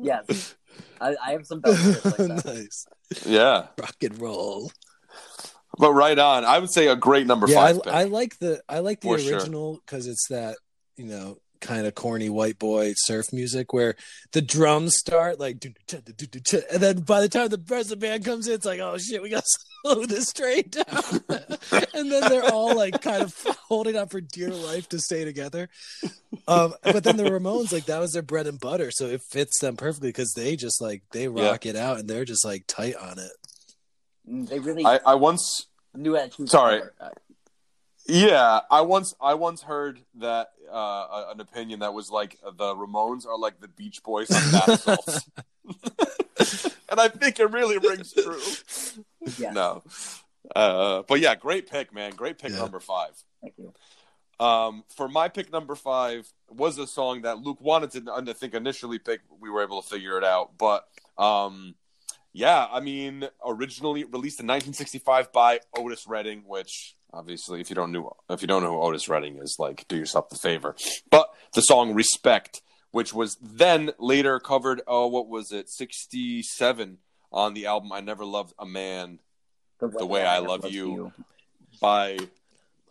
[0.03, 0.57] Yes,
[1.01, 2.43] I, I have some like that.
[2.45, 2.87] nice
[3.25, 3.67] Yeah.
[3.79, 4.73] rock and roll.
[5.79, 6.45] But right on.
[6.45, 7.93] I would say a great number yeah, five I, pick.
[7.93, 10.57] I like the I like the For original because it's that
[10.97, 13.97] you know kind of corny white boy surf music where
[14.33, 18.47] the drums start like and then by the time the rest of the band comes
[18.47, 21.21] in, it's like oh shit, we got to slow this train down,
[21.95, 23.35] and then they're all like kind of
[23.69, 25.69] holding on for dear life to stay together.
[26.47, 29.59] Um, but then the Ramones like that was their bread and butter, so it fits
[29.61, 32.97] them perfectly because they just like they rock it out and they're just like tight
[32.97, 33.33] on it.
[34.31, 36.83] Mm, They really I, I once knew how Sorry.
[37.01, 37.11] Uh,
[38.07, 43.27] Yeah, I once I once heard that uh, an opinion that was like the Ramones
[43.27, 45.29] are like the Beach Boys on bath salts,
[46.91, 48.41] and I think it really rings true.
[49.39, 49.53] Yeah.
[49.53, 49.83] No,
[50.55, 52.13] uh, but yeah, great pick, man.
[52.13, 52.59] Great pick Yeah.
[52.59, 53.13] number five.
[53.43, 53.73] Thank you.
[54.45, 58.55] Um, for my pick number five was a song that Luke wanted to, I think,
[58.55, 59.21] initially pick.
[59.41, 60.87] We were able to figure it out, but
[61.17, 61.77] um,
[62.33, 67.93] yeah, I mean, originally released in 1965 by Otis Redding, which obviously, if you don't
[67.93, 70.77] know, if you don't know who Otis Redding is, like, do yourself the favor.
[71.11, 76.99] But the song "Respect," which was then later covered, oh, what was it, 67
[77.33, 79.21] on the album "I Never Loved a Man."
[79.81, 81.13] The Way I Love You.
[81.81, 82.17] by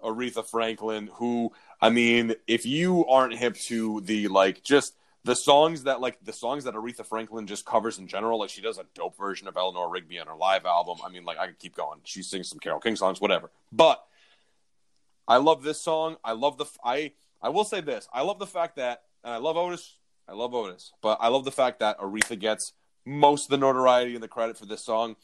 [0.03, 1.51] Aretha Franklin, who
[1.81, 6.33] I mean, if you aren't hip to the like just the songs that like the
[6.33, 9.57] songs that Aretha Franklin just covers in general, like she does a dope version of
[9.57, 10.97] Eleanor Rigby on her live album.
[11.05, 11.99] I mean, like I could keep going.
[12.03, 13.49] She sings some Carole King songs, whatever.
[13.71, 14.03] But
[15.27, 16.17] I love this song.
[16.23, 18.07] I love the I I will say this.
[18.13, 19.97] I love the fact that and I love Otis.
[20.27, 22.73] I love Otis, but I love the fact that Aretha gets
[23.05, 25.15] most of the notoriety and the credit for this song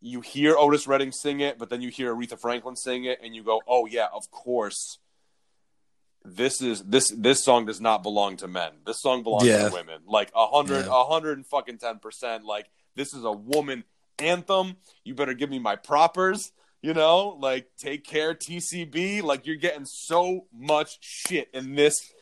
[0.00, 3.34] you hear Otis Redding sing it, but then you hear Aretha Franklin sing it, and
[3.34, 4.98] you go, "Oh yeah, of course."
[6.24, 8.72] This is this this song does not belong to men.
[8.84, 9.66] This song belongs Yeah.
[9.68, 10.02] to women.
[10.06, 12.44] Like a hundred, a hundred and fucking ten percent.
[12.44, 13.84] Like this is a woman
[14.18, 14.76] anthem.
[15.04, 16.52] You better give me my propers.
[16.80, 19.22] You know, like take care, TCB.
[19.22, 22.12] Like you're getting so much shit in this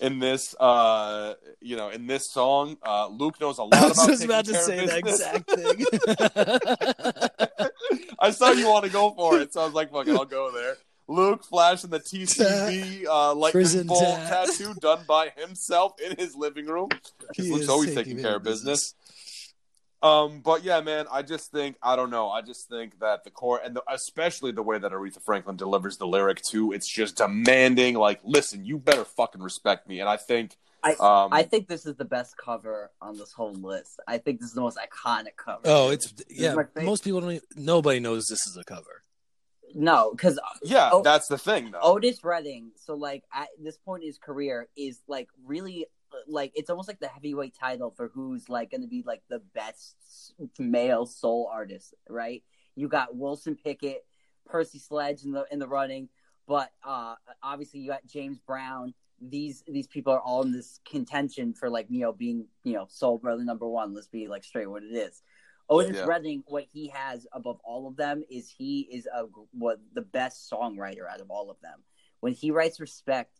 [0.00, 4.22] in this uh you know in this song uh luke knows a lot I was
[4.22, 5.22] about just taking about to say business.
[5.22, 5.84] exact thing.
[8.20, 10.24] I saw you want to go for it, so I was like, "Fuck it, I'll
[10.24, 10.76] go there."
[11.08, 16.88] Luke flashing the TCB uh, lightning bolt tattoo done by himself in his living room.
[17.34, 18.94] He Luke's always taking care of business.
[20.06, 22.30] Um, but yeah, man, I just think I don't know.
[22.30, 25.96] I just think that the core and the, especially the way that Aretha Franklin delivers
[25.96, 27.94] the lyric too, it's just demanding.
[27.94, 30.00] Like, listen, you better fucking respect me.
[30.00, 33.54] And I think, I um, I think this is the best cover on this whole
[33.54, 33.98] list.
[34.06, 35.62] I think this is the most iconic cover.
[35.64, 36.54] Oh, it's yeah.
[36.76, 37.32] Most people don't.
[37.32, 39.02] Even, nobody knows this is a cover.
[39.74, 41.80] no, because yeah, Oh, that's the thing, though.
[41.82, 45.86] Otis Redding, so like at this point in his career, is like really
[46.26, 49.40] like it's almost like the heavyweight title for who's like going to be like the
[49.54, 49.96] best
[50.58, 52.42] male soul artist, right?
[52.74, 54.04] You got Wilson Pickett,
[54.46, 56.08] Percy Sledge in the in the running,
[56.46, 58.94] but uh obviously you got James Brown.
[59.20, 62.86] These these people are all in this contention for like you know being you know
[62.88, 63.94] soul brother number one.
[63.94, 65.22] Let's be like straight what it is.
[65.68, 66.04] Otis Yeah.
[66.04, 70.50] Redding, what he has above all of them is he is a what the best
[70.50, 71.82] songwriter out of all of them.
[72.20, 73.32] When he writes "Respect,"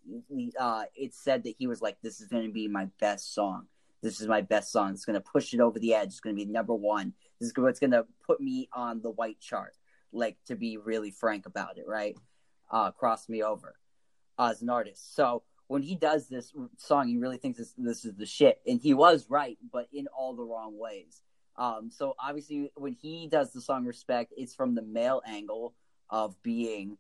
[0.59, 3.67] uh, it's said that he was like, "This is going to be my best song.
[4.03, 4.93] This is my best song.
[4.93, 6.09] It's going to push it over the edge.
[6.09, 7.15] It's going to be number one.
[7.41, 9.75] This is what's going to put me on the white chart."
[10.13, 12.17] Like to be really frank about it, right?
[12.71, 13.77] Uh, cross me over
[14.39, 15.15] uh, as an artist.
[15.15, 18.81] So when he does this song, he really thinks this this is the shit, and
[18.81, 21.23] he was right, but in all the wrong ways.
[21.57, 25.75] Um, so obviously, when he does the song "Respect," it's from the male angle
[26.09, 26.99] of being,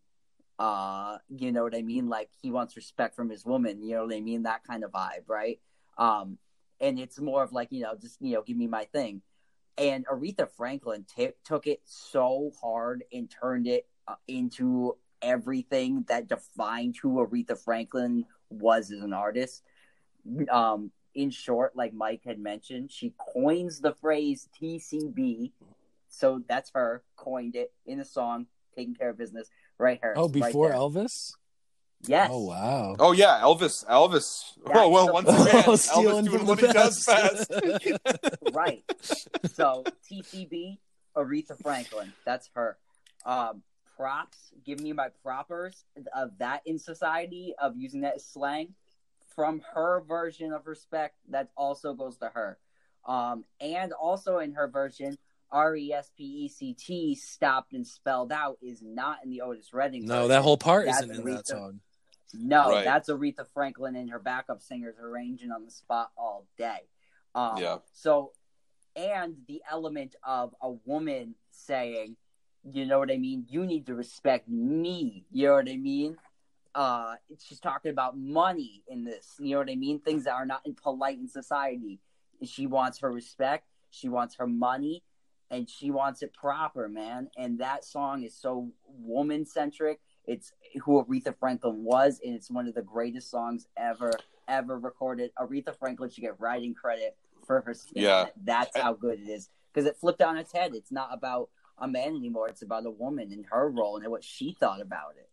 [0.58, 2.08] uh, you know what I mean?
[2.08, 3.82] Like he wants respect from his woman.
[3.82, 4.44] You know what I mean?
[4.44, 5.60] That kind of vibe, right?
[5.98, 6.38] Um,
[6.80, 9.22] and it's more of like you know, just you know, give me my thing.
[9.78, 16.28] And Aretha Franklin t- took it so hard and turned it uh, into everything that
[16.28, 19.62] defined who Aretha Franklin was as an artist.
[20.50, 25.52] Um, in short, like Mike had mentioned, she coins the phrase TCB.
[26.08, 29.50] So that's her coined it in the song, taking care of business.
[29.78, 30.15] Right here.
[30.16, 30.77] Oh, before there.
[30.77, 31.32] Elvis.
[32.03, 32.31] Yes.
[32.32, 32.97] Oh wow.
[32.98, 33.85] Oh yeah, Elvis.
[33.86, 34.53] Elvis.
[34.69, 37.51] Yeah, oh well, so- once again, Oh, Elvis doing what the he does best.
[37.51, 38.36] best.
[38.53, 38.85] right.
[39.53, 40.78] So TCB,
[41.16, 42.12] Aretha Franklin.
[42.24, 42.77] That's her.
[43.24, 43.62] Um,
[43.97, 44.39] props.
[44.65, 45.85] Give me my propers
[46.15, 48.74] of that in society of using that slang.
[49.35, 52.57] From her version of respect, that also goes to her.
[53.05, 55.19] Um, and also in her version,
[55.51, 59.40] R E S P E C T stopped and spelled out is not in the
[59.43, 60.05] Otis Redding.
[60.05, 60.28] No, version.
[60.31, 61.36] that whole part That's isn't in Aretha.
[61.36, 61.81] that song.
[62.35, 62.85] No, Right.
[62.85, 66.81] that's Aretha Franklin and her backup singers arranging on the spot all day.
[67.35, 67.78] Um, Yeah.
[67.93, 68.32] So,
[68.97, 72.16] and the element of a woman saying,
[72.68, 73.47] You know what I mean?
[73.48, 75.24] You need to respect me.
[75.31, 76.16] You know what I mean?
[76.74, 79.36] Uh, she's talking about money in this.
[79.39, 80.01] You know what I mean?
[80.01, 82.01] Things that are not polite in society.
[82.43, 83.66] She wants her respect.
[83.90, 85.05] She wants her money,
[85.51, 87.31] and she wants it proper, man.
[87.36, 90.01] And that song is so woman centric.
[90.27, 90.52] It's
[90.82, 94.12] who Aretha Franklin was, and it's one of the greatest songs ever,
[94.48, 95.31] ever recorded.
[95.39, 97.16] Aretha Franklin should get writing credit
[97.47, 97.74] for her.
[97.94, 98.27] Yeah.
[98.43, 99.48] That's how good it is.
[99.73, 100.74] Because it flipped on its head.
[100.74, 102.48] It's not about a man anymore.
[102.48, 105.28] It's about a woman and her role and what she thought about it.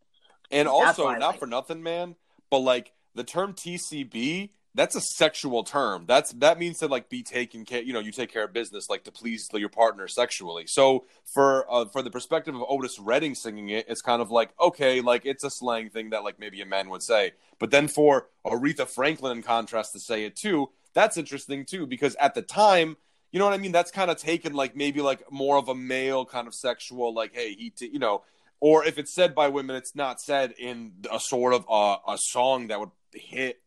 [0.52, 1.50] And That's also, not like for it.
[1.50, 2.16] nothing, man,
[2.52, 6.06] but like the term TCB, that's a sexual term.
[6.08, 7.82] That's that means to like be taken care.
[7.82, 10.66] You know, you take care of business like to please your partner sexually.
[10.68, 14.50] So for uh, for the perspective of Otis Redding singing it, it's kind of like
[14.60, 17.34] okay, like it's a slang thing that like maybe a man would say.
[17.60, 22.16] But then for Aretha Franklin, in contrast, to say it too, that's interesting too because
[22.16, 22.98] at the time.
[23.32, 23.72] You know what I mean?
[23.72, 27.34] That's kind of taken like maybe like more of a male kind of sexual, like,
[27.34, 28.22] hey, he, t-, you know,
[28.60, 32.16] or if it's said by women, it's not said in a sort of uh, a
[32.20, 33.60] song that would hit,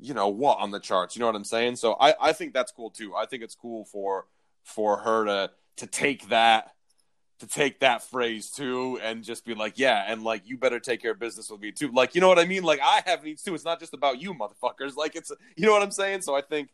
[0.00, 1.14] you know, what on the charts.
[1.14, 1.76] You know what I'm saying?
[1.76, 3.14] So I, I think that's cool too.
[3.14, 4.26] I think it's cool for
[4.62, 6.72] for her to to take that
[7.40, 11.00] to take that phrase too and just be like, yeah, and like you better take
[11.00, 11.90] care of business with me too.
[11.90, 12.62] Like, you know what I mean?
[12.62, 13.54] Like I have needs too.
[13.54, 14.96] It's not just about you, motherfuckers.
[15.00, 16.22] Like it's you know what I'm saying?
[16.22, 16.68] So I think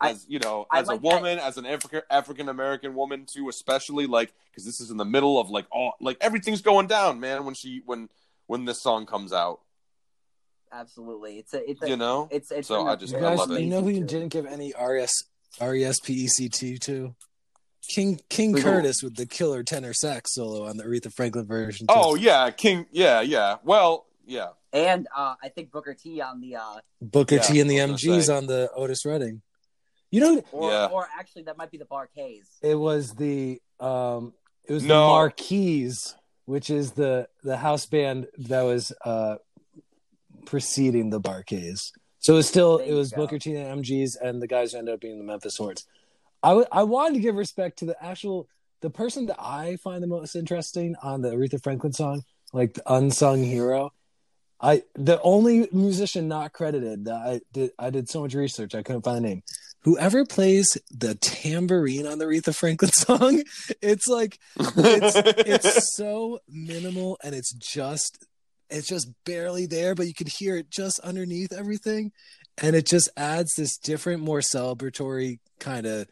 [0.00, 1.14] as you know, I as like a that.
[1.14, 5.04] woman, as an African African American woman too, especially like because this is in the
[5.04, 7.44] middle of like all like everything's going down, man.
[7.44, 8.08] When she when
[8.46, 9.60] when this song comes out,
[10.74, 11.38] Absolutely.
[11.38, 12.28] It's a, it's a, you know.
[12.30, 13.60] it's, it's So I just- You I guys, love it.
[13.60, 15.12] you know who you didn't give any E RES
[15.60, 17.14] R-E-S-P-E-C-T to?
[17.86, 18.62] King King Who?
[18.62, 21.86] Curtis with the killer tenor sax solo on the Aretha Franklin version.
[21.86, 21.92] too.
[21.94, 22.86] Oh yeah, King.
[22.90, 23.56] Yeah, yeah.
[23.62, 24.48] Well, yeah.
[24.72, 27.84] And uh, I think Booker T on the uh, Booker Yeah, T and the I
[27.86, 28.36] was gonna MGs say.
[28.36, 29.42] on the Otis Redding.
[30.10, 30.86] You know, or Yeah.
[30.86, 32.48] or actually that might be the Bar-Kays.
[32.62, 34.32] it was the um,
[34.66, 35.08] it was the No.
[35.08, 36.14] Mar-Keys,
[36.46, 39.36] which is the the house band that was uh
[40.46, 41.92] preceding the Bar-Kays.
[42.18, 43.12] So it was still it was.
[43.12, 45.84] Booker T and the MGs, and the guys who ended up being the Memphis Horns.
[46.42, 48.48] I w- I wanted to give respect to the actual
[48.80, 52.22] the person that I find the most interesting on the Aretha Franklin song,
[52.52, 53.92] like the unsung hero.
[54.60, 58.82] I the only musician not credited that I did I did so much research I
[58.82, 59.42] couldn't find the name.
[59.80, 63.42] Whoever plays the tambourine on the Aretha Franklin song,
[63.82, 65.16] it's like it's
[65.46, 68.24] it's so minimal and it's just
[68.70, 72.12] it's just barely there, but you could hear it just underneath everything,
[72.58, 76.06] and it just adds this different, more celebratory kind of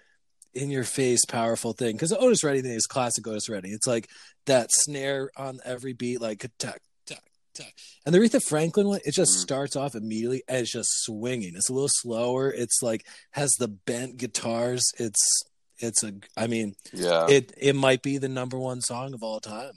[0.55, 1.97] in your face, powerful thing.
[1.97, 3.73] Because the Otis Redding thing is classic Otis Redding.
[3.73, 4.09] It's like
[4.47, 7.23] that snare on every beat, like tack tack
[7.55, 7.75] tack.
[8.05, 9.41] And the Aretha Franklin one, it just Mhm.
[9.41, 11.55] starts off immediately it's just swinging.
[11.57, 12.51] It's a little slower.
[12.53, 14.83] It's like has the bent guitars.
[14.99, 15.43] It's
[15.79, 16.13] it's a.
[16.37, 17.27] I mean, yeah.
[17.29, 19.73] it it might be the number one song of all time.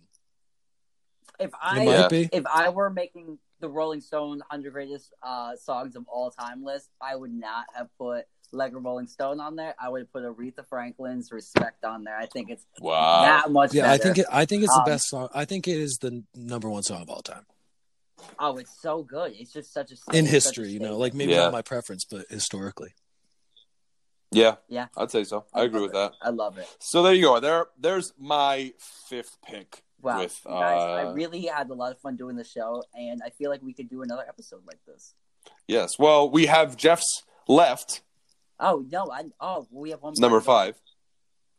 [1.40, 6.06] If I might if I were making the Rolling Stone 100 greatest uh, songs of
[6.08, 9.76] all time list, I would not have put Like a Rolling Stone on there.
[9.80, 12.18] I would have put Aretha Franklin's Respect on there.
[12.18, 13.22] I think it's wow.
[13.24, 13.94] that much Yeah, better.
[13.94, 15.30] I think it, I think it's the Um, best song.
[15.34, 17.46] I think it is the number one song of all time
[18.40, 19.34] oh, it's so good.
[19.38, 20.70] It's just such a in it's such a history.
[20.70, 21.44] You know, like maybe Yeah.
[21.46, 22.94] not my preference, but historically.
[24.32, 24.56] yeah.
[24.68, 24.88] Yeah.
[24.98, 25.46] I'd say so.
[25.54, 25.94] I agree with it.
[25.94, 26.14] that.
[26.22, 26.68] I love it.
[26.80, 27.40] So there you go.
[27.40, 29.84] There, there's my fifth pick.
[30.06, 32.84] Wow, With, you guys, I uh, really had a lot of fun doing the show,
[32.94, 35.16] and I feel like we could do another episode like this.
[35.68, 35.98] Yes.
[35.98, 38.02] Well, we have Jeff's left.
[38.60, 39.10] Oh no!
[39.12, 40.80] I oh we have one number five.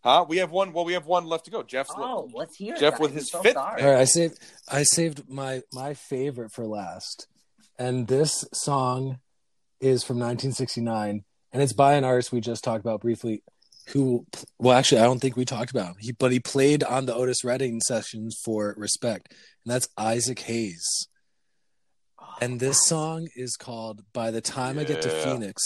[0.02, 0.24] Huh?
[0.28, 0.72] We have one.
[0.72, 1.62] Well, we have one left to go.
[1.64, 1.90] Jeff's.
[1.96, 3.00] Oh, let's hear Jeff guys.
[3.00, 3.82] with his so fifth sorry.
[3.82, 7.26] All right, I saved I saved my my favorite for last,
[7.78, 9.18] and this song
[9.80, 13.42] is from 1969, and it's by an artist we just talked about briefly.
[13.90, 14.26] Who,
[14.58, 15.96] well, actually, I don't think we talked about him.
[16.00, 19.32] He, but he played on the Otis Redding sessions for Respect,
[19.64, 21.08] and that's Isaac Hayes.
[22.20, 25.62] Oh, and this song is called "By the Time I Get to Phoenix."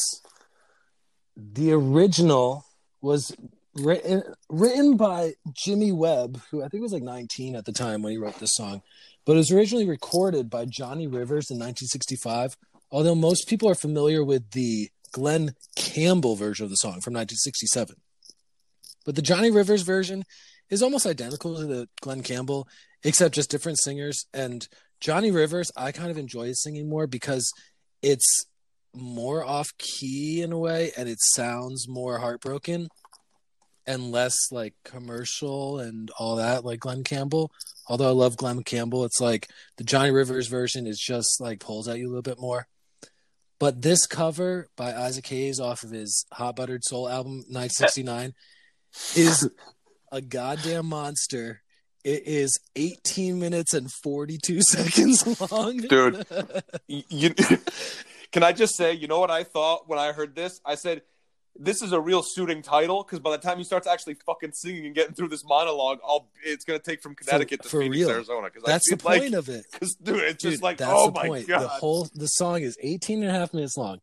[1.34, 2.66] The original
[3.00, 3.34] was
[3.74, 8.12] written written by Jimmy Webb, who I think was like 19 at the time when
[8.12, 8.82] he wrote this song,
[9.24, 12.56] but it was originally recorded by Johnny Rivers in 1965.
[12.90, 17.96] Although most people are familiar with the Glen Campbell version of the song from 1967,
[19.04, 20.24] but the Johnny Rivers version
[20.68, 22.68] is almost identical to the Glen Campbell,
[23.02, 24.26] except just different singers.
[24.32, 24.66] And
[25.00, 27.50] Johnny Rivers, I kind of enjoy his singing more because
[28.02, 28.46] it's
[28.94, 32.88] more off key in a way and it sounds more heartbroken
[33.86, 37.50] and less like commercial and all that like Glen Campbell.
[37.88, 41.88] Although I love Glen Campbell, it's like the Johnny Rivers version is just like pulls
[41.88, 42.66] at you a little bit more.
[43.58, 48.32] But this cover by Isaac Hayes off of his Hot Buttered Soul album 1969
[49.16, 49.48] is
[50.12, 51.62] a goddamn monster
[52.04, 55.78] It is 18 minutes and 42 seconds long.
[55.78, 56.26] Dude.
[56.88, 57.30] You,
[58.32, 60.60] can I just say, you know what I thought when I heard this?
[60.64, 61.02] I said,
[61.56, 64.86] this is a real suiting title because by the time he starts actually fucking singing
[64.86, 68.10] and getting through this monologue, I'll it's gonna take from Connecticut to for Phoenix, real.
[68.10, 68.46] Arizona.
[68.48, 69.66] Because That's the like, point of it.
[69.78, 71.48] Cause, dude, it's Dude, just like, oh my point.
[71.48, 74.00] god, The whole the song is 18 and a half minutes long.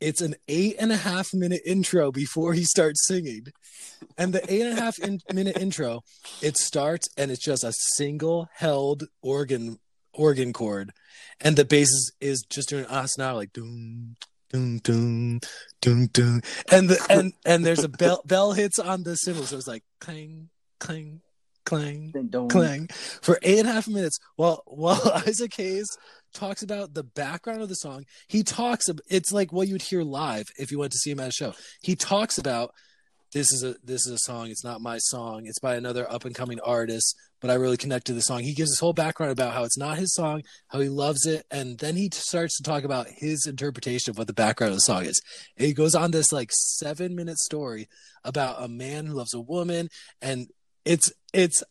[0.00, 3.46] It's an eight and a half minute intro before he starts singing.
[4.18, 6.02] And the eight and a half in, minute intro,
[6.42, 9.78] it starts and it's just a single held organ
[10.12, 10.92] organ chord.
[11.40, 12.86] And the bass is, is just doing
[13.18, 14.16] now like doom
[14.50, 15.40] doom doom
[15.80, 16.40] doom doom.
[16.70, 19.84] And the and and there's a bell bell hits on the cymbal, so it's like
[20.00, 21.20] clang, clang,
[21.66, 22.12] clang
[22.48, 22.88] clang
[23.20, 25.88] for eight and a half minutes while while Isaac Hayes
[26.32, 28.04] talks about the background of the song.
[28.28, 31.20] He talks it's like what you would hear live if you went to see him
[31.20, 31.54] at a show.
[31.82, 32.70] He talks about
[33.32, 34.48] this is a this is a song.
[34.50, 35.42] It's not my song.
[35.46, 38.40] It's by another up and coming artist, but I really connect to the song.
[38.40, 41.44] He gives his whole background about how it's not his song, how he loves it,
[41.50, 44.80] and then he starts to talk about his interpretation of what the background of the
[44.82, 45.20] song is.
[45.58, 47.88] And he goes on this like seven minute story
[48.24, 49.88] about a man who loves a woman,
[50.22, 50.48] and
[50.86, 51.62] it's it's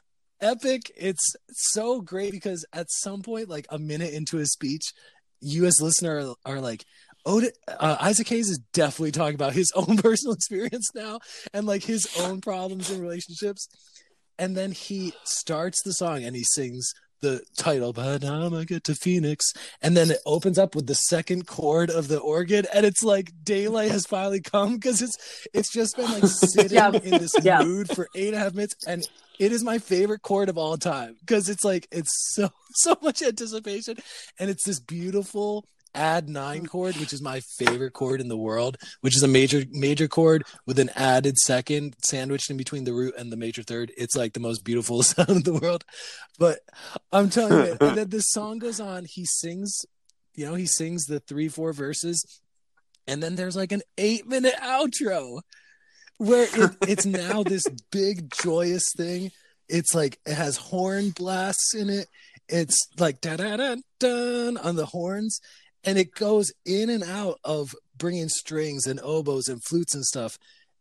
[0.41, 0.91] epic.
[0.95, 4.93] It's so great because at some point, like a minute into his speech,
[5.41, 6.85] you as listener are, are like,
[7.25, 11.19] oh, uh, Isaac Hayes is definitely talking about his own personal experience now
[11.53, 13.67] and like his own problems in relationships.
[14.37, 18.83] And then he starts the song and he sings the title, but I'm gonna get
[18.85, 19.45] to Phoenix.
[19.81, 23.31] And then it opens up with the second chord of the organ, and it's like
[23.43, 25.17] daylight has finally come because it's
[25.53, 26.91] it's just been like sitting Yeah.
[26.91, 27.63] in this Yeah.
[27.63, 28.75] mood for eight and a half minutes.
[28.87, 29.03] And
[29.39, 33.21] it is my favorite chord of all time because it's like it's so so much
[33.21, 33.97] anticipation
[34.39, 35.65] and it's this beautiful
[35.95, 36.69] add nine oh.
[36.69, 40.43] chord which is my favorite chord in the world which is a major major chord
[40.65, 44.33] with an added second sandwiched in between the root and the major third it's like
[44.33, 45.83] the most beautiful sound in the world
[46.37, 46.59] but
[47.11, 49.85] i'm telling you and then this song goes on he sings
[50.33, 52.41] you know he sings the three four verses
[53.07, 55.41] and then there's like an eight minute outro
[56.17, 59.31] where it, it's now this big joyous thing.
[59.67, 62.07] It's like it has horn blasts in it.
[62.47, 65.39] It's like da da da dun on the horns,
[65.85, 70.37] and it goes in and out of bringing strings and oboes and flutes and stuff.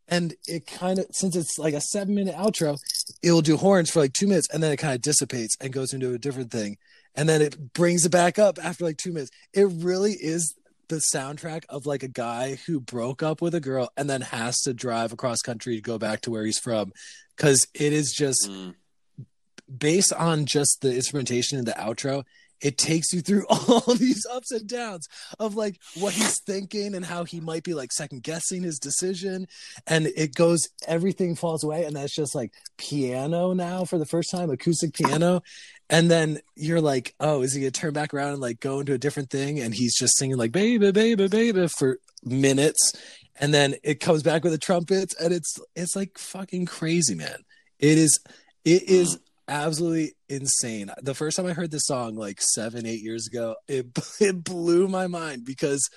[0.09, 2.79] And it kind of, since it's like a seven minute outro,
[3.23, 5.95] it'll do horns for like two minutes, and then it kind of dissipates and goes
[5.95, 6.77] into a different thing,
[7.15, 9.31] and then it brings it back up after like two minutes.
[9.53, 10.55] It really is
[10.89, 14.61] the soundtrack of like a guy who broke up with a girl and then has
[14.61, 16.93] to drive across country to go back to where he's from
[17.35, 18.75] because it is just Mm.
[19.79, 22.25] based on just the instrumentation in the outro
[22.65, 25.07] it takes you through all these ups and downs
[25.39, 29.47] of like what he's thinking and how he might be like second guessing his decision.
[29.87, 34.31] And it goes everything falls away and that's just like piano now for the first
[34.31, 35.43] time acoustic piano.
[35.91, 38.95] And then you're like oh is he gonna turn back around and like go into
[38.95, 39.61] a different thing?
[39.61, 42.93] And he's just singing like baby baby baby for minutes.
[43.37, 47.45] And then it comes back with the trumpets and it's it's like fucking crazy man.
[47.79, 48.19] It is
[48.65, 49.19] it is
[49.49, 53.87] absolutely insane the first time i heard this song like seven eight years ago it
[54.21, 55.89] it blew my mind because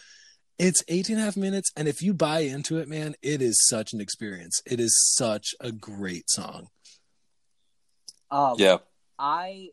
[0.59, 3.57] it's 18 and a half minutes and if you buy into it man it is
[3.69, 6.67] such an experience it is such a great song
[8.29, 8.77] Um, Yeah.
[9.19, 9.69] I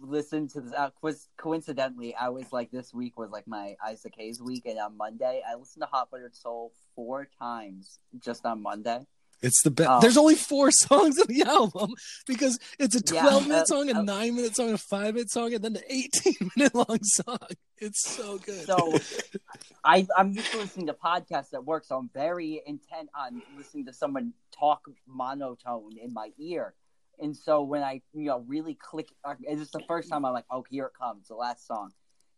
[0.00, 0.72] listened to this.
[0.72, 0.90] Uh,
[1.36, 5.42] coincidentally, I was like, this week was like my Isaac Hayes week, and on Monday,
[5.46, 9.00] I listened to Hot Buttered Soul four times just on Monday.
[9.42, 10.00] It's the best Oh.
[10.00, 11.92] there's only four songs in the album
[12.26, 15.14] because it's a Yeah, 12 minute uh, song a uh, 9 minute song a 5
[15.14, 17.38] minute song and then the 18 minute long song
[17.78, 18.98] it's so good So
[19.84, 23.86] I, I'm used to listening to podcasts at work, so I'm very intent on listening
[23.86, 26.74] to someone talk monotone in my ear.
[27.18, 30.32] And so when I, you know, really click, uh, it's just the first time I'm
[30.32, 31.90] like, oh, here it comes, the last song.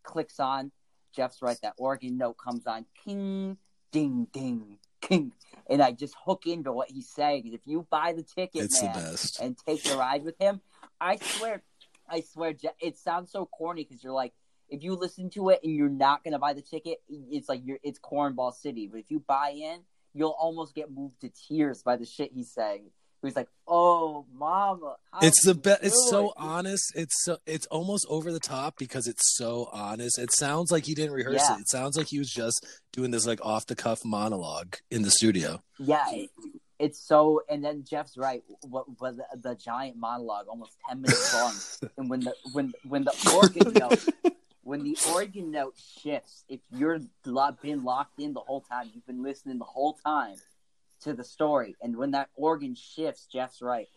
[0.03, 0.73] Clicks on,
[1.15, 3.59] Jeff's right, that organ note comes on, king,
[3.93, 4.79] ding, ding,
[5.11, 7.51] And I just hook into what he's saying.
[7.53, 10.61] If you buy the ticket, it's the best and take the ride with him.
[11.01, 11.63] I swear,
[12.09, 14.35] I swear, it sounds so corny because you're like,
[14.69, 17.79] if you listen to it and you're not gonna buy the ticket, it's like you're
[17.83, 18.87] it's Cornball City.
[18.87, 19.81] But if you buy in,
[20.13, 22.91] you'll almost get moved to tears by the shit he's saying.
[23.27, 28.07] He's like, "Oh, mama, it's the best it's so it?" honest it's so it's almost
[28.09, 31.57] over the top because it's so honest it sounds like he didn't rehearse Yeah.
[31.57, 35.03] it it sounds like he was just doing this like off the cuff monologue in
[35.03, 36.31] the studio Yeah, it,
[36.79, 37.41] it's so.
[37.49, 38.43] And then Jeff's right.
[38.63, 41.55] What, what the, the giant monologue, almost ten minutes long,
[41.97, 44.35] and when the when when the organ note
[44.65, 46.99] when the organ note shifts, if you're
[47.63, 50.37] been locked in the whole time, you've been listening the whole time
[51.05, 53.89] to the story, and when that organ shifts, Jeff's right.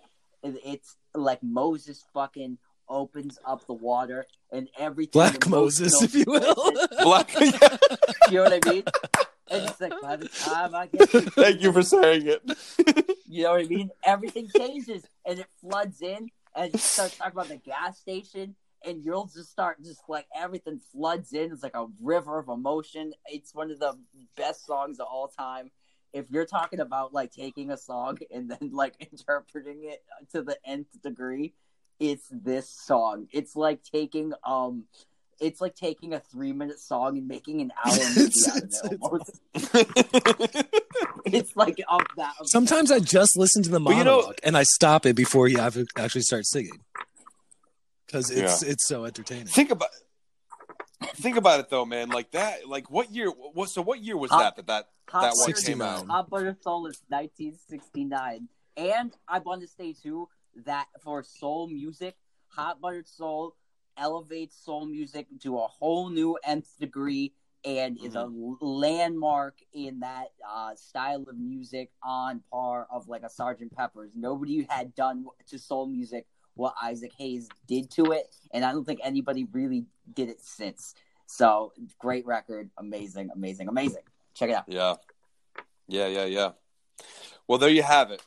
[0.44, 2.58] It's like Moses fucking
[2.90, 5.12] opens up the water and everything.
[5.12, 6.56] Black Moses, if you will.
[7.04, 7.34] Black.
[7.40, 7.78] yeah.
[8.30, 8.84] you know what I mean?
[9.50, 13.14] And it's like by the time I get to Thank you for saying it.
[13.30, 13.90] You know what I mean?
[14.06, 18.56] Everything changes and it floods in and you start talking about the gas station
[18.86, 21.52] and you'll just start just like everything floods in.
[21.52, 23.12] It's like a river of emotion.
[23.26, 24.00] It's one of the
[24.38, 25.72] best songs of all time.
[26.18, 30.04] If you're talking about like taking a song and then like interpreting it
[30.34, 31.54] to the nth degree,
[32.00, 33.28] it's this song.
[33.32, 34.86] It's like taking um
[35.40, 38.64] it's like taking a three minute song and making an hour movie It's- out of
[38.64, 39.40] it's- it it's- almost.
[41.26, 42.34] It's like of that.
[42.46, 45.48] Sometimes I just listen to the But monologue you know- and I stop it before
[45.48, 46.80] you have to actually start singing
[48.06, 49.46] because it's it's so entertaining.
[49.48, 49.90] think about.
[51.16, 52.10] Think about it though, man.
[52.10, 52.68] Like that.
[52.68, 53.30] Like what year?
[53.30, 53.70] What?
[53.70, 54.56] So what year was Hot- that?
[54.56, 56.00] That that Hot that one came out.
[56.00, 56.08] 69.
[56.08, 58.48] Hot Butter Soul is 1969.
[58.76, 60.30] And I want to say, too,
[60.66, 62.16] that for soul music,
[62.50, 63.56] Hot Buttered Soul
[63.98, 67.34] elevates soul music to a whole new nth degree
[67.66, 68.30] and is a
[68.62, 74.12] landmark in that uh, style of music on par of like a Sergeant Pepper's.
[74.16, 78.84] Nobody had done to soul music what Isaac Hayes did to it, and I don't
[78.86, 80.94] think anybody really did it since.
[81.28, 84.02] So great record, amazing, amazing, amazing.
[84.34, 84.66] Check it out.
[84.68, 84.96] Yeah.
[85.88, 86.50] Yeah, yeah, yeah.
[87.48, 88.22] Well, there you have it.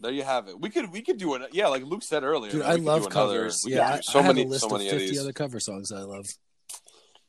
[0.00, 0.60] There you have it.
[0.60, 1.42] We could we could do it.
[1.52, 2.50] Yeah, like Luke said earlier.
[2.50, 3.64] Dude, I love do another- covers.
[3.66, 5.20] Yeah, I, so I have many a list so of many 50 of these.
[5.20, 6.26] other cover songs I love.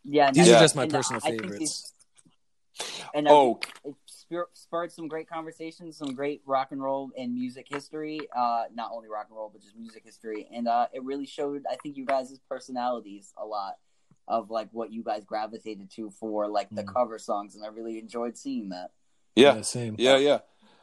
[0.03, 0.57] Yeah, These Yeah.
[0.57, 1.59] are just my and, personal I favorites.
[1.59, 1.93] these-
[3.13, 3.95] And Oh, it
[4.33, 8.19] spur- spurred some great conversations, some great rock and roll and music history.
[8.35, 11.63] Uh, not only rock and roll, but just music history, and uh, it really showed.
[11.69, 13.75] I think you guys' personalities a lot
[14.27, 16.93] of like what you guys gravitated to for like the Mm.
[16.93, 18.91] cover songs, and I really enjoyed seeing that.
[19.35, 19.95] yeah, same.
[19.97, 20.39] yeah, yeah,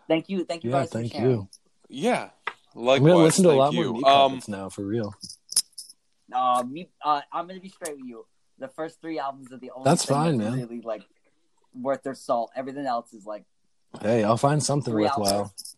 [0.08, 0.90] Thank you, thank you Yeah, guys.
[0.90, 1.48] thank for you.
[1.88, 2.30] yeah.
[2.46, 3.84] I'm Likewise, gonna listen to a lot you.
[3.84, 5.12] more Meat Um, now for real.
[6.32, 8.26] Uh, me, uh, I'm gonna be straight with you.
[8.58, 10.52] The first three albums are the only That's fine, man.
[10.54, 11.02] really like
[11.74, 12.50] worth their salt.
[12.56, 13.44] Everything else is like
[14.02, 15.32] Hey, I'll find something worthwhile.
[15.32, 15.76] albums.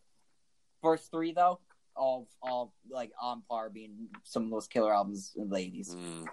[0.82, 1.60] First three though,
[1.97, 5.94] all all like on par being some of those killer albums in the eighties.
[5.94, 6.27] mm.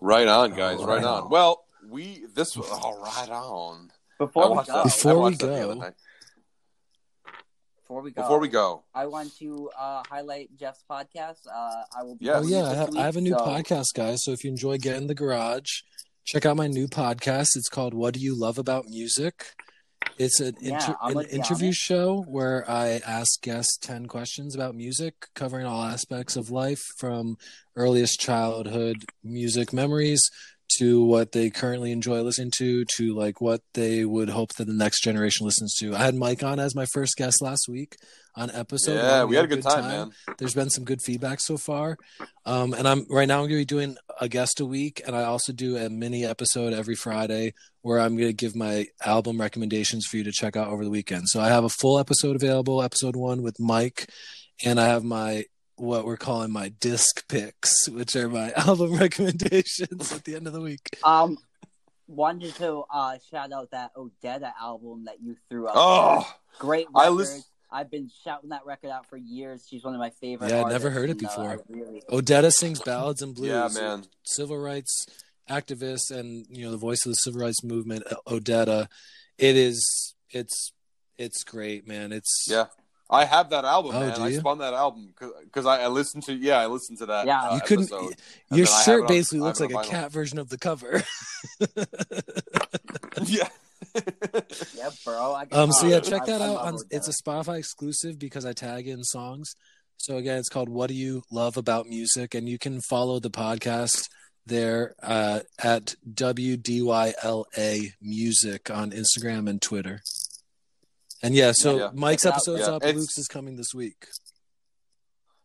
[0.00, 0.78] Right on, guys.
[0.80, 1.22] Oh, right right on.
[1.24, 1.30] on.
[1.30, 3.90] Well, we this was oh, right on.
[4.18, 5.92] Before we go, that- Before we watched that the go-
[7.82, 11.46] before we go, Before we go, I want to uh, highlight Jeff's podcast.
[11.46, 12.24] Uh, I will be.
[12.26, 12.42] Yes.
[12.44, 14.24] Oh yeah, I have, week, I have a new so- podcast, guys.
[14.24, 15.82] So if you enjoy Get in the Garage,
[16.24, 17.56] check out my new podcast.
[17.56, 19.52] It's called "What Do You Love About Music."
[20.18, 21.74] It's an, Yeah, inter- an with you on interview it.
[21.76, 27.36] show where I ask guests ten questions about music, covering all aspects of life, from
[27.76, 30.20] earliest childhood music memories
[30.78, 34.72] to what they currently enjoy listening to, to like what they would hope that the
[34.72, 35.94] next generation listens to.
[35.94, 37.96] I had Mike on as my first guest last week
[38.34, 38.94] on episode.
[38.94, 39.28] yeah, one.
[39.30, 40.10] we had a good time, man.
[40.38, 41.96] There's been some good feedback so far.
[42.46, 45.24] Um, and I'm right now I'm gonna be doing a guest a week and I
[45.24, 50.16] also do a mini episode every Friday where I'm gonna give my album recommendations for
[50.16, 51.28] you to check out over the weekend.
[51.28, 54.08] So I have a full episode available, episode one with Mike,
[54.64, 55.44] and I have my
[55.76, 60.52] what we're calling my disc picks, which are my album recommendations at the end of
[60.52, 60.88] the week.
[61.02, 61.38] Um,
[62.06, 65.74] wanted to uh, shout out that Odetta album that you threw up.
[65.76, 67.42] Oh, great I listen-
[67.74, 69.66] I've been shouting that record out for years.
[69.66, 70.50] She's one of my favorite.
[70.50, 71.50] Yeah, I'd artists, never heard it uh, before.
[71.52, 73.48] I really, Odetta sings ballads and blues.
[73.48, 74.04] yeah, man.
[74.24, 75.06] civil rights
[75.50, 78.86] activist and you know the voice of the civil rights movement odetta
[79.38, 80.72] it is it's
[81.18, 82.66] it's great man it's Yeah.
[83.12, 84.16] I have that album, Oh, man.
[84.16, 85.12] do I spun that album
[85.44, 87.26] because I, I listened to yeah, I listened to that.
[87.26, 87.42] Yeah.
[87.50, 88.14] uh, you couldn't episode.
[88.50, 89.84] Your then I have shirt it on- basically looks like a vinyl.
[89.84, 91.02] cat version of the cover
[93.24, 93.48] yeah.
[94.76, 95.34] yeah, bro.
[95.34, 98.46] I um so yeah check that I out love on it's a spotify exclusive because
[98.46, 99.54] i tag in songs
[99.98, 103.30] so again it's called what do you love about music and you can follow the
[103.30, 104.08] podcast
[104.46, 110.02] there uh, at WDYLA Music on Instagram and Twitter.
[111.22, 111.90] And yeah, so Yeah.
[111.94, 112.36] Mike's Check it out.
[112.36, 112.82] episode's Yeah, up.
[112.82, 114.06] it's- Luke's is coming this week.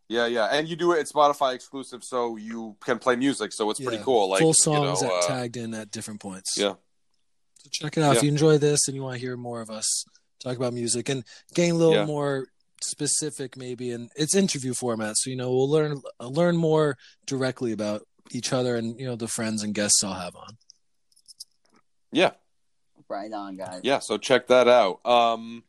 [0.10, 1.00] Yeah, yeah, and you do it.
[1.00, 3.52] It's Spotify exclusive, so you can play music.
[3.52, 4.30] So it's pretty cool.
[4.30, 6.56] Like Full you songs know, that uh, tagged in at different points.
[6.58, 6.76] Yeah.
[7.58, 9.70] So check it out if you enjoy this and you want to hear more of
[9.70, 10.06] us
[10.40, 11.26] talk about music and
[11.56, 12.48] gain a little more
[12.82, 13.92] specific, maybe.
[13.92, 16.96] And it's interview format, so you know we'll learn learn more
[17.26, 20.58] directly about each other and you know the friends and guests I'll have on.
[22.14, 22.32] yeah,
[23.10, 23.82] Right on, guys.
[23.84, 24.00] yeah.
[24.00, 25.06] So check that out.
[25.06, 25.64] Um,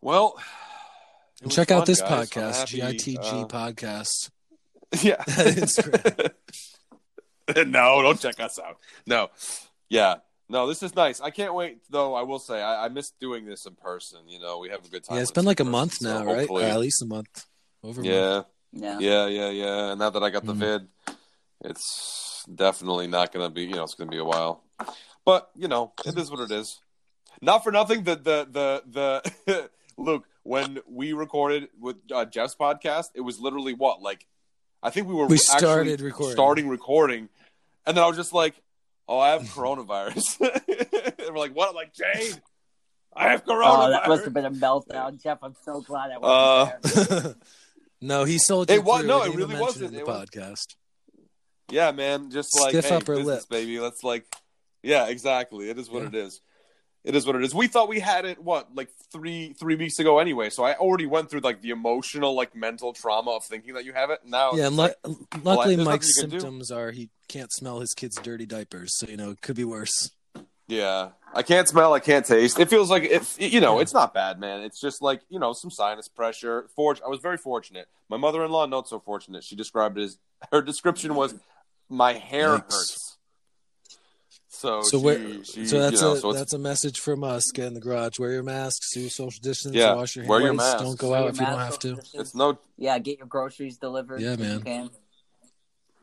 [0.00, 0.34] well,
[1.36, 2.30] it And was check out this guys.
[2.30, 4.30] Podcast, happy, GITG uh, podcast.
[5.02, 5.16] Yeah.
[5.26, 6.32] Instagram.
[7.66, 8.78] no, don't check us out.
[9.06, 9.28] No.
[9.90, 10.16] Yeah.
[10.48, 11.20] No, this is nice.
[11.20, 12.14] I can't wait though.
[12.14, 14.20] I will say I, I miss doing this in person.
[14.28, 15.16] You know, we have a good time.
[15.16, 16.38] Yeah, it's been like a in month person, so now, right?
[16.38, 17.44] hopefully- Or at least a month.
[17.84, 18.00] Over.
[18.00, 18.46] a month.
[18.72, 18.98] Yeah, Yeah.
[18.98, 19.90] yeah, yeah, yeah.
[19.90, 20.58] And now that I got the Mhm.
[20.58, 20.88] vid,
[21.64, 23.64] it's definitely not gonna be.
[23.64, 24.62] You know, it's gonna be a while.
[25.28, 26.80] But you know, it is what it is.
[27.42, 28.02] Not for nothing.
[28.04, 33.74] The the the the Luke when we recorded with uh, Jeff's podcast, it was literally
[33.74, 34.26] what like
[34.82, 36.32] I think we were We actually started recording.
[36.32, 37.28] starting recording,
[37.84, 38.54] and then I was just like,
[39.06, 40.40] "Oh, I have coronavirus."
[41.18, 42.40] and we're like, "What?" I'm like, "Jade,
[43.14, 45.40] I have coronavirus." Oh, that must have been a meltdown, Jeff.
[45.42, 47.34] I'm so glad I Uh, wasn't there.
[48.00, 48.76] no, he sold you.
[48.76, 49.88] It was no, it really wasn't.
[49.88, 50.74] in the It was- podcast.
[51.70, 52.30] Yeah, man.
[52.30, 53.50] Just like Stiff hey, upper business, lip.
[53.50, 53.78] baby.
[53.78, 54.24] Let's like,
[54.82, 55.70] yeah, exactly.
[55.70, 56.08] It is what Yeah.
[56.08, 56.40] it is.
[57.04, 57.54] It is what it is.
[57.54, 60.50] We thought we had it what like three three weeks ago anyway.
[60.50, 63.92] So I already went through like the emotional like mental trauma of thinking that you
[63.92, 64.20] have it.
[64.26, 66.40] Now, Yeah, it's and like, lu- luckily there's Mike's nothing you can do.
[66.40, 69.64] symptoms are he can't smell his kid's dirty diapers, so you know it could be
[69.64, 70.10] worse.
[70.66, 71.94] yeah, I can't smell.
[71.94, 72.58] I can't taste.
[72.58, 73.22] It feels like it.
[73.40, 74.60] You know, it's not bad, man.
[74.62, 76.66] It's just like you know some sinus pressure.
[76.74, 77.00] Forge.
[77.02, 77.86] I was very fortunate.
[78.10, 79.44] My mother in law not so fortunate.
[79.44, 80.18] She described it as
[80.52, 81.34] her description was
[81.88, 82.62] my hair Yikes.
[82.72, 83.07] hurts.
[84.58, 87.22] So, So she, where, she, so that's you know, a so that's a message from
[87.22, 87.44] us.
[87.54, 90.30] Get in the garage, wear your masks, do social distance, Yeah, wash your hands.
[90.30, 90.82] wear your hands, masks.
[90.82, 91.94] don't go Wear out your if you don't have to.
[91.94, 92.10] distance.
[92.14, 94.20] it's no Yeah, get your groceries delivered.
[94.20, 94.90] Yeah, man.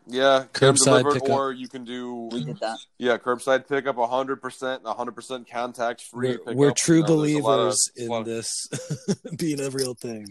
[0.08, 1.30] Yeah, Curbside delivered, pickup.
[1.30, 2.78] or you can do We did that.
[2.98, 6.38] yeah, curbside pickup, hundred percent, hundred percent contact free.
[6.46, 8.70] We're, we're true believers in in this
[9.38, 10.28] being a real thing.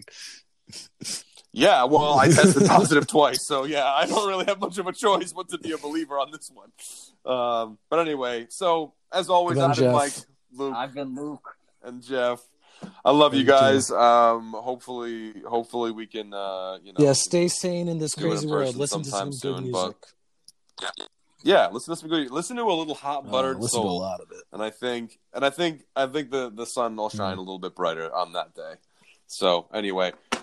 [1.56, 4.92] Yeah, well, I tested positive twice, so yeah, I don't really have much of a
[4.92, 6.72] choice but to be a believer on this one.
[7.24, 10.12] Um, but anyway, so as always, I've been Mike,
[10.52, 11.56] Luke, I've been Luke.
[11.84, 12.40] and Jeff.
[13.04, 13.66] I love you Thank you.
[13.78, 13.90] guys.
[13.92, 18.30] Um, hopefully, hopefully we can, uh, you know, Yeah, stay sane in this do in
[18.32, 18.74] crazy world.
[18.76, 19.94] Listen to some sometime good soon, but-
[20.80, 21.08] music.
[21.44, 23.88] yeah, listen to some good, listen to a little hot Uh, buttered listen to a
[23.88, 24.42] lot of it.
[24.52, 27.18] and I think and I think I think the the sun will Mm-hmm.
[27.18, 28.74] shine a little bit brighter on that day.
[29.28, 30.12] So anyway,